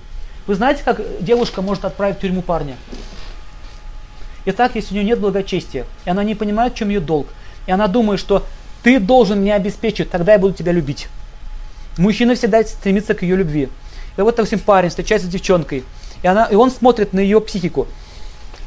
Вы 0.47 0.55
знаете, 0.55 0.83
как 0.85 1.01
девушка 1.21 1.63
может 1.63 1.85
отправить 1.85 2.19
в 2.19 2.21
тюрьму 2.21 2.43
парня? 2.43 2.77
Итак, 4.45 4.77
если 4.77 4.93
у 4.93 4.95
нее 4.95 5.05
нет 5.05 5.21
благочестия, 5.21 5.87
и 6.05 6.11
она 6.11 6.25
не 6.25 6.35
понимает, 6.35 6.73
в 6.73 6.77
чем 6.77 6.89
ее 6.89 7.01
долг, 7.01 7.27
и 7.67 7.71
она 7.71 7.87
думает, 7.87 8.19
что 8.21 8.45
ты 8.89 8.99
должен 8.99 9.43
меня 9.43 9.57
обеспечить, 9.57 10.09
тогда 10.09 10.33
я 10.33 10.39
буду 10.39 10.55
тебя 10.55 10.73
любить. 10.73 11.09
Мужчина 11.99 12.35
всегда 12.35 12.65
стремится 12.65 13.13
к 13.13 13.21
ее 13.21 13.37
любви. 13.37 13.69
И 14.17 14.21
вот, 14.23 14.37
допустим, 14.37 14.61
парень 14.61 14.89
встречается 14.89 15.29
с 15.29 15.31
девчонкой, 15.31 15.85
и, 16.23 16.27
она, 16.27 16.47
и 16.47 16.55
он 16.55 16.71
смотрит 16.71 17.13
на 17.13 17.21
ее 17.21 17.39
психику. 17.43 17.87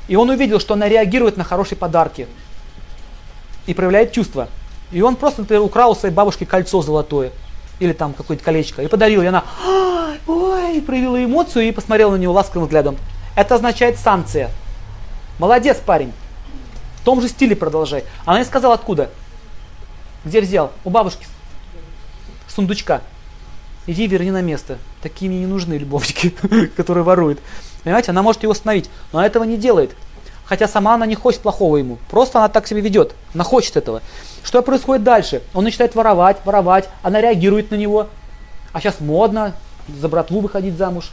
И 0.07 0.15
он 0.15 0.29
увидел, 0.29 0.59
что 0.59 0.75
она 0.75 0.87
реагирует 0.87 1.37
на 1.37 1.43
хорошие 1.43 1.75
подарки 1.75 2.27
и 3.65 3.73
проявляет 3.73 4.11
чувства. 4.11 4.47
И 4.91 5.01
он 5.01 5.15
просто, 5.15 5.41
например, 5.41 5.63
украл 5.63 5.93
у 5.93 5.95
своей 5.95 6.13
бабушки 6.13 6.43
кольцо 6.43 6.83
золотое 6.83 7.31
или 7.79 7.93
там 7.93 8.13
какое-то 8.13 8.43
колечко 8.43 8.83
и 8.83 8.87
подарил. 8.87 9.23
И 9.23 9.25
она, 9.25 9.43
ой, 10.27 10.83
проявила 10.83 11.23
эмоцию 11.23 11.67
и 11.67 11.71
посмотрела 11.71 12.11
на 12.11 12.17
него 12.17 12.33
ласковым 12.33 12.67
взглядом. 12.67 12.95
Это 13.35 13.55
означает 13.55 13.97
санкция. 13.97 14.51
Молодец, 15.39 15.77
парень. 15.83 16.13
В 16.97 17.05
том 17.05 17.21
же 17.21 17.27
стиле 17.27 17.55
продолжай. 17.55 18.03
Она 18.23 18.37
не 18.37 18.45
сказала 18.45 18.75
откуда. 18.75 19.09
Где 20.23 20.41
взял? 20.41 20.71
У 20.83 20.89
бабушки. 20.89 21.25
Сундучка. 22.47 23.01
Иди 23.87 24.07
верни 24.07 24.31
на 24.31 24.41
место. 24.41 24.77
Такие 25.01 25.29
мне 25.29 25.39
не 25.39 25.47
нужны 25.47 25.75
любовники, 25.75 26.29
которые 26.77 27.03
воруют. 27.03 27.39
Понимаете, 27.83 28.11
она 28.11 28.21
может 28.21 28.43
его 28.43 28.51
остановить, 28.51 28.89
но 29.11 29.19
она 29.19 29.27
этого 29.27 29.43
не 29.43 29.57
делает. 29.57 29.95
Хотя 30.45 30.67
сама 30.67 30.95
она 30.95 31.05
не 31.05 31.15
хочет 31.15 31.41
плохого 31.41 31.77
ему. 31.77 31.97
Просто 32.09 32.37
она 32.37 32.49
так 32.49 32.67
себя 32.67 32.81
ведет. 32.81 33.15
Она 33.33 33.43
хочет 33.43 33.77
этого. 33.77 34.01
Что 34.43 34.61
происходит 34.61 35.03
дальше? 35.03 35.41
Он 35.53 35.63
начинает 35.63 35.95
воровать, 35.95 36.37
воровать. 36.45 36.89
Она 37.01 37.21
реагирует 37.21 37.71
на 37.71 37.75
него. 37.75 38.07
А 38.73 38.79
сейчас 38.79 38.99
модно 38.99 39.55
за 39.87 40.09
братву 40.09 40.41
выходить 40.41 40.77
замуж. 40.77 41.09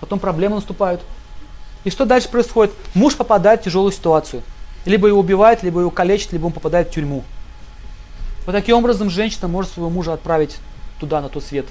Потом 0.00 0.18
проблемы 0.18 0.56
наступают. 0.56 1.00
И 1.84 1.90
что 1.90 2.04
дальше 2.04 2.28
происходит? 2.28 2.74
Муж 2.94 3.16
попадает 3.16 3.60
в 3.60 3.64
тяжелую 3.64 3.92
ситуацию. 3.92 4.42
Либо 4.84 5.08
его 5.08 5.20
убивают, 5.20 5.62
либо 5.62 5.80
его 5.80 5.90
калечат, 5.90 6.32
либо 6.32 6.46
он 6.46 6.52
попадает 6.52 6.88
в 6.88 6.90
тюрьму. 6.90 7.24
Вот 8.46 8.52
таким 8.52 8.76
образом 8.76 9.10
женщина 9.10 9.48
может 9.48 9.72
своего 9.72 9.90
мужа 9.90 10.12
отправить 10.12 10.56
туда, 11.00 11.20
на 11.20 11.28
тот 11.28 11.44
свет. 11.44 11.66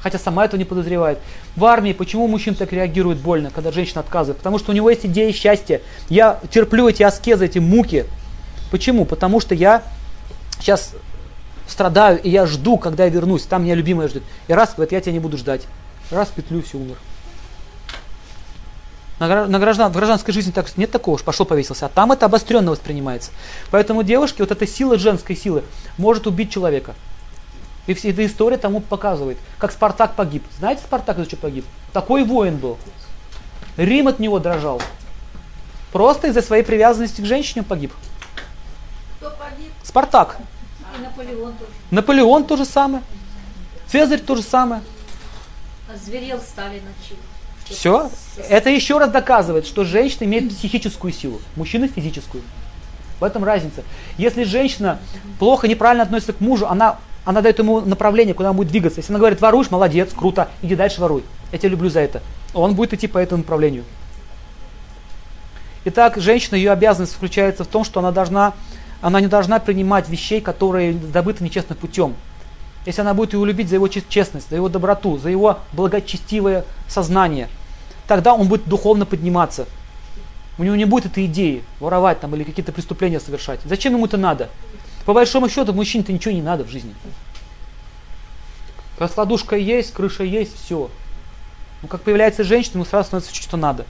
Хотя 0.00 0.18
сама 0.18 0.44
этого 0.44 0.58
не 0.58 0.64
подозревает. 0.64 1.18
В 1.56 1.64
армии 1.64 1.92
почему 1.92 2.28
мужчина 2.28 2.56
так 2.56 2.72
реагирует 2.72 3.18
больно, 3.18 3.50
когда 3.50 3.72
женщина 3.72 4.00
отказывает? 4.00 4.38
Потому 4.38 4.58
что 4.58 4.72
у 4.72 4.74
него 4.74 4.88
есть 4.90 5.04
идея 5.06 5.32
счастья. 5.32 5.80
Я 6.08 6.40
терплю 6.50 6.88
эти 6.88 7.02
аскезы, 7.02 7.46
эти 7.46 7.58
муки. 7.58 8.04
Почему? 8.70 9.04
Потому 9.04 9.40
что 9.40 9.54
я 9.54 9.82
сейчас 10.58 10.94
страдаю, 11.66 12.20
и 12.22 12.30
я 12.30 12.46
жду, 12.46 12.78
когда 12.78 13.04
я 13.04 13.10
вернусь. 13.10 13.42
Там 13.42 13.64
меня 13.64 13.74
любимая 13.74 14.08
ждет. 14.08 14.22
И 14.48 14.52
раз, 14.52 14.74
говорит, 14.74 14.92
я 14.92 15.00
тебя 15.00 15.12
не 15.12 15.18
буду 15.18 15.36
ждать. 15.36 15.62
Раз, 16.10 16.28
петлю, 16.28 16.62
все, 16.62 16.78
умер. 16.78 16.96
На, 19.18 19.58
граждан, 19.58 19.90
в 19.90 19.96
гражданской 19.96 20.34
жизни 20.34 20.50
так 20.50 20.76
нет 20.76 20.90
такого, 20.90 21.16
что 21.16 21.24
пошел 21.24 21.46
повесился, 21.46 21.86
а 21.86 21.88
там 21.88 22.12
это 22.12 22.26
обостренно 22.26 22.70
воспринимается. 22.70 23.30
Поэтому 23.70 24.02
девушки, 24.02 24.42
вот 24.42 24.50
эта 24.50 24.66
сила 24.66 24.98
женской 24.98 25.34
силы 25.34 25.64
может 25.96 26.26
убить 26.26 26.52
человека. 26.52 26.94
И 27.86 27.94
вся 27.94 28.10
эта 28.10 28.26
история 28.26 28.58
тому 28.58 28.80
показывает, 28.80 29.38
как 29.58 29.72
Спартак 29.72 30.14
погиб. 30.14 30.44
Знаете, 30.58 30.82
Спартак 30.82 31.18
из-за 31.18 31.30
чего 31.30 31.40
погиб? 31.42 31.64
Такой 31.92 32.24
воин 32.24 32.58
был. 32.58 32.76
Рим 33.76 34.08
от 34.08 34.18
него 34.18 34.38
дрожал. 34.38 34.82
Просто 35.92 36.26
из-за 36.28 36.42
своей 36.42 36.62
привязанности 36.62 37.22
к 37.22 37.24
женщине 37.24 37.62
погиб. 37.62 37.92
Кто 39.18 39.30
погиб? 39.30 39.72
Спартак. 39.82 40.36
И 40.98 41.02
Наполеон 41.02 41.54
тоже. 41.54 41.70
Наполеон 41.90 42.44
то 42.44 42.56
же 42.56 42.64
самое. 42.66 43.02
Цезарь 43.86 44.20
то 44.20 44.34
же 44.34 44.42
самое. 44.42 44.82
А 45.88 45.96
зверел 45.96 46.40
Сталин 46.40 46.82
отчил. 47.00 47.16
Все. 47.68 48.10
Это 48.48 48.70
еще 48.70 48.98
раз 48.98 49.10
доказывает, 49.10 49.66
что 49.66 49.84
женщина 49.84 50.24
имеет 50.24 50.50
психическую 50.50 51.12
силу, 51.12 51.40
мужчина 51.56 51.88
физическую. 51.88 52.42
В 53.18 53.24
этом 53.24 53.44
разница. 53.44 53.82
Если 54.18 54.44
женщина 54.44 54.98
плохо, 55.38 55.68
неправильно 55.68 56.02
относится 56.02 56.32
к 56.32 56.40
мужу, 56.40 56.66
она, 56.66 56.98
она 57.24 57.40
дает 57.40 57.58
ему 57.58 57.80
направление, 57.80 58.34
куда 58.34 58.50
он 58.50 58.56
будет 58.56 58.68
двигаться. 58.68 59.00
Если 59.00 59.10
она 59.12 59.18
говорит, 59.18 59.40
воруешь, 59.40 59.70
молодец, 59.70 60.10
круто, 60.14 60.48
иди 60.62 60.76
дальше 60.76 61.00
воруй. 61.00 61.24
Я 61.50 61.58
тебя 61.58 61.70
люблю 61.70 61.88
за 61.88 62.00
это. 62.00 62.22
Он 62.52 62.74
будет 62.74 62.92
идти 62.92 63.06
по 63.06 63.18
этому 63.18 63.38
направлению. 63.38 63.84
Итак, 65.86 66.18
женщина, 66.20 66.56
ее 66.56 66.72
обязанность 66.72 67.12
заключается 67.12 67.64
в 67.64 67.68
том, 67.68 67.84
что 67.84 68.00
она, 68.00 68.10
должна, 68.12 68.52
она 69.00 69.20
не 69.20 69.28
должна 69.28 69.60
принимать 69.60 70.08
вещей, 70.08 70.40
которые 70.40 70.92
добыты 70.92 71.42
нечестным 71.42 71.78
путем. 71.78 72.16
Если 72.86 73.00
она 73.00 73.14
будет 73.14 73.32
его 73.32 73.44
любить 73.44 73.68
за 73.68 73.74
его 73.74 73.88
честность, 73.88 74.48
за 74.48 74.56
его 74.56 74.68
доброту, 74.68 75.18
за 75.18 75.28
его 75.28 75.58
благочестивое 75.72 76.64
сознание, 76.88 77.48
тогда 78.06 78.32
он 78.32 78.46
будет 78.46 78.66
духовно 78.66 79.04
подниматься. 79.04 79.66
У 80.56 80.62
него 80.62 80.76
не 80.76 80.84
будет 80.84 81.06
этой 81.06 81.26
идеи 81.26 81.64
воровать 81.80 82.20
там 82.20 82.34
или 82.36 82.44
какие-то 82.44 82.72
преступления 82.72 83.20
совершать. 83.20 83.60
Зачем 83.64 83.94
ему 83.94 84.06
это 84.06 84.16
надо? 84.16 84.48
По 85.04 85.12
большому 85.12 85.48
счету, 85.48 85.72
мужчине-то 85.72 86.12
ничего 86.12 86.32
не 86.32 86.42
надо 86.42 86.64
в 86.64 86.68
жизни. 86.68 86.94
Раскладушка 88.98 89.56
есть, 89.56 89.92
крыша 89.92 90.22
есть, 90.22 90.56
все. 90.64 90.88
Но 91.82 91.88
как 91.88 92.02
появляется 92.02 92.44
женщина, 92.44 92.74
ему 92.74 92.84
сразу 92.84 93.08
становится 93.08 93.34
что 93.34 93.56
надо. 93.56 93.84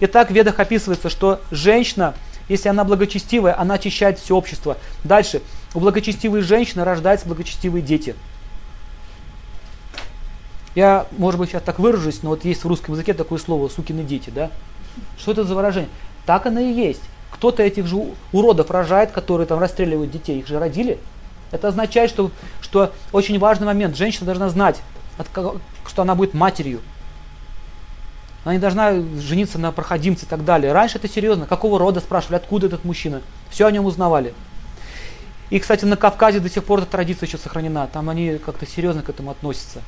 Итак, 0.00 0.30
в 0.30 0.34
ведах 0.34 0.60
описывается, 0.60 1.08
что 1.10 1.40
женщина, 1.50 2.14
если 2.48 2.68
она 2.68 2.84
благочестивая, 2.84 3.58
она 3.58 3.74
очищает 3.74 4.18
все 4.18 4.36
общество. 4.36 4.76
Дальше. 5.02 5.42
У 5.74 5.80
благочестивой 5.80 6.40
женщины 6.40 6.84
рождаются 6.84 7.26
благочестивые 7.26 7.82
дети. 7.82 8.14
Я, 10.74 11.06
может 11.18 11.40
быть, 11.40 11.50
сейчас 11.50 11.62
так 11.62 11.78
выражусь, 11.78 12.22
но 12.22 12.30
вот 12.30 12.44
есть 12.44 12.64
в 12.64 12.68
русском 12.68 12.94
языке 12.94 13.12
такое 13.12 13.38
слово 13.38 13.68
«сукины 13.68 14.02
дети», 14.02 14.30
да? 14.30 14.50
Что 15.18 15.32
это 15.32 15.44
за 15.44 15.54
выражение? 15.54 15.90
Так 16.24 16.46
оно 16.46 16.60
и 16.60 16.72
есть. 16.72 17.02
Кто-то 17.30 17.62
этих 17.62 17.86
же 17.86 17.96
уродов 18.32 18.70
рожает, 18.70 19.10
которые 19.10 19.46
там 19.46 19.58
расстреливают 19.58 20.10
детей, 20.10 20.38
их 20.38 20.46
же 20.46 20.58
родили. 20.58 20.98
Это 21.50 21.68
означает, 21.68 22.10
что, 22.10 22.30
что 22.60 22.92
очень 23.12 23.38
важный 23.38 23.66
момент. 23.66 23.96
Женщина 23.96 24.26
должна 24.26 24.48
знать, 24.48 24.80
что 25.86 26.02
она 26.02 26.14
будет 26.14 26.34
матерью. 26.34 26.80
Она 28.44 28.54
не 28.54 28.60
должна 28.60 28.92
жениться 28.92 29.58
на 29.58 29.72
проходимце 29.72 30.24
и 30.24 30.28
так 30.28 30.44
далее. 30.44 30.72
Раньше 30.72 30.98
это 30.98 31.08
серьезно. 31.08 31.46
Какого 31.46 31.78
рода 31.78 32.00
спрашивали, 32.00 32.36
откуда 32.36 32.66
этот 32.66 32.84
мужчина? 32.84 33.20
Все 33.50 33.66
о 33.66 33.70
нем 33.70 33.84
узнавали. 33.84 34.32
И, 35.50 35.58
кстати, 35.58 35.84
на 35.84 35.96
Кавказе 35.96 36.40
до 36.40 36.50
сих 36.50 36.64
пор 36.64 36.80
эта 36.80 36.90
традиция 36.90 37.26
еще 37.26 37.38
сохранена. 37.38 37.86
Там 37.86 38.10
они 38.10 38.38
как-то 38.38 38.66
серьезно 38.66 39.02
к 39.02 39.08
этому 39.08 39.30
относятся. 39.30 39.80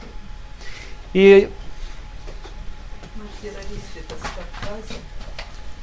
И 1.12 1.50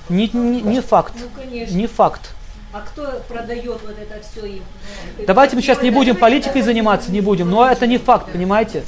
не, 0.09 0.29
не, 0.33 0.61
не 0.61 0.81
факт. 0.81 1.13
Ну, 1.19 1.27
конечно. 1.35 1.75
Не 1.75 1.87
факт. 1.87 2.33
А 2.73 2.81
кто 2.81 3.21
продает 3.27 3.79
вот 3.83 3.97
это 3.97 4.21
все 4.21 4.45
им? 4.45 4.63
Давайте 5.25 5.55
мы 5.55 5.61
сейчас 5.61 5.81
не 5.81 5.91
будем 5.91 6.15
политикой 6.15 6.61
заниматься, 6.61 7.11
не 7.11 7.21
будем. 7.21 7.49
Но 7.49 7.69
это 7.69 7.87
не 7.87 7.97
факт, 7.97 8.31
понимаете? 8.31 8.83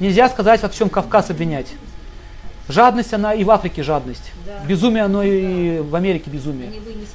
Нельзя 0.00 0.28
сказать 0.28 0.62
во 0.62 0.68
всем 0.68 0.88
Кавказ 0.88 1.30
обвинять. 1.30 1.68
Жадность, 2.68 3.14
она 3.14 3.34
и 3.34 3.44
в 3.44 3.50
Африке 3.50 3.82
жадность. 3.82 4.30
Да. 4.46 4.62
Безумие, 4.66 5.04
оно 5.04 5.22
и 5.22 5.78
в 5.78 5.94
Америке 5.94 6.30
безумие. 6.30 6.72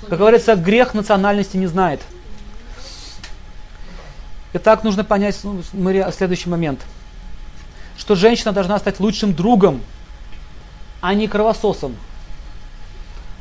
Как 0.10 0.18
говорится, 0.18 0.56
грех 0.56 0.94
национальности 0.94 1.58
не 1.58 1.68
знает. 1.68 2.02
Итак, 4.56 4.84
нужно 4.84 5.04
понять 5.04 5.40
ну, 5.44 5.62
следующий 6.16 6.48
момент. 6.48 6.80
Что 7.98 8.14
женщина 8.16 8.52
должна 8.52 8.78
стать 8.78 9.00
лучшим 9.00 9.34
другом, 9.34 9.82
а 11.02 11.16
не 11.16 11.28
кровососом. 11.28 11.96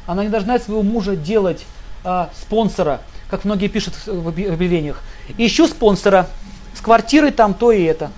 Она 0.06 0.24
не 0.24 0.30
должна 0.30 0.58
своего 0.58 0.82
мужа 0.82 1.14
делать 1.14 1.64
а, 2.02 2.30
спонсора, 2.40 3.02
как 3.30 3.44
многие 3.44 3.68
пишут 3.68 3.94
в 4.06 4.28
объявлениях. 4.28 5.00
Ищу 5.36 5.68
спонсора, 5.68 6.28
с 6.74 6.80
квартирой 6.80 7.30
там 7.30 7.52
то 7.52 7.72
и 7.72 7.82
это. 7.82 8.10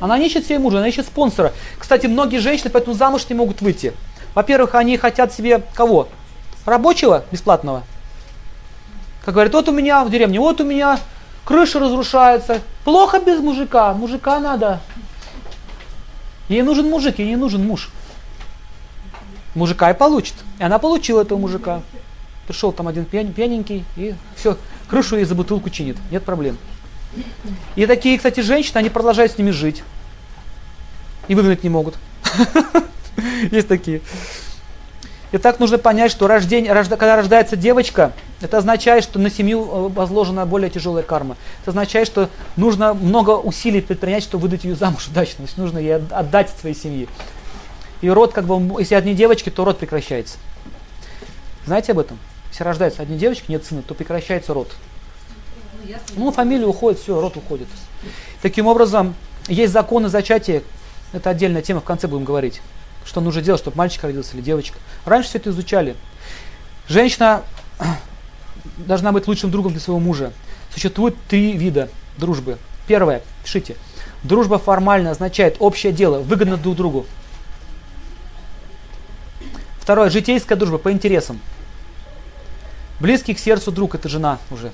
Она 0.00 0.16
не 0.16 0.26
ищет 0.26 0.46
себе 0.46 0.58
мужа, 0.58 0.78
она 0.78 0.88
ищет 0.88 1.06
спонсора. 1.06 1.52
Кстати, 1.78 2.06
многие 2.06 2.38
женщины 2.38 2.70
поэтому 2.70 2.96
замуж 2.96 3.26
не 3.28 3.34
могут 3.34 3.60
выйти. 3.60 3.92
Во-первых, 4.34 4.74
они 4.74 4.96
хотят 4.96 5.34
себе 5.34 5.62
кого? 5.74 6.08
Рабочего 6.64 7.24
бесплатного. 7.30 7.82
Как 9.24 9.34
говорят, 9.34 9.52
вот 9.52 9.68
у 9.68 9.72
меня 9.72 10.04
в 10.04 10.10
деревне, 10.10 10.40
вот 10.40 10.60
у 10.60 10.64
меня 10.64 10.98
крыша 11.48 11.80
разрушается. 11.80 12.60
Плохо 12.84 13.20
без 13.20 13.40
мужика, 13.40 13.94
мужика 13.94 14.38
надо. 14.38 14.80
Ей 16.50 16.60
нужен 16.60 16.90
мужик, 16.90 17.18
ей 17.18 17.28
не 17.28 17.36
нужен 17.36 17.66
муж. 17.66 17.88
Мужика 19.54 19.90
и 19.90 19.94
получит. 19.94 20.34
И 20.58 20.62
она 20.62 20.78
получила 20.78 21.22
этого 21.22 21.38
мужика. 21.38 21.80
Пришел 22.46 22.70
там 22.70 22.86
один 22.86 23.06
пьян, 23.06 23.32
пьяненький 23.32 23.86
и 23.96 24.14
все, 24.36 24.58
крышу 24.88 25.16
ей 25.16 25.24
за 25.24 25.34
бутылку 25.34 25.70
чинит. 25.70 25.96
Нет 26.10 26.22
проблем. 26.22 26.58
И 27.76 27.86
такие, 27.86 28.18
кстати, 28.18 28.40
женщины, 28.40 28.76
они 28.76 28.90
продолжают 28.90 29.32
с 29.32 29.38
ними 29.38 29.50
жить. 29.50 29.82
И 31.28 31.34
выгнать 31.34 31.62
не 31.62 31.70
могут. 31.70 31.94
Есть 33.50 33.68
такие. 33.68 34.02
Итак, 35.30 35.60
нужно 35.60 35.76
понять, 35.76 36.10
что 36.10 36.26
рождение, 36.26 36.72
когда 36.72 37.16
рождается 37.16 37.54
девочка, 37.54 38.12
это 38.40 38.58
означает, 38.58 39.04
что 39.04 39.18
на 39.18 39.28
семью 39.30 39.62
э, 39.62 39.88
возложена 39.88 40.46
более 40.46 40.70
тяжелая 40.70 41.02
карма. 41.02 41.36
Это 41.60 41.72
означает, 41.72 42.06
что 42.06 42.30
нужно 42.56 42.94
много 42.94 43.32
усилий 43.32 43.82
предпринять, 43.82 44.22
чтобы 44.22 44.42
выдать 44.42 44.64
ее 44.64 44.74
замуж 44.74 45.06
удачно. 45.08 45.36
То 45.36 45.42
есть 45.42 45.58
нужно 45.58 45.78
ей 45.78 45.96
отдать 45.96 46.48
своей 46.58 46.74
семьи. 46.74 47.08
И 48.00 48.08
род, 48.08 48.32
как 48.32 48.46
бы, 48.46 48.80
если 48.80 48.94
одни 48.94 49.14
девочки, 49.14 49.50
то 49.50 49.64
род 49.66 49.78
прекращается. 49.78 50.38
Знаете 51.66 51.92
об 51.92 51.98
этом? 51.98 52.18
Если 52.50 52.64
рождаются 52.64 53.02
одни 53.02 53.18
девочки, 53.18 53.50
нет 53.50 53.66
сына, 53.66 53.82
то 53.82 53.92
прекращается 53.92 54.54
род. 54.54 54.72
Ну, 56.16 56.32
фамилия 56.32 56.66
уходит, 56.66 57.00
все, 57.00 57.20
род 57.20 57.36
уходит. 57.36 57.68
Таким 58.40 58.66
образом, 58.66 59.14
есть 59.48 59.74
законы 59.74 60.08
зачатия, 60.08 60.62
это 61.12 61.30
отдельная 61.30 61.60
тема, 61.60 61.80
в 61.80 61.84
конце 61.84 62.06
будем 62.06 62.24
говорить 62.24 62.62
что 63.08 63.22
нужно 63.22 63.40
делать, 63.40 63.60
чтобы 63.60 63.78
мальчик 63.78 64.04
родился 64.04 64.36
или 64.36 64.42
девочка. 64.42 64.76
Раньше 65.06 65.30
все 65.30 65.38
это 65.38 65.48
изучали. 65.48 65.96
Женщина 66.88 67.42
должна 68.76 69.12
быть 69.12 69.26
лучшим 69.26 69.50
другом 69.50 69.72
для 69.72 69.80
своего 69.80 69.98
мужа. 69.98 70.30
Существует 70.74 71.16
три 71.26 71.56
вида 71.56 71.88
дружбы. 72.18 72.58
Первое, 72.86 73.22
пишите. 73.42 73.76
Дружба 74.22 74.58
формально 74.58 75.12
означает 75.12 75.56
общее 75.58 75.90
дело, 75.90 76.18
выгодно 76.18 76.58
друг 76.58 76.76
другу. 76.76 77.06
Второе, 79.80 80.10
житейская 80.10 80.58
дружба 80.58 80.76
по 80.76 80.92
интересам. 80.92 81.40
Близкий 83.00 83.32
к 83.32 83.38
сердцу 83.38 83.72
друг, 83.72 83.94
это 83.94 84.10
жена 84.10 84.38
уже. 84.50 84.70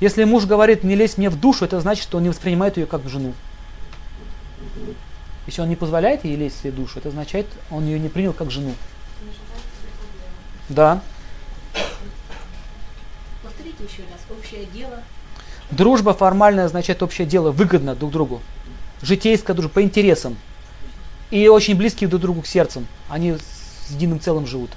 Если 0.00 0.24
муж 0.24 0.46
говорит, 0.46 0.84
не 0.84 0.94
лезь 0.94 1.18
мне 1.18 1.28
в 1.28 1.38
душу, 1.38 1.66
это 1.66 1.80
значит, 1.80 2.04
что 2.04 2.16
он 2.16 2.22
не 2.22 2.30
воспринимает 2.30 2.78
ее 2.78 2.86
как 2.86 3.06
жену. 3.10 3.34
Если 5.50 5.62
он 5.62 5.68
не 5.68 5.74
позволяет 5.74 6.24
ей 6.24 6.36
лезть 6.36 6.58
в 6.58 6.60
свою 6.60 6.76
душу, 6.76 7.00
это 7.00 7.08
означает, 7.08 7.44
он 7.72 7.84
ее 7.84 7.98
не 7.98 8.08
принял 8.08 8.32
как 8.32 8.52
жену. 8.52 8.72
Да. 10.68 11.02
Повторите 13.42 13.82
еще 13.82 14.02
раз. 14.02 14.20
Общее 14.30 14.66
дело. 14.66 15.02
Дружба 15.72 16.14
формально 16.14 16.66
означает 16.66 17.02
общее 17.02 17.26
дело, 17.26 17.50
выгодно 17.50 17.96
друг 17.96 18.12
другу. 18.12 18.40
Житейская 19.02 19.56
дружба 19.56 19.72
по 19.72 19.82
интересам. 19.82 20.36
И 21.32 21.48
очень 21.48 21.74
близкие 21.74 22.08
друг 22.08 22.22
другу 22.22 22.42
к 22.42 22.46
сердцам. 22.46 22.86
Они 23.08 23.32
с 23.32 23.90
единым 23.90 24.20
целым 24.20 24.46
живут. 24.46 24.70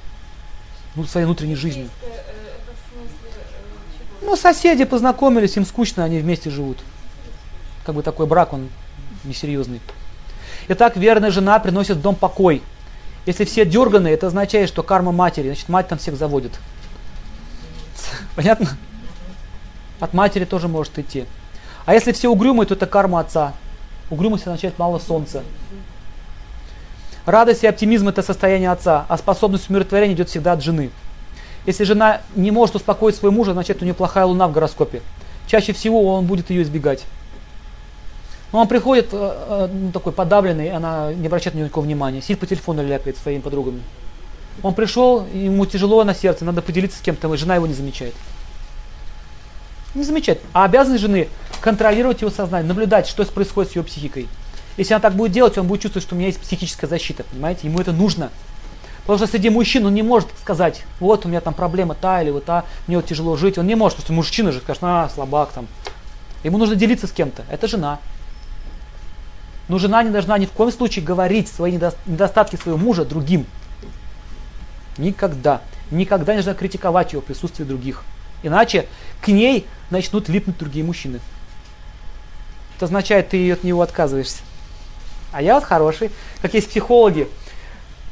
Ну, 0.96 1.06
своей 1.06 1.28
внутренней 1.28 1.56
жизнью. 1.56 1.88
Ну, 4.24 4.36
соседи 4.36 4.86
познакомились, 4.86 5.56
им 5.56 5.68
скучно, 5.68 6.04
они 6.04 6.18
вместе 6.18 6.50
живут. 6.50 6.80
Как 7.86 7.94
бы 7.94 8.02
такой 8.02 8.26
брак, 8.26 8.54
он 8.54 8.70
несерьезный. 9.24 9.80
Итак, 10.70 10.96
верная 10.96 11.32
жена 11.32 11.60
приносит 11.60 11.98
в 11.98 12.02
дом 12.02 12.16
покой. 12.16 12.62
Если 13.26 13.46
все 13.46 13.66
дерганые, 13.66 14.14
это 14.14 14.28
означает, 14.28 14.70
что 14.70 14.84
карма 14.84 15.12
матери, 15.12 15.48
значит 15.48 15.70
мать 15.70 15.88
там 15.88 15.98
всех 15.98 16.16
заводит. 16.16 16.52
Понятно? 18.36 18.70
От 20.00 20.14
матери 20.14 20.46
тоже 20.46 20.68
может 20.68 20.98
идти. 21.00 21.26
А 21.86 21.94
если 21.94 22.12
все 22.12 22.30
угрюмые, 22.30 22.68
то 22.68 22.76
это 22.76 22.86
карма 22.86 23.20
отца. 23.20 23.54
Угрюмость 24.10 24.48
означает 24.48 24.78
мало 24.78 25.00
солнца. 25.00 25.44
Радость 27.26 27.64
и 27.64 27.68
оптимизм 27.68 28.10
это 28.10 28.22
состояние 28.22 28.70
отца, 28.72 29.06
а 29.08 29.18
способность 29.18 29.70
умиротворения 29.70 30.16
идет 30.16 30.30
всегда 30.30 30.54
от 30.54 30.62
жены. 30.62 30.92
Если 31.66 31.86
жена 31.86 32.22
не 32.36 32.52
может 32.52 32.76
успокоить 32.76 33.16
своего 33.16 33.36
мужа, 33.36 33.54
значит 33.54 33.82
у 33.82 33.86
нее 33.86 33.94
плохая 33.94 34.26
луна 34.26 34.50
в 34.50 34.52
гороскопе. 34.52 35.02
Чаще 35.48 35.72
всего 35.72 36.16
он 36.16 36.26
будет 36.26 36.50
ее 36.50 36.64
избегать. 36.64 37.06
Но 38.54 38.60
он 38.60 38.68
приходит 38.68 39.10
э, 39.12 39.18
э, 39.18 39.70
ну, 39.74 39.92
такой 39.92 40.14
подавленный, 40.14 40.70
она 40.70 41.12
не 41.12 41.26
обращает 41.26 41.56
на 41.56 41.58
него 41.58 41.66
никакого 41.66 41.86
внимания, 41.86 42.22
сидит 42.22 42.40
по 42.40 42.46
телефону 42.46 42.86
ляпает 42.86 43.18
своими 43.18 43.42
подругами. 43.42 43.82
Он 44.62 44.76
пришел, 44.76 45.26
ему 45.34 45.66
тяжело 45.66 46.04
на 46.04 46.14
сердце, 46.14 46.46
надо 46.46 46.62
поделиться 46.62 47.00
с 47.00 47.02
кем-то, 47.02 47.34
и 47.34 47.38
жена 47.38 47.56
его 47.56 47.66
не 47.66 47.74
замечает. 47.74 48.14
Не 49.96 50.04
замечает. 50.04 50.40
А 50.54 50.66
обязанность 50.66 51.02
жены 51.02 51.30
контролировать 51.62 52.22
его 52.22 52.30
сознание, 52.30 52.68
наблюдать, 52.68 53.08
что 53.08 53.26
происходит 53.26 53.72
с 53.72 53.76
его 53.76 53.84
психикой. 53.86 54.28
Если 54.78 54.94
она 54.94 55.02
так 55.02 55.16
будет 55.16 55.32
делать, 55.32 55.58
он 55.58 55.66
будет 55.66 55.82
чувствовать, 55.82 56.06
что 56.06 56.14
у 56.14 56.18
меня 56.20 56.28
есть 56.28 56.40
психическая 56.40 56.88
защита, 56.88 57.24
понимаете? 57.24 57.62
Ему 57.68 57.80
это 57.80 57.92
нужно. 57.92 58.30
Потому 59.02 59.18
что 59.18 59.28
среди 59.28 59.50
мужчин 59.50 59.86
он 59.88 59.96
не 59.96 60.04
может 60.04 60.30
сказать, 60.40 60.84
вот 61.00 61.26
у 61.26 61.28
меня 61.28 61.42
там 61.42 61.56
проблема 61.56 61.96
та 61.96 62.22
или 62.22 62.30
вот 62.30 62.46
та, 62.46 62.66
мне 62.86 62.98
вот 62.98 63.08
тяжело 63.08 63.36
жить. 63.36 63.58
Он 63.58 63.66
не 63.66 63.76
может, 63.76 63.98
потому 63.98 64.06
что 64.06 64.14
мужчина 64.14 64.52
же 64.52 64.60
скажет, 64.60 64.84
а, 64.84 65.10
слабак 65.10 65.50
там. 65.54 65.68
Ему 66.44 66.60
нужно 66.60 66.76
делиться 66.76 67.08
с 67.08 67.12
кем-то. 67.12 67.44
Это 67.50 67.68
жена. 67.68 68.00
Но 69.68 69.80
жена 69.80 70.04
не 70.04 70.10
должна 70.10 70.38
ни 70.38 70.46
в 70.46 70.52
коем 70.52 70.72
случае 70.72 71.06
говорить 71.06 71.48
свои 71.48 71.80
недостатки 72.06 72.56
своего 72.56 72.78
мужа 72.78 73.06
другим. 73.06 73.46
Никогда. 74.98 75.62
Никогда 75.90 76.34
не 76.34 76.38
должна 76.38 76.54
критиковать 76.54 77.14
его 77.14 77.22
в 77.22 77.26
присутствии 77.26 77.64
других. 77.64 78.04
Иначе 78.44 78.88
к 79.22 79.30
ней 79.30 79.66
начнут 79.90 80.28
липнуть 80.28 80.58
другие 80.58 80.84
мужчины. 80.84 81.20
Это 82.76 82.86
означает, 82.86 83.30
ты 83.30 83.52
от 83.52 83.64
него 83.64 83.82
отказываешься. 83.82 84.42
А 85.32 85.42
я 85.42 85.56
вот 85.56 85.64
хороший. 85.64 86.12
Как 86.42 86.54
есть 86.54 86.70
психологи. 86.70 87.28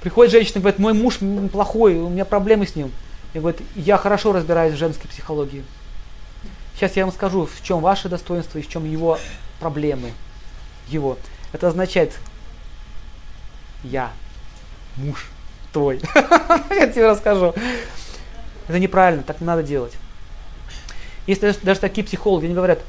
Приходит 0.01 0.31
женщина 0.31 0.57
и 0.57 0.61
говорит, 0.61 0.79
мой 0.79 0.93
муж 0.93 1.19
плохой, 1.51 1.95
у 1.95 2.09
меня 2.09 2.25
проблемы 2.25 2.65
с 2.65 2.75
ним. 2.75 2.91
И 3.33 3.39
говорит, 3.39 3.61
я 3.75 3.97
хорошо 3.97 4.31
разбираюсь 4.33 4.73
в 4.73 4.77
женской 4.77 5.09
психологии. 5.09 5.63
Сейчас 6.75 6.95
я 6.95 7.05
вам 7.05 7.13
скажу, 7.13 7.45
в 7.45 7.61
чем 7.61 7.79
ваше 7.79 8.09
достоинство 8.09 8.57
и 8.57 8.61
в 8.61 8.67
чем 8.67 8.89
его 8.89 9.19
проблемы. 9.59 10.11
Его. 10.87 11.17
Это 11.51 11.67
означает 11.67 12.13
я, 13.83 14.11
муж 14.97 15.27
твой. 15.73 16.01
Я 16.69 16.87
тебе 16.87 17.09
расскажу. 17.09 17.53
Это 18.67 18.79
неправильно, 18.79 19.23
так 19.23 19.41
не 19.41 19.47
надо 19.47 19.63
делать. 19.63 19.93
Если 21.27 21.55
даже 21.63 21.79
такие 21.79 22.05
психологи, 22.05 22.45
они 22.45 22.53
говорят, 22.53 22.79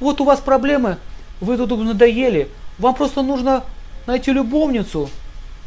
вот 0.00 0.20
у 0.20 0.24
вас 0.24 0.40
проблемы, 0.40 0.98
вы 1.40 1.56
тут 1.56 1.70
надоели, 1.78 2.48
вам 2.78 2.94
просто 2.94 3.22
нужно 3.22 3.64
найти 4.06 4.32
любовницу. 4.32 5.10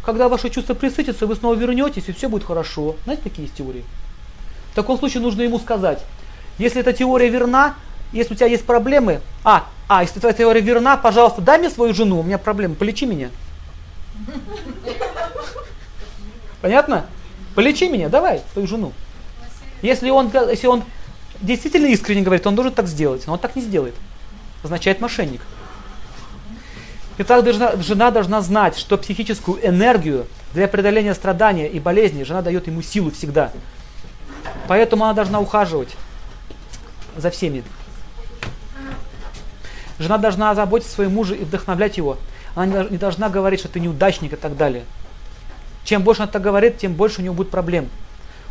Когда 0.03 0.27
ваши 0.27 0.49
чувства 0.49 0.73
присытятся, 0.73 1.27
вы 1.27 1.35
снова 1.35 1.55
вернетесь, 1.55 2.07
и 2.07 2.11
все 2.11 2.27
будет 2.27 2.43
хорошо. 2.43 2.95
Знаете, 3.05 3.23
такие 3.23 3.43
есть 3.43 3.55
теории? 3.55 3.85
В 4.71 4.75
таком 4.75 4.97
случае 4.97 5.21
нужно 5.21 5.43
ему 5.43 5.59
сказать, 5.59 6.03
если 6.57 6.81
эта 6.81 6.93
теория 6.93 7.29
верна, 7.29 7.75
если 8.13 8.33
у 8.33 8.37
тебя 8.37 8.47
есть 8.47 8.65
проблемы, 8.65 9.21
а, 9.43 9.67
а, 9.87 10.03
если 10.03 10.19
твоя 10.19 10.33
теория 10.33 10.61
верна, 10.61 10.95
пожалуйста, 10.95 11.41
дай 11.41 11.57
мне 11.57 11.69
свою 11.69 11.93
жену, 11.93 12.19
у 12.19 12.23
меня 12.23 12.37
проблемы, 12.37 12.75
полечи 12.75 13.05
меня. 13.05 13.29
Понятно? 16.61 17.05
Полечи 17.55 17.89
меня, 17.89 18.07
давай, 18.07 18.41
твою 18.53 18.67
жену. 18.67 18.93
Если 19.81 20.09
он, 20.09 20.31
если 20.49 20.67
он 20.67 20.83
действительно 21.41 21.87
искренне 21.87 22.21
говорит, 22.21 22.47
он 22.47 22.55
должен 22.55 22.73
так 22.73 22.87
сделать, 22.87 23.27
но 23.27 23.33
он 23.33 23.39
так 23.39 23.55
не 23.55 23.61
сделает. 23.61 23.95
Означает 24.63 25.01
мошенник. 25.01 25.41
Итак, 27.17 27.43
должна, 27.43 27.75
жена 27.75 28.11
должна 28.11 28.41
знать, 28.41 28.77
что 28.77 28.97
психическую 28.97 29.67
энергию 29.67 30.25
для 30.53 30.67
преодоления 30.67 31.13
страдания 31.13 31.69
и 31.69 31.79
болезни 31.79 32.23
жена 32.23 32.41
дает 32.41 32.67
ему 32.67 32.81
силу 32.81 33.11
всегда. 33.11 33.51
Поэтому 34.67 35.03
она 35.03 35.13
должна 35.13 35.39
ухаживать 35.39 35.89
за 37.15 37.29
всеми. 37.29 37.63
Жена 39.99 40.17
должна 40.17 40.55
заботиться 40.55 40.93
о 40.93 40.95
своем 40.95 41.13
муже 41.13 41.35
и 41.35 41.43
вдохновлять 41.43 41.97
его. 41.97 42.17
Она 42.55 42.83
не 42.85 42.97
должна 42.97 43.29
говорить, 43.29 43.59
что 43.59 43.69
ты 43.69 43.79
неудачник 43.79 44.33
и 44.33 44.35
так 44.35 44.57
далее. 44.57 44.85
Чем 45.83 46.03
больше 46.03 46.23
она 46.23 46.31
так 46.31 46.41
говорит, 46.41 46.77
тем 46.77 46.93
больше 46.93 47.21
у 47.21 47.23
него 47.23 47.33
будет 47.33 47.49
проблем. 47.49 47.89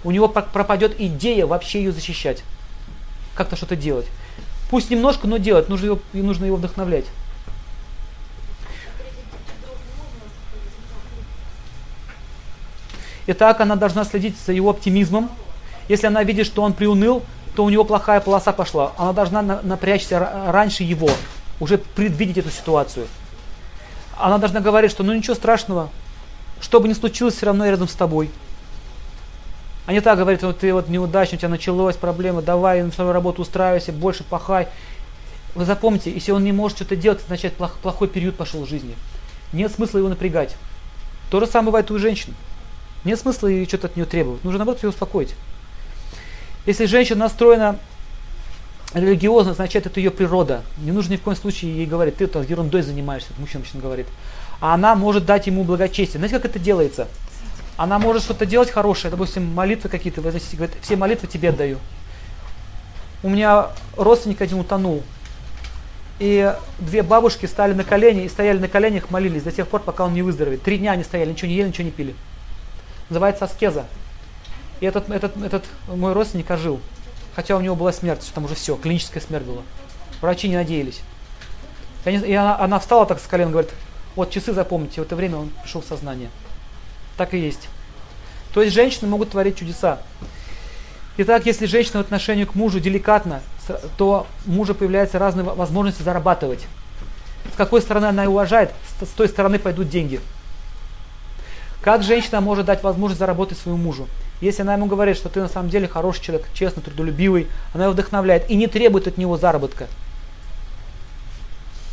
У 0.05 0.11
него 0.11 0.28
пропадет 0.28 1.00
идея 1.00 1.46
вообще 1.46 1.83
ее 1.83 1.92
защищать. 1.92 2.42
Как-то 3.35 3.57
что-то 3.57 3.76
делать. 3.76 4.07
Пусть 4.70 4.90
немножко, 4.90 5.26
но 5.26 5.37
делать. 5.37 5.68
Нужно 5.68 5.87
его, 5.87 6.00
нужно 6.12 6.44
его 6.44 6.57
вдохновлять. 6.57 7.07
Итак, 13.26 13.61
она 13.61 13.76
должна 13.76 14.05
следить 14.05 14.37
за 14.44 14.52
его 14.52 14.70
оптимизмом. 14.70 15.31
Если 15.88 16.07
она 16.07 16.24
видит, 16.24 16.46
что 16.46 16.62
он 16.62 16.72
приуныл, 16.72 17.22
то 17.54 17.64
у 17.64 17.70
него 17.70 17.84
плохая 17.84 18.20
полоса 18.20 18.52
пошла. 18.52 18.92
Она 18.96 19.12
должна 19.12 19.42
напрячься 19.42 20.18
раньше 20.48 20.84
его, 20.84 21.10
уже 21.60 21.78
предвидеть 21.78 22.38
эту 22.38 22.50
ситуацию. 22.50 23.06
Она 24.18 24.38
должна 24.38 24.61
говорить, 24.61 24.90
что 24.90 25.03
ну 25.03 25.14
ничего 25.14 25.34
страшного, 25.34 25.90
что 26.61 26.80
бы 26.80 26.88
ни 26.88 26.92
случилось, 26.92 27.34
все 27.34 27.46
равно 27.46 27.64
я 27.64 27.72
рядом 27.72 27.88
с 27.88 27.94
тобой. 27.94 28.30
А 29.84 29.92
не 29.92 30.00
так 30.00 30.16
говорит, 30.16 30.42
вот 30.42 30.61
ты 30.61 30.72
вот 30.72 30.88
неудачник, 30.88 31.38
у 31.38 31.40
тебя 31.40 31.48
началась 31.48 31.96
проблема, 31.96 32.40
давай 32.40 32.82
на 32.82 32.92
свою 32.92 33.12
работу 33.12 33.42
устраивайся, 33.42 33.92
больше 33.92 34.22
пахай. 34.22 34.68
Вы 35.55 35.64
запомните, 35.64 36.12
если 36.12 36.32
он 36.32 36.44
не 36.44 36.53
может 36.53 36.78
что-то 36.78 36.96
делать, 36.96 37.18
это 37.18 37.26
означает 37.26 37.55
плохой 37.55 38.09
период 38.09 38.36
пошел 38.36 38.64
в 38.64 38.68
жизни. 38.68 38.94
Нет 39.53 39.72
смысла 39.72 39.98
его 39.98 40.09
напрягать. 40.09 40.57
То 41.30 41.40
же 41.40 41.46
самое 41.46 41.66
бывает 41.66 41.90
у 41.90 41.98
женщин. 41.98 42.34
Нет 43.05 43.18
смысла 43.18 43.48
ей 43.48 43.66
что-то 43.66 43.88
от 43.88 43.96
нее 43.96 44.07
требовать. 44.07 44.44
Нужно 44.44 44.59
наоборот 44.59 44.82
ее 44.82 44.90
успокоить. 44.90 45.34
Если 46.66 46.86
женщина 46.86 47.20
настроена 47.20 47.78
религиозно, 48.94 49.54
значит 49.54 49.86
это 49.86 49.98
ее 49.98 50.10
природа. 50.10 50.62
Не 50.78 50.92
нужно 50.92 51.12
ни 51.12 51.16
в 51.16 51.22
коем 51.22 51.36
случае 51.36 51.76
ей 51.76 51.86
говорить, 51.86 52.16
ты 52.16 52.26
там 52.26 52.42
ерундой 52.42 52.82
занимаешься, 52.82 53.30
мужчина, 53.38 53.60
мужчина 53.60 53.82
говорит. 53.82 54.06
а 54.60 54.74
она 54.74 54.94
может 54.94 55.26
дать 55.26 55.48
ему 55.48 55.64
благочестие. 55.64 56.18
Знаете, 56.18 56.36
как 56.36 56.44
это 56.44 56.58
делается? 56.58 57.08
Она 57.76 57.98
может 57.98 58.22
что-то 58.22 58.46
делать 58.46 58.70
хорошее, 58.70 59.10
допустим, 59.10 59.44
молитвы 59.44 59.88
какие-то, 59.88 60.20
говорит, 60.20 60.42
все 60.82 60.96
молитвы 60.96 61.26
тебе 61.26 61.48
отдаю. 61.48 61.78
У 63.24 63.28
меня 63.28 63.70
родственник 63.96 64.40
один 64.40 64.60
утонул, 64.60 65.02
и 66.18 66.54
две 66.78 67.02
бабушки 67.02 67.46
стали 67.46 67.72
на 67.72 67.82
колени 67.82 68.24
и 68.24 68.28
стояли 68.28 68.58
на 68.58 68.68
коленях, 68.68 69.10
молились 69.10 69.42
до 69.42 69.50
тех 69.50 69.66
пор, 69.66 69.80
пока 69.80 70.04
он 70.04 70.14
не 70.14 70.22
выздоровеет. 70.22 70.62
Три 70.62 70.78
дня 70.78 70.92
они 70.92 71.02
стояли, 71.02 71.30
ничего 71.30 71.48
не 71.48 71.56
ели, 71.56 71.68
ничего 71.68 71.84
не 71.84 71.90
пили. 71.90 72.14
Называется 73.08 73.46
аскеза. 73.46 73.86
И 74.83 74.85
этот, 74.85 75.09
этот, 75.11 75.37
этот 75.37 75.64
мой 75.87 76.12
родственник 76.12 76.51
ожил. 76.51 76.80
Хотя 77.37 77.57
у 77.57 77.61
него 77.61 77.76
была 77.76 77.93
смерть, 77.93 78.24
что 78.24 78.35
там 78.35 78.47
уже 78.47 78.57
все, 78.57 78.74
клиническая 78.74 79.22
смерть 79.22 79.45
была. 79.45 79.62
Врачи 80.20 80.49
не 80.49 80.57
надеялись. 80.57 81.03
И, 82.05 82.35
она, 82.35 82.59
она 82.59 82.80
встала 82.80 83.07
так 83.07 83.20
с 83.20 83.26
колен, 83.28 83.53
говорит, 83.53 83.70
вот 84.16 84.30
часы 84.30 84.53
запомните, 84.53 85.01
в 85.01 85.05
это 85.05 85.14
время 85.14 85.37
он 85.37 85.51
пришел 85.62 85.83
в 85.83 85.85
сознание. 85.85 86.30
Так 87.16 87.33
и 87.33 87.39
есть. 87.39 87.68
То 88.53 88.61
есть 88.61 88.74
женщины 88.74 89.07
могут 89.07 89.30
творить 89.30 89.57
чудеса. 89.57 90.01
Итак, 91.16 91.47
если 91.47 91.66
женщина 91.66 91.99
в 91.99 92.07
отношении 92.07 92.45
к 92.45 92.57
мужу 92.57 92.80
деликатно, 92.80 93.41
то 93.97 94.26
у 94.49 94.51
мужа 94.51 94.74
появляются 94.74 95.20
разные 95.20 95.45
возможности 95.45 96.03
зарабатывать. 96.03 96.66
С 97.53 97.57
какой 97.57 97.83
стороны 97.83 98.07
она 98.07 98.24
уважает, 98.24 98.72
с 99.01 99.11
той 99.11 99.28
стороны 99.28 99.61
пойдут 99.61 99.89
деньги. 99.89 100.20
Как 101.83 102.05
женщина 102.05 102.41
может 102.41 102.66
дать 102.66 102.83
возможность 102.85 103.18
заработать 103.18 103.59
своему 103.59 103.83
мужу? 103.83 104.09
Если 104.41 104.62
она 104.62 104.74
ему 104.74 104.87
говорит, 104.87 105.16
что 105.16 105.28
ты 105.28 105.41
на 105.41 105.49
самом 105.49 105.68
деле 105.68 105.89
хороший 105.89 106.22
человек, 106.22 106.47
честный, 106.55 106.83
трудолюбивый, 106.83 107.49
она 107.74 107.85
его 107.85 107.93
вдохновляет 107.93 108.49
и 108.49 108.55
не 108.55 108.68
требует 108.68 109.09
от 109.09 109.18
него 109.18 109.37
заработка, 109.37 109.89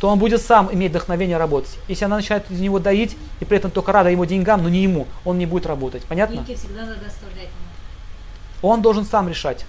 то 0.00 0.08
он 0.08 0.18
будет 0.18 0.40
сам 0.40 0.72
иметь 0.72 0.90
вдохновение 0.90 1.36
работать. 1.36 1.76
Если 1.88 2.04
она 2.04 2.16
начинает 2.16 2.50
из 2.50 2.60
него 2.60 2.78
доить, 2.78 3.16
и 3.40 3.44
при 3.44 3.58
этом 3.58 3.70
только 3.70 3.92
рада 3.92 4.10
его 4.10 4.24
деньгам, 4.24 4.62
но 4.62 4.68
не 4.68 4.82
ему, 4.82 5.06
он 5.24 5.38
не 5.38 5.46
будет 5.46 5.66
работать. 5.66 6.04
Понятно? 6.04 6.44
Всегда 6.44 6.86
надо 6.86 7.06
оставлять 7.06 7.48
ему. 7.48 8.62
Он 8.62 8.82
должен 8.82 9.04
сам 9.04 9.28
решать. 9.28 9.66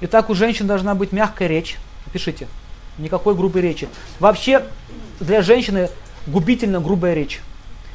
Итак, 0.00 0.30
у 0.30 0.34
женщин 0.34 0.66
должна 0.66 0.94
быть 0.94 1.12
мягкая 1.12 1.46
речь. 1.46 1.78
Пишите. 2.12 2.48
Никакой 2.98 3.34
грубой 3.34 3.62
речи. 3.62 3.88
Вообще, 4.18 4.64
для 5.22 5.42
женщины 5.42 5.88
губительно 6.26 6.80
грубая 6.80 7.14
речь. 7.14 7.40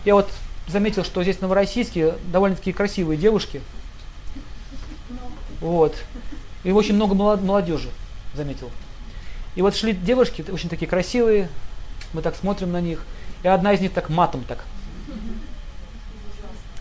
Я 0.05 0.15
вот 0.15 0.29
заметил, 0.67 1.03
что 1.03 1.21
здесь 1.23 1.41
новороссийские 1.41 2.15
довольно-таки 2.31 2.73
красивые 2.73 3.17
девушки. 3.17 3.61
Вот. 5.59 5.95
И 6.63 6.71
очень 6.71 6.95
много 6.95 7.13
молодежи, 7.13 7.89
заметил. 8.33 8.71
И 9.55 9.61
вот 9.61 9.75
шли 9.75 9.93
девушки, 9.93 10.45
очень 10.49 10.69
такие 10.69 10.87
красивые, 10.87 11.49
мы 12.13 12.21
так 12.21 12.35
смотрим 12.35 12.71
на 12.71 12.79
них, 12.79 13.03
и 13.43 13.47
одна 13.47 13.73
из 13.73 13.81
них 13.81 13.91
так 13.91 14.09
матом 14.09 14.43
так 14.43 14.63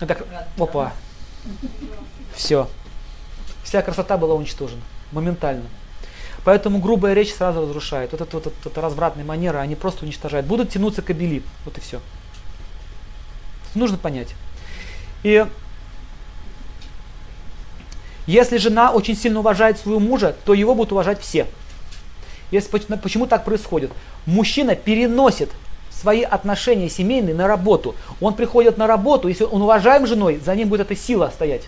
и 0.00 0.04
так, 0.04 0.26
опа, 0.58 0.92
все. 2.34 2.68
Вся 3.64 3.80
красота 3.82 4.18
была 4.18 4.34
уничтожена 4.34 4.82
моментально. 5.10 5.64
Поэтому 6.46 6.78
грубая 6.78 7.12
речь 7.12 7.34
сразу 7.34 7.62
разрушает. 7.62 8.12
Вот 8.12 8.20
это 8.20 8.36
вот, 8.36 8.46
это, 8.46 8.68
это 8.68 8.80
развратные 8.80 9.24
манеры, 9.24 9.58
они 9.58 9.74
просто 9.74 10.04
уничтожают. 10.04 10.46
Будут 10.46 10.70
тянуться 10.70 11.02
кабели. 11.02 11.42
Вот 11.64 11.76
и 11.76 11.80
все. 11.80 12.00
Нужно 13.74 13.98
понять. 13.98 14.28
И 15.24 15.44
если 18.28 18.58
жена 18.58 18.92
очень 18.92 19.16
сильно 19.16 19.40
уважает 19.40 19.76
своего 19.76 19.98
мужа, 19.98 20.36
то 20.44 20.54
его 20.54 20.76
будут 20.76 20.92
уважать 20.92 21.20
все. 21.20 21.48
Если, 22.52 22.78
почему 22.78 23.26
так 23.26 23.44
происходит? 23.44 23.90
Мужчина 24.24 24.76
переносит 24.76 25.50
свои 25.90 26.22
отношения 26.22 26.88
семейные 26.88 27.34
на 27.34 27.48
работу. 27.48 27.96
Он 28.20 28.34
приходит 28.34 28.78
на 28.78 28.86
работу, 28.86 29.26
если 29.26 29.42
он 29.42 29.62
уважаем 29.62 30.06
женой, 30.06 30.40
за 30.44 30.54
ним 30.54 30.68
будет 30.68 30.82
эта 30.82 30.94
сила 30.94 31.32
стоять. 31.34 31.62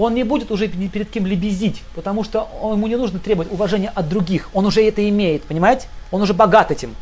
Он 0.00 0.14
не 0.14 0.24
будет 0.24 0.50
уже 0.50 0.66
ни 0.66 0.88
перед 0.88 1.10
кем 1.10 1.26
лебезить, 1.26 1.82
потому 1.94 2.24
что 2.24 2.48
ему 2.62 2.86
не 2.86 2.96
нужно 2.96 3.18
требовать 3.18 3.52
уважения 3.52 3.92
от 3.94 4.08
других. 4.08 4.48
Он 4.54 4.64
уже 4.64 4.82
это 4.82 5.06
имеет, 5.08 5.42
понимаете? 5.42 5.88
Он 6.10 6.22
уже 6.22 6.32
богат 6.32 6.70
этим. 6.70 6.94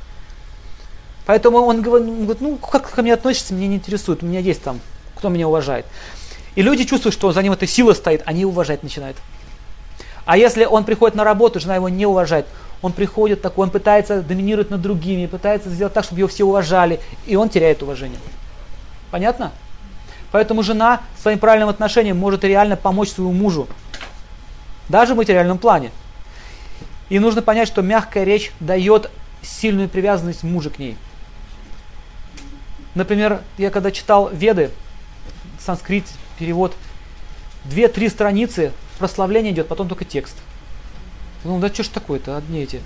Поэтому 1.25 1.59
он 1.59 1.83
говорит, 1.83 2.41
ну 2.41 2.57
как 2.57 2.91
ко 2.91 3.03
мне 3.03 3.15
относится, 3.15 3.55
меня 3.55 3.69
не 3.69 3.77
интересует, 3.77 4.23
у 4.23 4.27
меня 4.27 4.41
есть 4.41 4.63
там, 4.63 4.81
кто 5.15 5.29
меня 5.29 5.47
уважает. 5.47 5.87
И 6.55 6.63
люди 6.63 6.85
чувствуют, 6.85 7.15
что 7.15 7.31
за 7.33 7.43
ним 7.43 7.53
эта 7.53 7.67
сила 7.67 7.93
стоит, 7.93 8.23
они 8.25 8.45
уважать 8.45 8.83
начинают. 8.83 9.17
А 10.25 10.37
если 10.37 10.65
он 10.65 10.85
приходит 10.85 11.15
на 11.15 11.25
работу, 11.25 11.61
жена 11.61 11.77
его 11.77 11.89
не 11.89 12.07
уважает, 12.07 12.47
он 12.83 12.93
приходит 12.93 13.43
такой, 13.43 13.67
он 13.67 13.71
пытается 13.71 14.23
доминировать 14.23 14.71
над 14.71 14.81
другими, 14.81 15.27
пытается 15.27 15.69
сделать 15.69 15.93
так, 15.93 16.05
чтобы 16.05 16.21
его 16.21 16.29
все 16.29 16.45
уважали, 16.45 17.01
и 17.27 17.37
он 17.37 17.49
теряет 17.49 17.83
уважение. 17.83 18.19
Понятно? 19.11 19.53
Поэтому 20.31 20.63
жена 20.63 21.01
своим 21.21 21.39
правильным 21.39 21.69
отношением 21.69 22.19
может 22.19 22.45
реально 22.45 22.77
помочь 22.77 23.11
своему 23.11 23.33
мужу, 23.33 23.67
даже 24.89 25.15
в 25.15 25.17
материальном 25.17 25.59
плане. 25.59 25.91
И 27.09 27.19
нужно 27.19 27.41
понять, 27.41 27.69
что 27.69 27.81
мягкая 27.81 28.25
речь 28.25 28.53
дает 28.61 29.11
сильную 29.43 29.89
привязанность 29.89 30.43
мужа 30.43 30.71
к 30.71 30.79
ней. 30.79 30.97
Например, 32.95 33.41
я 33.57 33.71
когда 33.71 33.91
читал 33.91 34.29
Веды, 34.31 34.71
санскрит, 35.59 36.05
перевод, 36.39 36.75
две-три 37.65 38.09
страницы 38.09 38.73
прославления 38.99 39.53
идет, 39.53 39.69
потом 39.69 39.89
только 39.89 40.05
текст. 40.05 40.37
Ну 41.45 41.59
да 41.61 41.69
что 41.73 41.85
ж 41.85 41.89
такое-то, 41.89 42.37
одни 42.37 42.61
эти. 42.61 42.81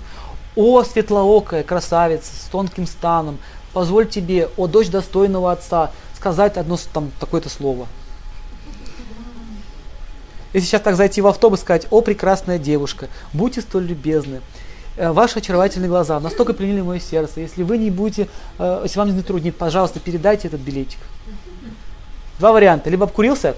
О, 0.55 0.83
светлоокая 0.83 1.63
красавица 1.63 2.27
с 2.27 2.47
тонким 2.51 2.85
станом, 2.85 3.39
позволь 3.73 4.07
тебе, 4.07 4.49
о 4.55 4.67
дочь 4.67 4.89
достойного 4.89 5.51
отца, 5.51 5.91
сказать 6.23 6.55
одно 6.55 6.77
там 6.93 7.11
такое-то 7.19 7.49
слово. 7.49 7.85
Если 10.53 10.69
сейчас 10.69 10.81
так 10.81 10.95
зайти 10.95 11.19
в 11.19 11.27
автобус 11.27 11.59
и 11.59 11.63
сказать, 11.63 11.87
о, 11.89 11.99
прекрасная 11.99 12.57
девушка, 12.57 13.09
будьте 13.33 13.59
столь 13.59 13.87
любезны, 13.87 14.39
э, 14.95 15.11
ваши 15.11 15.39
очаровательные 15.39 15.89
глаза 15.89 16.17
настолько 16.21 16.53
пленили 16.53 16.79
мое 16.79 17.01
сердце. 17.01 17.41
Если 17.41 17.63
вы 17.63 17.77
не 17.77 17.89
будете, 17.89 18.29
э, 18.57 18.79
если 18.83 18.99
вам 18.99 19.13
не 19.13 19.21
труднит, 19.21 19.57
пожалуйста, 19.57 19.99
передайте 19.99 20.47
этот 20.47 20.61
билетик. 20.61 20.99
Два 22.39 22.53
варианта. 22.53 22.89
Либо 22.89 23.03
обкурился, 23.03 23.55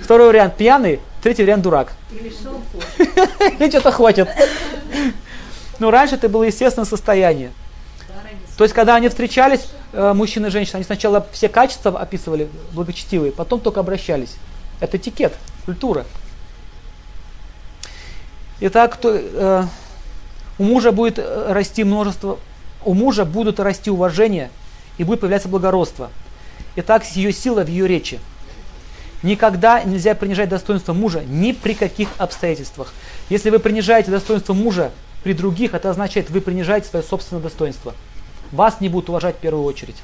второй 0.00 0.28
вариант 0.28 0.56
пьяный, 0.56 1.00
третий 1.22 1.42
вариант 1.42 1.64
дурак. 1.64 1.92
Или 2.12 2.30
что-то 3.68 3.92
хватит. 3.92 4.28
Ну, 5.78 5.90
раньше 5.90 6.14
это 6.14 6.30
было 6.30 6.44
естественное 6.44 6.86
состояние. 6.86 7.50
То 8.56 8.64
есть, 8.64 8.74
когда 8.74 8.94
они 8.94 9.10
встречались, 9.10 9.68
э, 9.92 10.12
мужчина 10.12 10.46
и 10.46 10.50
женщина, 10.50 10.76
они 10.76 10.84
сначала 10.84 11.26
все 11.32 11.48
качества 11.48 11.98
описывали 11.98 12.48
благочестивые, 12.72 13.32
потом 13.32 13.60
только 13.60 13.80
обращались. 13.80 14.34
Это 14.80 14.96
этикет, 14.96 15.34
культура. 15.64 16.04
Итак, 18.60 18.96
то, 18.96 19.10
э, 19.12 19.64
у 20.58 20.64
мужа 20.64 20.92
будет 20.92 21.18
э, 21.18 21.52
расти 21.52 21.84
множество, 21.84 22.38
у 22.84 22.94
мужа 22.94 23.24
будут 23.24 23.60
расти 23.60 23.90
уважение 23.90 24.50
и 24.98 25.04
будет 25.04 25.20
появляться 25.20 25.48
благородство. 25.48 26.10
Итак, 26.76 27.04
ее 27.14 27.32
сила 27.32 27.64
в 27.64 27.68
ее 27.68 27.86
речи. 27.86 28.20
Никогда 29.22 29.82
нельзя 29.82 30.14
принижать 30.14 30.48
достоинство 30.48 30.92
мужа 30.92 31.22
ни 31.24 31.52
при 31.52 31.74
каких 31.74 32.08
обстоятельствах. 32.18 32.92
Если 33.28 33.50
вы 33.50 33.58
принижаете 33.58 34.10
достоинство 34.10 34.52
мужа 34.52 34.90
при 35.22 35.32
других, 35.32 35.74
это 35.74 35.90
означает, 35.90 36.30
вы 36.30 36.40
принижаете 36.40 36.88
свое 36.88 37.04
собственное 37.04 37.42
достоинство. 37.42 37.94
Вас 38.52 38.80
не 38.80 38.88
будут 38.88 39.08
уважать 39.08 39.36
в 39.36 39.40
первую 39.40 39.64
очередь. 39.64 39.96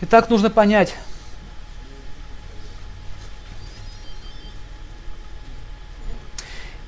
Итак, 0.00 0.28
нужно 0.28 0.50
понять, 0.50 0.94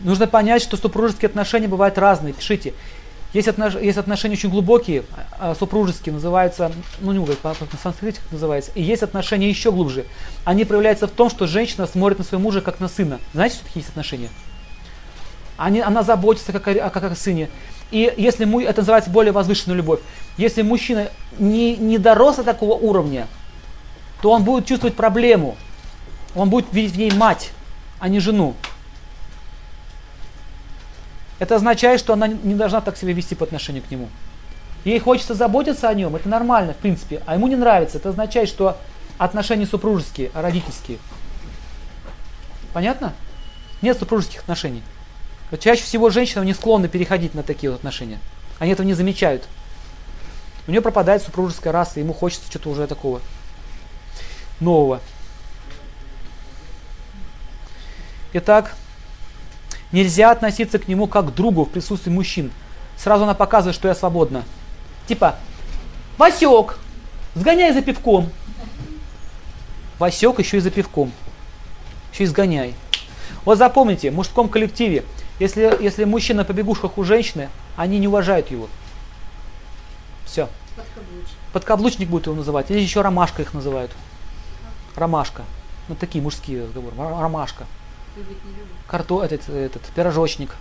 Нужно 0.00 0.26
понять, 0.26 0.62
что 0.62 0.76
супружеские 0.76 1.28
отношения 1.28 1.68
бывают 1.68 1.98
разные. 1.98 2.34
Пишите. 2.34 2.74
Есть, 3.32 3.48
отнош... 3.48 3.74
есть 3.74 3.98
отношения 3.98 4.34
очень 4.34 4.50
глубокие, 4.50 5.04
а, 5.32 5.54
супружеские, 5.54 6.14
называются, 6.14 6.70
ну 7.00 7.12
не 7.12 7.18
говорю, 7.18 7.36
по, 7.42 7.54
по 7.54 7.76
санскрите 7.76 8.20
как 8.22 8.32
называется, 8.32 8.70
и 8.74 8.82
есть 8.82 9.02
отношения 9.02 9.48
еще 9.48 9.72
глубже. 9.72 10.06
Они 10.44 10.64
проявляются 10.64 11.06
в 11.06 11.10
том, 11.10 11.28
что 11.28 11.46
женщина 11.46 11.86
смотрит 11.86 12.18
на 12.18 12.24
своего 12.24 12.44
мужа 12.44 12.60
как 12.60 12.78
на 12.78 12.88
сына. 12.88 13.18
Знаете, 13.34 13.56
что 13.56 13.64
такие 13.64 13.80
есть 13.80 13.90
отношения? 13.90 14.28
Они, 15.56 15.80
она 15.80 16.02
заботится 16.02 16.52
как 16.52 16.68
о, 16.68 16.88
как 16.88 17.02
о 17.02 17.14
сыне. 17.16 17.50
И 17.90 18.12
если 18.16 18.64
это 18.64 18.80
называется 18.80 19.10
более 19.10 19.32
возвышенная 19.32 19.76
любовь. 19.76 20.00
Если 20.36 20.62
мужчина 20.62 21.08
не, 21.38 21.76
не 21.76 21.98
дорос 21.98 22.36
до 22.36 22.44
такого 22.44 22.74
уровня, 22.74 23.26
то 24.22 24.30
он 24.30 24.44
будет 24.44 24.66
чувствовать 24.66 24.96
проблему. 24.96 25.56
Он 26.34 26.50
будет 26.50 26.72
видеть 26.72 26.94
в 26.94 26.98
ней 26.98 27.12
мать, 27.12 27.50
а 27.98 28.08
не 28.08 28.20
жену. 28.20 28.54
Это 31.38 31.56
означает, 31.56 32.00
что 32.00 32.12
она 32.12 32.28
не 32.28 32.54
должна 32.54 32.80
так 32.80 32.96
себя 32.96 33.12
вести 33.12 33.34
по 33.34 33.44
отношению 33.44 33.82
к 33.82 33.90
нему. 33.90 34.08
Ей 34.84 34.98
хочется 34.98 35.34
заботиться 35.34 35.88
о 35.88 35.94
нем, 35.94 36.14
это 36.16 36.28
нормально, 36.28 36.72
в 36.72 36.76
принципе, 36.76 37.22
а 37.26 37.34
ему 37.34 37.48
не 37.48 37.56
нравится. 37.56 37.98
Это 37.98 38.10
означает, 38.10 38.48
что 38.48 38.78
отношения 39.18 39.66
супружеские, 39.66 40.30
а 40.32 40.42
родительские. 40.42 40.98
Понятно? 42.72 43.12
Нет 43.82 43.98
супружеских 43.98 44.40
отношений. 44.40 44.82
Вот 45.50 45.60
чаще 45.60 45.82
всего 45.82 46.10
женщины 46.10 46.44
не 46.44 46.54
склонны 46.54 46.88
переходить 46.88 47.34
на 47.34 47.42
такие 47.42 47.70
вот 47.70 47.78
отношения. 47.78 48.18
Они 48.58 48.72
этого 48.72 48.86
не 48.86 48.94
замечают. 48.94 49.48
У 50.66 50.70
нее 50.70 50.80
пропадает 50.80 51.22
супружеская 51.22 51.72
раса, 51.72 52.00
ему 52.00 52.12
хочется 52.12 52.50
что-то 52.50 52.70
уже 52.70 52.86
такого 52.86 53.20
нового. 54.58 55.00
Итак, 58.32 58.74
нельзя 59.92 60.30
относиться 60.32 60.78
к 60.78 60.88
нему 60.88 61.06
как 61.06 61.28
к 61.28 61.34
другу 61.34 61.64
в 61.64 61.70
присутствии 61.70 62.10
мужчин. 62.10 62.50
Сразу 62.96 63.24
она 63.24 63.34
показывает, 63.34 63.76
что 63.76 63.88
я 63.88 63.94
свободна. 63.94 64.44
Типа, 65.06 65.36
Васек, 66.18 66.78
сгоняй 67.34 67.72
за 67.72 67.82
пивком. 67.82 68.30
Васек 69.98 70.38
еще 70.40 70.56
и 70.56 70.60
за 70.60 70.70
пивком. 70.70 71.12
Еще 72.12 72.24
и 72.24 72.26
сгоняй. 72.26 72.74
Вот 73.44 73.58
запомните, 73.58 74.10
в 74.10 74.14
мужском 74.14 74.48
коллективе, 74.48 75.04
если, 75.38 75.76
если 75.80 76.04
мужчина 76.04 76.44
по 76.44 76.52
бегушках 76.52 76.98
у 76.98 77.04
женщины, 77.04 77.50
они 77.76 77.98
не 77.98 78.08
уважают 78.08 78.50
его. 78.50 78.68
Все. 80.24 80.48
Подкаблучник. 80.76 81.36
Подкаблучник 81.52 82.08
будет 82.08 82.26
его 82.26 82.36
называть. 82.36 82.70
Или 82.70 82.80
еще 82.80 83.00
ромашка 83.02 83.42
их 83.42 83.54
называют. 83.54 83.90
Ромашка. 84.94 85.42
Ну 85.88 85.94
такие 85.94 86.22
мужские 86.22 86.64
разговоры. 86.64 86.96
Ромашка. 86.96 87.66
Любит, 88.16 88.44
не 88.44 88.50
любит. 88.50 88.72
Карто, 88.86 89.22
этот, 89.22 89.48
этот, 89.48 89.82
пирожочник. 89.94 90.54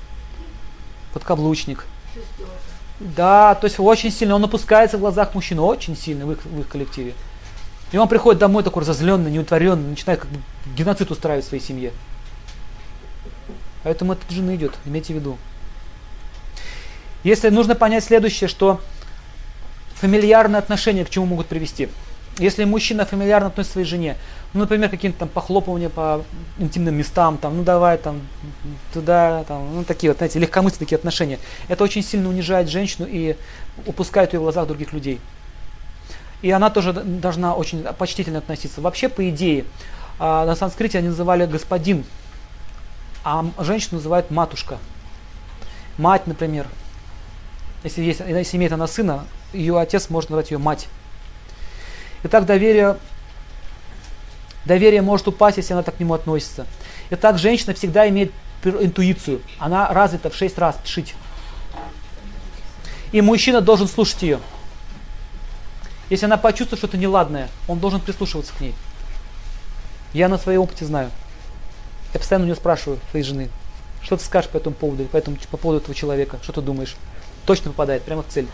Подкаблучник. 1.13 1.85
Шестерка. 2.13 2.51
Да, 2.99 3.55
то 3.55 3.65
есть 3.65 3.79
очень 3.79 4.11
сильно, 4.11 4.35
он 4.35 4.43
опускается 4.45 4.97
в 4.97 5.01
глазах 5.01 5.35
мужчин, 5.35 5.59
очень 5.59 5.97
сильно 5.97 6.25
в 6.25 6.31
их, 6.31 6.45
в 6.45 6.61
их 6.61 6.67
коллективе. 6.67 7.13
И 7.91 7.97
он 7.97 8.07
приходит 8.07 8.39
домой 8.39 8.63
такой 8.63 8.81
разозленный, 8.81 9.31
неутворенный, 9.31 9.89
начинает 9.89 10.21
как 10.21 10.29
бы 10.29 10.39
геноцид 10.75 11.11
устраивать 11.11 11.45
в 11.45 11.49
своей 11.49 11.63
семье. 11.63 11.91
Поэтому 13.85 14.13
это 14.13 14.21
жены 14.33 14.55
идет, 14.55 14.73
имейте 14.83 15.13
в 15.13 15.17
виду. 15.17 15.37
Если 17.23 17.49
нужно 17.49 17.75
понять 17.75 18.03
следующее, 18.03 18.47
что 18.47 18.81
фамильярные 19.93 20.57
отношения 20.57 21.05
к 21.05 21.09
чему 21.11 21.27
могут 21.27 21.45
привести. 21.45 21.89
Если 22.39 22.63
мужчина 22.63 23.05
фамильярно 23.05 23.47
относится 23.47 23.73
к 23.73 23.75
своей 23.75 23.87
жене, 23.87 24.17
ну, 24.53 24.61
например, 24.61 24.89
какие-то 24.89 25.19
там 25.19 25.29
похлопывания 25.29 25.89
по 25.89 26.23
интимным 26.57 26.95
местам, 26.95 27.37
там, 27.37 27.57
ну 27.57 27.63
давай 27.63 27.99
там 27.99 28.21
туда, 28.91 29.43
там, 29.47 29.75
ну 29.75 29.83
такие 29.83 30.09
вот, 30.09 30.17
знаете, 30.17 30.39
легкомысленные 30.39 30.79
такие 30.79 30.97
отношения, 30.97 31.37
это 31.67 31.83
очень 31.83 32.03
сильно 32.03 32.27
унижает 32.27 32.67
женщину 32.69 33.07
и 33.07 33.35
упускает 33.85 34.33
ее 34.33 34.39
в 34.39 34.43
глазах 34.43 34.67
других 34.67 34.93
людей. 34.93 35.21
И 36.41 36.49
она 36.49 36.71
тоже 36.71 36.91
должна 36.91 37.53
очень 37.53 37.83
почтительно 37.83 38.39
относиться. 38.39 38.81
Вообще, 38.81 39.09
по 39.09 39.29
идее, 39.29 39.65
а, 40.17 40.43
на 40.47 40.55
санскрите 40.55 40.97
они 40.97 41.09
называли 41.09 41.45
господин, 41.45 42.03
а 43.25 43.43
женщину 43.57 43.95
называют 43.95 44.29
матушка. 44.29 44.77
Мать, 45.97 46.27
например. 46.27 46.67
Если, 47.83 48.03
есть, 48.03 48.19
если 48.19 48.57
имеет 48.57 48.71
она 48.71 48.85
сына, 48.85 49.25
ее 49.51 49.79
отец 49.79 50.09
может 50.09 50.29
назвать 50.29 50.51
ее 50.51 50.59
мать. 50.59 50.87
Итак, 52.23 52.45
доверие, 52.45 52.97
доверие 54.63 55.01
может 55.01 55.27
упасть, 55.27 55.57
если 55.57 55.73
она 55.73 55.81
так 55.81 55.97
к 55.97 55.99
нему 55.99 56.13
относится. 56.13 56.67
Итак, 57.09 57.39
женщина 57.39 57.73
всегда 57.73 58.07
имеет 58.09 58.31
интуицию. 58.63 59.41
Она 59.57 59.91
развита 59.91 60.29
в 60.29 60.35
6 60.35 60.57
раз 60.59 60.77
шить. 60.85 61.15
И 63.11 63.21
мужчина 63.21 63.59
должен 63.59 63.87
слушать 63.87 64.21
ее. 64.21 64.39
Если 66.11 66.25
она 66.25 66.37
почувствует 66.37 66.79
что-то 66.79 66.97
неладное, 66.97 67.49
он 67.67 67.79
должен 67.79 68.01
прислушиваться 68.01 68.53
к 68.53 68.61
ней. 68.61 68.75
Я 70.13 70.29
на 70.29 70.37
своем 70.37 70.61
опыте 70.61 70.85
знаю. 70.85 71.09
Я 72.15 72.19
постоянно 72.19 72.43
у 72.43 72.47
нее 72.47 72.55
спрашиваю, 72.55 72.97
своей 73.11 73.25
жены, 73.25 73.49
что 74.01 74.15
ты 74.15 74.23
скажешь 74.23 74.49
по 74.49 74.55
этому 74.55 74.73
поводу, 74.73 75.03
по, 75.03 75.17
этому, 75.17 75.35
по 75.51 75.57
поводу 75.57 75.81
этого 75.81 75.93
человека, 75.93 76.39
что 76.41 76.53
ты 76.53 76.61
думаешь. 76.61 76.95
Точно 77.45 77.71
попадает, 77.71 78.03
прямо 78.03 78.23
в 78.23 78.27
цель. 78.29 78.47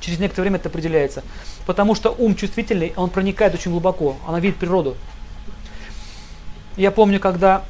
Через 0.00 0.18
некоторое 0.18 0.42
время 0.42 0.58
это 0.58 0.68
определяется. 0.68 1.22
Потому 1.64 1.94
что 1.94 2.10
ум 2.10 2.34
чувствительный, 2.34 2.92
он 2.96 3.10
проникает 3.10 3.54
очень 3.54 3.70
глубоко, 3.70 4.16
она 4.26 4.40
видит 4.40 4.58
природу. 4.58 4.96
Я 6.76 6.90
помню, 6.90 7.20
когда 7.20 7.62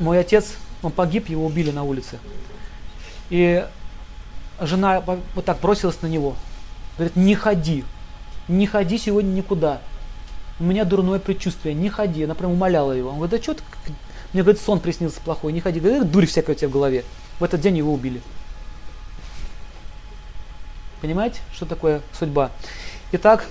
мой 0.00 0.18
отец, 0.18 0.54
он 0.82 0.90
погиб, 0.90 1.28
его 1.28 1.46
убили 1.46 1.70
на 1.70 1.84
улице. 1.84 2.18
И 3.30 3.64
жена 4.60 5.00
вот 5.00 5.44
так 5.44 5.60
бросилась 5.60 6.02
на 6.02 6.08
него. 6.08 6.34
Говорит, 6.96 7.14
не 7.14 7.36
ходи, 7.36 7.84
не 8.48 8.66
ходи 8.66 8.98
сегодня 8.98 9.28
никуда. 9.28 9.80
У 10.58 10.64
меня 10.64 10.84
дурное 10.84 11.18
предчувствие, 11.18 11.74
не 11.74 11.90
ходи. 11.90 12.24
Она 12.24 12.34
прям 12.34 12.52
умоляла 12.52 12.92
его. 12.92 13.10
Он 13.10 13.16
говорит, 13.16 13.38
да 13.38 13.42
что 13.42 13.54
ты, 13.54 13.62
мне, 14.32 14.42
говорит, 14.42 14.60
сон 14.60 14.80
приснился 14.80 15.20
плохой, 15.20 15.52
не 15.52 15.60
ходи. 15.60 15.80
Говорит, 15.80 16.02
«Да 16.02 16.08
дурь 16.08 16.26
всякая 16.26 16.52
у 16.52 16.54
тебя 16.54 16.68
в 16.68 16.72
голове. 16.72 17.04
В 17.38 17.44
этот 17.44 17.60
день 17.60 17.78
его 17.78 17.92
убили. 17.92 18.20
Понимаете, 21.00 21.40
что 21.52 21.66
такое 21.66 22.00
судьба? 22.18 22.50
Итак, 23.12 23.44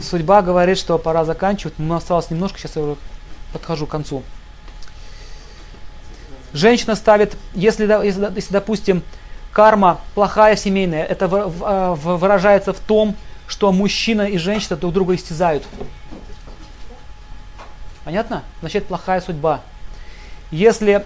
судьба 0.00 0.42
говорит, 0.42 0.78
что 0.78 0.98
пора 0.98 1.24
заканчивать. 1.24 1.78
Нас 1.78 2.02
осталось 2.02 2.30
немножко, 2.30 2.58
сейчас 2.58 2.76
я 2.76 2.82
уже 2.82 2.96
подхожу 3.52 3.86
к 3.86 3.90
концу. 3.90 4.22
Женщина 6.52 6.94
ставит, 6.94 7.36
если, 7.54 7.84
если, 8.04 8.30
если, 8.34 8.52
допустим, 8.52 9.02
карма 9.52 10.00
плохая 10.14 10.54
семейная, 10.56 11.04
это 11.04 11.28
а, 11.30 11.94
выражается 11.94 12.72
в 12.72 12.80
том, 12.80 13.16
что 13.46 13.72
мужчина 13.72 14.22
и 14.22 14.38
женщина 14.38 14.76
друг 14.76 14.92
друга 14.92 15.14
истязают. 15.14 15.64
Понятно? 18.04 18.42
Значит, 18.60 18.86
плохая 18.86 19.20
судьба. 19.20 19.62
Если, 20.50 21.04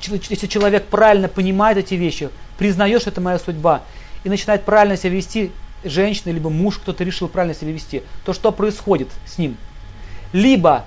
если 0.00 0.46
человек 0.46 0.86
правильно 0.86 1.28
понимает 1.28 1.78
эти 1.78 1.94
вещи, 1.94 2.30
признает, 2.58 3.02
что 3.02 3.10
это 3.10 3.20
моя 3.20 3.38
судьба, 3.38 3.82
и 4.24 4.28
начинает 4.28 4.64
правильно 4.64 4.96
себя 4.96 5.10
вести, 5.10 5.52
женщина, 5.84 6.30
либо 6.30 6.48
муж, 6.48 6.78
кто-то 6.78 7.04
решил 7.04 7.28
правильно 7.28 7.54
себя 7.54 7.72
вести, 7.72 8.02
то 8.24 8.32
что 8.32 8.52
происходит 8.52 9.08
с 9.26 9.38
ним? 9.38 9.56
Либо, 10.32 10.84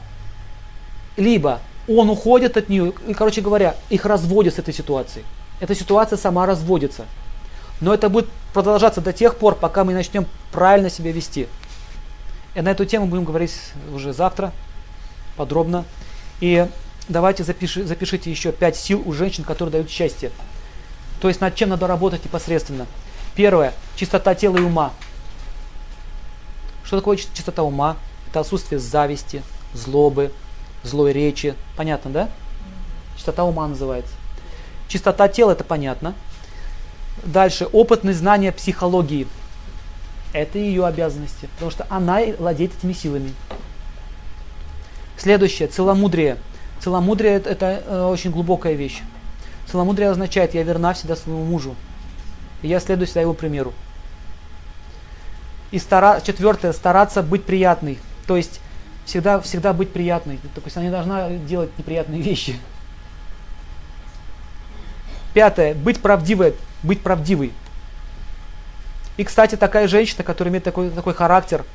либо 1.18 1.60
он 1.88 2.10
уходит 2.10 2.58
от 2.58 2.70
нее, 2.70 2.94
и, 3.08 3.14
короче 3.14 3.42
говоря, 3.42 3.76
их 3.90 4.06
разводят 4.06 4.56
с 4.56 4.60
этой 4.60 4.74
ситуацией. 4.74 5.26
Эта 5.60 5.76
ситуация 5.76 6.18
сама 6.18 6.46
разводится. 6.46 7.06
Но 7.82 7.94
это 7.94 8.10
будет 8.10 8.28
продолжаться 8.54 9.02
до 9.02 9.14
тех 9.14 9.38
пор, 9.38 9.56
пока 9.56 9.84
мы 9.84 9.94
начнем 9.94 10.26
правильно 10.52 10.90
себя 10.90 11.12
вести. 11.12 11.48
И 12.56 12.62
на 12.62 12.70
эту 12.70 12.86
тему 12.86 13.06
будем 13.06 13.26
говорить 13.26 13.54
уже 13.94 14.14
завтра 14.14 14.54
подробно. 15.36 15.84
И 16.40 16.68
давайте 17.10 17.44
запиши, 17.44 17.86
запишите 17.86 18.32
еще 18.32 18.52
пять 18.52 18.78
сил 18.78 19.04
у 19.06 19.12
женщин, 19.12 19.44
которые 19.44 19.74
дают 19.74 19.90
счастье. 19.90 20.32
То 21.20 21.28
есть 21.28 21.42
над 21.42 21.56
чем 21.56 21.70
надо 21.70 21.88
работать 21.88 22.24
непосредственно. 22.24 22.88
Первое. 23.36 23.74
Чистота 23.96 24.36
тела 24.36 24.58
и 24.58 24.62
ума. 24.62 24.94
Что 26.86 26.98
такое 26.98 27.18
чис- 27.18 27.30
чистота 27.34 27.64
ума? 27.64 27.98
Это 28.30 28.40
отсутствие 28.40 28.80
зависти, 28.80 29.42
злобы, 29.74 30.32
злой 30.84 31.12
речи. 31.12 31.56
Понятно, 31.76 32.12
да? 32.12 32.30
Чистота 33.18 33.44
ума 33.44 33.68
называется. 33.68 34.14
Чистота 34.88 35.28
тела 35.28 35.52
это 35.52 35.64
понятно. 35.64 36.14
Дальше. 37.24 37.66
Опытное 37.66 38.14
знание 38.14 38.52
психологии. 38.52 39.28
Это 40.34 40.58
ее 40.60 40.86
обязанности, 40.86 41.48
потому 41.54 41.72
что 41.72 41.88
она 41.90 42.20
владеет 42.38 42.78
этими 42.78 42.94
силами. 42.94 43.34
Следующее. 45.18 45.68
Целомудрие. 45.68 46.38
Целомудрие 46.82 47.36
это, 47.36 47.50
это 47.50 48.08
очень 48.08 48.32
глубокая 48.32 48.74
вещь. 48.74 49.02
Целомудрие 49.72 50.10
означает, 50.10 50.54
я 50.54 50.64
верна 50.64 50.94
всегда 50.94 51.16
своему 51.16 51.46
мужу. 51.46 51.76
И 52.62 52.68
я 52.68 52.80
следую 52.80 53.08
всегда 53.08 53.22
его 53.22 53.34
примеру. 53.34 53.74
И 55.72 55.80
стара... 55.80 56.22
четвертое, 56.22 56.74
стараться 56.74 57.24
быть 57.24 57.44
приятной. 57.46 57.98
То 58.28 58.38
есть 58.38 58.60
всегда, 59.06 59.40
всегда 59.40 59.74
быть 59.74 59.92
приятной. 59.92 60.38
То 60.54 60.62
есть 60.64 60.78
она 60.78 60.86
не 60.86 60.92
должна 60.92 61.30
делать 61.30 61.72
неприятные 61.78 62.22
вещи. 62.22 62.60
Пятое, 65.34 65.74
быть 65.74 66.02
правдивой, 66.02 66.54
быть 66.86 67.02
правдивой. 67.02 67.52
И, 69.18 69.24
кстати, 69.24 69.56
такая 69.56 69.88
женщина, 69.88 70.24
которая 70.24 70.52
имеет 70.52 70.64
такой, 70.64 70.90
такой 70.90 71.14
характер, 71.14 71.66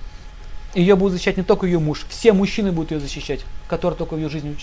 ее 0.75 0.95
будет 0.95 1.13
защищать 1.13 1.37
не 1.37 1.43
только 1.43 1.67
ее 1.67 1.79
муж, 1.79 2.07
все 2.09 2.33
мужчины 2.33 2.71
будут 2.71 2.93
ее 2.93 3.01
защищать, 3.01 3.41
которые 3.69 3.97
только 3.97 4.15
в 4.15 4.19
ее 4.19 4.29
жизни 4.29 4.57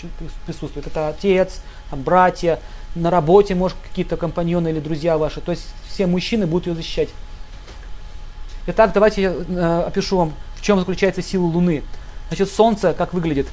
присутствуют. 0.46 0.86
Это 0.86 1.08
отец, 1.08 1.60
братья, 1.92 2.60
на 2.94 3.10
работе, 3.10 3.54
может, 3.54 3.76
какие-то 3.82 4.16
компаньоны 4.16 4.68
или 4.68 4.80
друзья 4.80 5.18
ваши. 5.18 5.40
То 5.40 5.52
есть 5.52 5.66
все 5.88 6.06
мужчины 6.06 6.46
будут 6.46 6.68
ее 6.68 6.74
защищать. 6.74 7.10
Итак, 8.66 8.92
давайте 8.92 9.22
я 9.22 9.32
э, 9.32 9.82
опишу 9.86 10.18
вам, 10.18 10.34
в 10.56 10.62
чем 10.62 10.78
заключается 10.78 11.22
сила 11.22 11.44
Луны. 11.44 11.82
Значит, 12.28 12.50
Солнце 12.50 12.94
как 12.94 13.12
выглядит? 13.12 13.46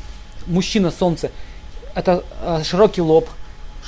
Мужчина 0.48 0.92
Солнце. 0.92 1.32
Это 1.94 2.24
э, 2.42 2.64
широкий 2.64 3.02
лоб, 3.02 3.30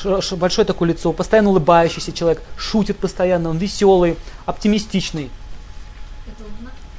большое 0.03 0.65
такое 0.65 0.89
лицо, 0.89 1.11
постоянно 1.11 1.49
улыбающийся 1.49 2.11
человек, 2.11 2.41
шутит 2.57 2.97
постоянно, 2.97 3.49
он 3.49 3.57
веселый, 3.57 4.17
оптимистичный. 4.45 5.29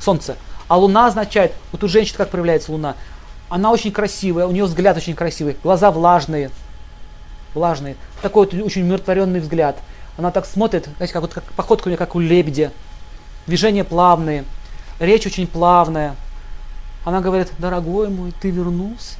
Солнце. 0.01 0.37
А 0.69 0.77
Луна 0.77 1.07
означает, 1.07 1.53
вот 1.73 1.83
у 1.83 1.89
женщин 1.89 2.17
как 2.17 2.31
проявляется 2.31 2.73
Луна? 2.73 2.95
Она 3.49 3.73
очень 3.73 3.91
красивая, 3.91 4.47
у 4.47 4.51
нее 4.51 4.65
взгляд 4.65 4.97
очень 4.97 5.15
красивый, 5.15 5.57
глаза 5.63 5.91
влажные, 5.91 6.51
влажные. 7.55 7.97
Такой 8.21 8.47
вот 8.47 8.55
очень 8.55 8.83
умиротворенный 8.83 9.41
взгляд. 9.41 9.79
Она 10.19 10.31
так 10.31 10.47
смотрит, 10.47 10.89
знаете, 10.97 11.13
как, 11.13 11.23
вот, 11.23 11.33
как 11.33 11.45
походка 11.53 11.89
у 11.89 11.91
нее 11.91 11.97
как 11.97 12.15
у 12.15 12.21
лебедя. 12.21 12.73
Движения 13.47 13.85
плавные, 13.85 14.45
речь 14.99 15.27
очень 15.27 15.47
плавная. 15.47 16.17
Она 17.05 17.21
говорит, 17.21 17.51
дорогой 17.59 18.09
мой, 18.09 18.33
ты 18.33 18.51
вернулся. 18.51 19.17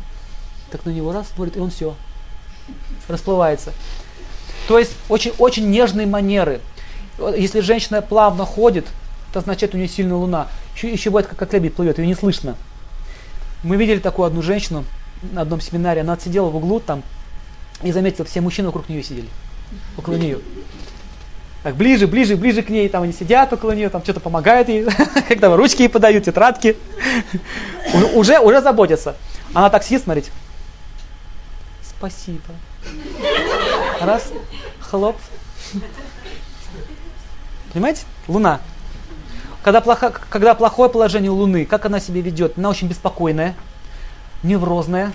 Так 0.71 0.85
на 0.85 0.91
него 0.91 1.13
раз 1.13 1.29
смотрит, 1.29 1.57
и 1.57 1.61
он 1.61 1.71
все, 1.71 1.95
расплывается. 3.09 3.73
То 4.69 4.79
есть 4.79 4.93
очень, 5.09 5.33
очень 5.39 5.71
нежные 5.71 6.07
манеры. 6.07 6.61
Если 7.37 7.61
женщина 7.61 8.03
плавно 8.03 8.45
ходит, 8.45 8.87
это 9.31 9.41
означает, 9.41 9.75
у 9.75 9.79
нее 9.79 9.89
сильная 9.89 10.17
луна. 10.17 10.49
Еще, 10.77 10.91
еще 10.91 11.11
бывает, 11.11 11.27
как, 11.27 11.39
как 11.39 11.53
лебедь 11.53 11.75
плывет, 11.75 11.99
ее 11.99 12.07
не 12.07 12.15
слышно. 12.15 12.57
Мы 13.63 13.77
видели 13.77 13.99
такую 13.99 14.27
одну 14.27 14.43
женщину 14.43 14.85
на 15.33 15.43
одном 15.43 15.61
семинаре, 15.61 16.03
она 16.03 16.17
сидела 16.17 16.49
в 16.49 16.57
углу 16.57 16.81
там 16.81 17.03
и 17.83 17.91
заметила, 17.93 18.25
все 18.25 18.41
мужчины 18.41 18.69
вокруг 18.69 18.89
нее 18.89 19.03
сидели, 19.03 19.29
около 19.97 20.15
нее. 20.15 20.39
Так, 21.63 21.75
ближе, 21.75 22.07
ближе, 22.07 22.37
ближе 22.37 22.63
к 22.63 22.69
ней, 22.69 22.89
там 22.89 23.03
они 23.03 23.13
сидят 23.13 23.53
около 23.53 23.73
нее, 23.73 23.89
там 23.89 24.03
что-то 24.05 24.21
помогают 24.21 24.69
ей, 24.69 24.87
когда 25.29 25.55
ручки 25.57 25.83
ей 25.83 25.89
подают, 25.89 26.25
тетрадки. 26.25 26.77
Уже, 28.15 28.39
уже 28.39 28.61
заботятся. 28.61 29.17
Она 29.55 29.71
так 29.71 29.83
сидит, 29.83 30.03
смотрите. 30.03 30.31
Спасибо. 31.83 32.55
Раз, 34.01 34.33
хлоп. 34.81 35.17
Понимаете? 37.73 38.03
Луна. 38.27 38.61
Когда, 39.63 39.81
плохо, 39.81 40.13
когда 40.31 40.55
плохое 40.55 40.89
положение 40.89 41.31
у 41.31 41.35
Луны, 41.35 41.67
как 41.67 41.85
она 41.85 42.01
себя 42.01 42.21
ведет? 42.21 42.57
Она 42.57 42.71
очень 42.71 42.89
беспокойная, 42.89 43.55
неврозная, 44.43 45.13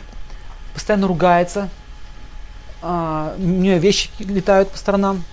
постоянно 0.73 1.07
ругается, 1.07 1.69
а, 2.81 3.33
у 3.37 3.41
нее 3.41 3.79
вещи 3.79 4.09
летают 4.19 4.69
по 4.69 4.77
сторонам. 4.77 5.23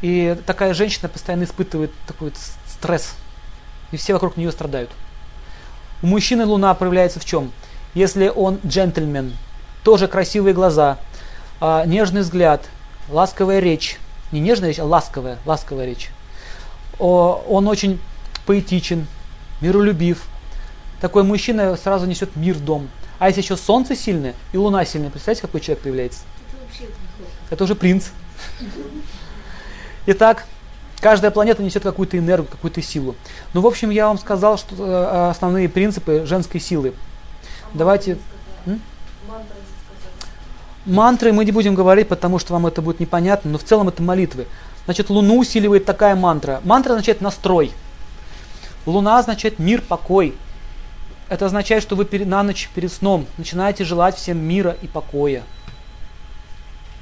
И 0.00 0.36
такая 0.46 0.74
женщина 0.74 1.08
постоянно 1.08 1.44
испытывает 1.44 1.92
такой 2.06 2.32
стресс. 2.66 3.14
И 3.92 3.96
все 3.96 4.14
вокруг 4.14 4.36
нее 4.36 4.50
страдают. 4.50 4.90
У 6.02 6.06
мужчины 6.06 6.44
Луна 6.46 6.74
проявляется 6.74 7.20
в 7.20 7.24
чем? 7.24 7.52
Если 7.92 8.28
он 8.28 8.58
джентльмен, 8.66 9.34
тоже 9.82 10.08
красивые 10.08 10.54
глаза, 10.54 10.98
а, 11.60 11.84
нежный 11.86 12.22
взгляд, 12.22 12.68
ласковая 13.08 13.60
речь. 13.60 13.98
Не 14.32 14.40
нежная 14.40 14.70
речь, 14.70 14.78
а 14.78 14.84
ласковая, 14.84 15.38
ласковая 15.46 15.86
речь. 15.86 16.10
О, 16.98 17.42
он 17.48 17.68
очень 17.68 18.00
поэтичен, 18.46 19.06
миролюбив. 19.60 20.24
Такой 21.00 21.22
мужчина 21.22 21.76
сразу 21.76 22.06
несет 22.06 22.36
мир 22.36 22.54
в 22.54 22.64
дом. 22.64 22.88
А 23.18 23.28
если 23.28 23.42
еще 23.42 23.56
солнце 23.56 23.94
сильное 23.96 24.34
и 24.52 24.56
луна 24.56 24.84
сильная, 24.84 25.10
представляете, 25.10 25.42
какой 25.42 25.60
человек 25.60 25.82
появляется? 25.82 26.20
Это, 26.80 26.92
Это 27.50 27.64
уже 27.64 27.74
принц. 27.74 28.08
Итак, 30.06 30.44
каждая 31.00 31.30
планета 31.30 31.62
несет 31.62 31.82
какую-то 31.82 32.18
энергию, 32.18 32.48
какую-то 32.50 32.82
силу. 32.82 33.14
Ну, 33.52 33.60
в 33.60 33.66
общем, 33.66 33.90
я 33.90 34.08
вам 34.08 34.18
сказал, 34.18 34.58
что 34.58 34.74
э, 34.78 35.30
основные 35.30 35.68
принципы 35.68 36.24
женской 36.26 36.60
силы. 36.60 36.94
А 37.72 37.78
Давайте... 37.78 38.18
Мантры 40.86 41.32
мы 41.32 41.44
не 41.44 41.52
будем 41.52 41.74
говорить, 41.74 42.08
потому 42.08 42.38
что 42.38 42.52
вам 42.52 42.66
это 42.66 42.82
будет 42.82 43.00
непонятно, 43.00 43.50
но 43.50 43.58
в 43.58 43.64
целом 43.64 43.88
это 43.88 44.02
молитвы. 44.02 44.46
Значит, 44.84 45.08
Луну 45.08 45.38
усиливает 45.38 45.86
такая 45.86 46.14
мантра. 46.14 46.60
Мантра 46.64 46.92
означает 46.92 47.22
настрой. 47.22 47.72
Луна 48.84 49.18
означает 49.18 49.58
мир, 49.58 49.80
покой. 49.80 50.34
Это 51.30 51.46
означает, 51.46 51.82
что 51.82 51.96
вы 51.96 52.06
на 52.26 52.42
ночь 52.42 52.68
перед 52.74 52.92
сном 52.92 53.26
начинаете 53.38 53.84
желать 53.84 54.16
всем 54.16 54.36
мира 54.38 54.76
и 54.82 54.86
покоя. 54.86 55.42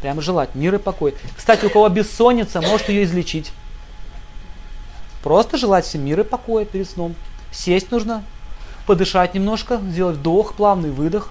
Прямо 0.01 0.23
желать 0.23 0.55
мира 0.55 0.79
и 0.79 0.81
покоя. 0.81 1.15
Кстати, 1.37 1.65
у 1.65 1.71
кого 1.71 1.89
бессонница, 1.89 2.61
может 2.61 2.89
ее 2.89 3.03
излечить. 3.03 3.51
Просто 5.25 5.57
желать 5.57 5.85
всем 5.85 6.05
мира 6.05 6.23
и 6.23 6.27
покоя 6.27 6.65
перед 6.65 6.89
сном. 6.89 7.17
Сесть 7.51 7.91
нужно, 7.91 8.23
подышать 8.87 9.35
немножко, 9.35 9.79
сделать 9.79 10.17
вдох, 10.19 10.55
плавный 10.55 10.91
выдох, 10.91 11.31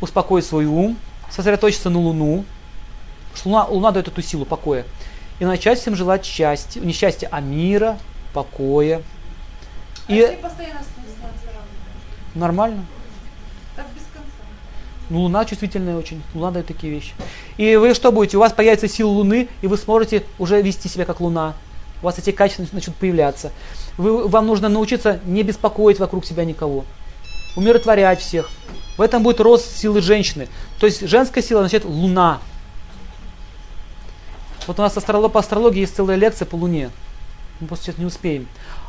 успокоить 0.00 0.46
свой 0.46 0.66
ум, 0.66 0.96
сосредоточиться 1.30 1.90
на 1.90 1.98
Луну, 1.98 2.44
что 3.34 3.48
Луна, 3.48 3.64
Луна 3.66 3.90
дает 3.92 4.08
эту 4.08 4.22
силу 4.22 4.44
покоя, 4.44 4.84
и 5.38 5.44
начать 5.44 5.78
всем 5.78 5.94
желать 5.94 6.24
счастья, 6.24 6.80
не 6.80 6.92
счастья, 6.92 7.28
а 7.30 7.40
мира, 7.40 7.98
покоя, 8.32 9.02
а 10.08 10.12
и... 10.12 10.38
постоянно 10.42 10.80
Нормально. 12.34 12.84
Так 13.74 13.86
без 13.94 14.04
конца. 14.12 14.28
Ну, 15.10 15.20
Луна 15.20 15.44
чувствительная 15.44 15.96
очень. 15.96 16.22
Луна 16.34 16.52
дает 16.52 16.66
такие 16.66 16.92
вещи. 16.92 17.12
И 17.56 17.76
вы 17.76 17.94
что 17.94 18.12
будете? 18.12 18.36
У 18.36 18.40
вас 18.40 18.52
появится 18.52 18.88
сила 18.88 19.08
Луны, 19.08 19.48
и 19.62 19.66
вы 19.66 19.76
сможете 19.76 20.24
уже 20.38 20.60
вести 20.62 20.88
себя 20.88 21.04
как 21.04 21.20
Луна. 21.20 21.54
У 22.00 22.06
вас 22.06 22.18
эти 22.18 22.30
качества 22.30 22.66
начнут 22.72 22.96
появляться. 22.96 23.50
Вы, 23.96 24.28
вам 24.28 24.46
нужно 24.46 24.68
научиться 24.68 25.20
не 25.24 25.42
беспокоить 25.42 25.98
вокруг 25.98 26.24
себя 26.24 26.44
никого. 26.44 26.84
Умиротворять 27.56 28.20
всех. 28.20 28.50
В 28.98 29.00
этом 29.00 29.22
будет 29.22 29.40
рост 29.40 29.78
силы 29.78 30.02
женщины. 30.02 30.48
То 30.80 30.86
есть 30.86 31.08
женская 31.08 31.40
сила 31.40 31.60
означает 31.60 31.84
Луна. 31.84 32.40
Вот 34.66 34.78
у 34.78 34.82
нас 34.82 34.92
по 34.92 35.38
астрологии 35.38 35.80
есть 35.80 35.96
целая 35.96 36.16
лекция 36.16 36.44
по 36.44 36.56
Луне. 36.56 36.90
Мы 37.60 37.68
просто 37.68 37.86
сейчас 37.86 37.98
не 37.98 38.04
успеем. 38.04 38.48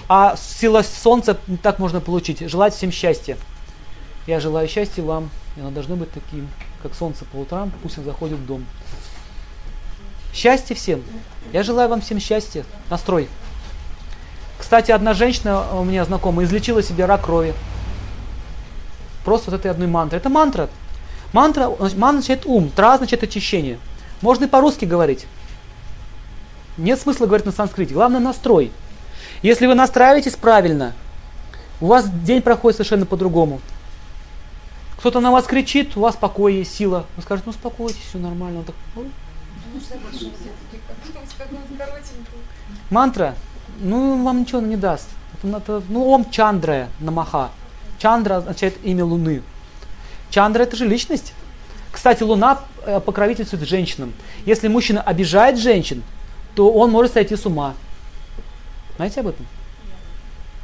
А 0.10 0.36
сила 0.36 0.82
солнца 0.82 1.38
так 1.62 1.78
можно 1.78 2.02
получить. 2.02 2.40
Желать 2.50 2.74
всем 2.74 2.92
счастья. 2.92 3.38
Я 4.26 4.40
желаю 4.40 4.68
счастья 4.68 5.04
вам, 5.04 5.30
и 5.56 5.62
оно 5.62 5.70
должно 5.70 5.96
быть 5.96 6.12
таким, 6.12 6.50
как 6.82 6.96
солнце 6.96 7.26
по 7.26 7.38
утрам, 7.38 7.72
пусть 7.84 8.00
он 8.00 8.04
заходит 8.04 8.40
в 8.40 8.46
дом. 8.46 8.66
Счастье 10.34 10.76
всем. 10.76 11.04
Я 11.54 11.62
желаю 11.64 11.88
вам 11.88 12.02
всем 12.02 12.20
счастья. 12.20 12.66
Настрой. 12.90 13.30
Кстати, 14.58 14.92
одна 14.92 15.14
женщина 15.14 15.80
у 15.80 15.84
меня 15.84 16.04
знакомая 16.04 16.46
излечила 16.48 16.82
себе 16.82 17.06
рак 17.06 17.26
крови. 17.26 17.54
Просто 19.24 19.52
вот 19.52 19.60
этой 19.60 19.72
одной 19.72 19.88
мантрой. 19.88 20.20
Это 20.20 20.30
мантра. 20.30 20.70
Мантра, 21.34 21.70
мантра 21.70 22.10
означает 22.10 22.46
ум, 22.46 22.70
тра 22.70 22.94
означает 22.94 23.24
очищение. 23.24 23.80
Можно 24.22 24.46
и 24.46 24.48
по-русски 24.48 24.86
говорить. 24.86 25.28
Нет 26.78 27.00
смысла 27.00 27.26
говорить 27.26 27.46
на 27.46 27.52
санскрите. 27.52 27.94
Главное 27.94 28.20
настрой. 28.20 28.72
Если 29.42 29.68
вы 29.68 29.76
настраиваетесь 29.76 30.36
правильно, 30.36 30.94
у 31.82 31.88
вас 31.88 32.10
день 32.10 32.42
проходит 32.42 32.78
совершенно 32.78 33.06
по-другому. 33.06 33.62
Кто-то 34.98 35.22
на 35.22 35.32
вас 35.32 35.46
кричит, 35.46 35.96
у 35.96 36.02
вас 36.02 36.16
покой 36.16 36.56
есть, 36.56 36.74
сила. 36.74 37.06
Вы 37.16 37.24
скажете, 37.24 37.46
ну 37.48 37.52
успокойтесь, 37.52 38.02
все 38.10 38.18
нормально. 38.18 38.60
Он 38.60 38.66
так, 38.66 38.76
Мантра, 42.90 43.36
ну 43.80 44.24
вам 44.24 44.42
ничего 44.42 44.60
не 44.60 44.76
даст. 44.76 45.08
Это, 45.42 45.82
ну 45.88 46.10
ом 46.10 46.30
Чандра 46.30 46.90
Намаха. 47.00 47.52
Чандра 48.00 48.38
означает 48.38 48.76
имя 48.84 49.06
Луны. 49.06 49.44
Чандра 50.30 50.64
это 50.64 50.76
же 50.76 50.88
личность. 50.88 51.34
Кстати, 51.92 52.24
Луна 52.24 52.62
э, 52.86 53.00
покровительствует 53.00 53.68
женщинам. 53.68 54.14
Если 54.46 54.68
мужчина 54.68 55.02
обижает 55.02 55.58
женщин, 55.58 56.04
то 56.56 56.72
он 56.72 56.92
может 56.92 57.14
сойти 57.14 57.36
с 57.36 57.46
ума. 57.46 57.74
Знаете 58.96 59.22
об 59.22 59.28
этом? 59.28 59.46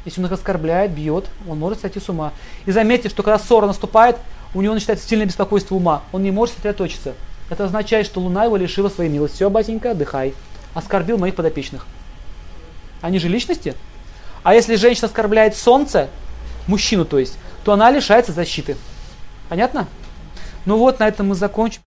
Если 0.04 0.20
он 0.20 0.26
их 0.26 0.32
оскорбляет, 0.32 0.92
бьет, 0.92 1.26
он 1.48 1.58
может 1.58 1.80
сойти 1.80 1.98
с 1.98 2.08
ума. 2.08 2.32
И 2.64 2.70
заметьте, 2.70 3.08
что 3.08 3.22
когда 3.22 3.38
ссора 3.38 3.66
наступает, 3.66 4.16
у 4.54 4.62
него 4.62 4.72
начинается 4.72 5.06
сильное 5.06 5.26
беспокойство 5.26 5.74
ума. 5.74 6.02
Он 6.12 6.22
не 6.22 6.30
может 6.30 6.54
сосредоточиться. 6.54 7.14
Это 7.50 7.64
означает, 7.64 8.06
что 8.06 8.20
Луна 8.20 8.44
его 8.44 8.56
лишила 8.56 8.88
своей 8.88 9.10
милости. 9.10 9.36
Все, 9.36 9.50
батенька, 9.50 9.90
отдыхай. 9.90 10.34
Оскорбил 10.74 11.18
моих 11.18 11.34
подопечных. 11.34 11.86
Они 13.02 13.18
же 13.18 13.28
личности. 13.28 13.74
А 14.42 14.54
если 14.54 14.76
женщина 14.76 15.08
оскорбляет 15.08 15.56
Солнце, 15.56 16.08
мужчину 16.66 17.04
то 17.04 17.18
есть, 17.18 17.38
то 17.64 17.72
она 17.72 17.90
лишается 17.90 18.32
защиты. 18.32 18.76
Понятно? 19.48 19.86
Ну 20.64 20.78
вот, 20.78 20.98
на 20.98 21.08
этом 21.08 21.28
мы 21.28 21.34
закончим. 21.34 21.80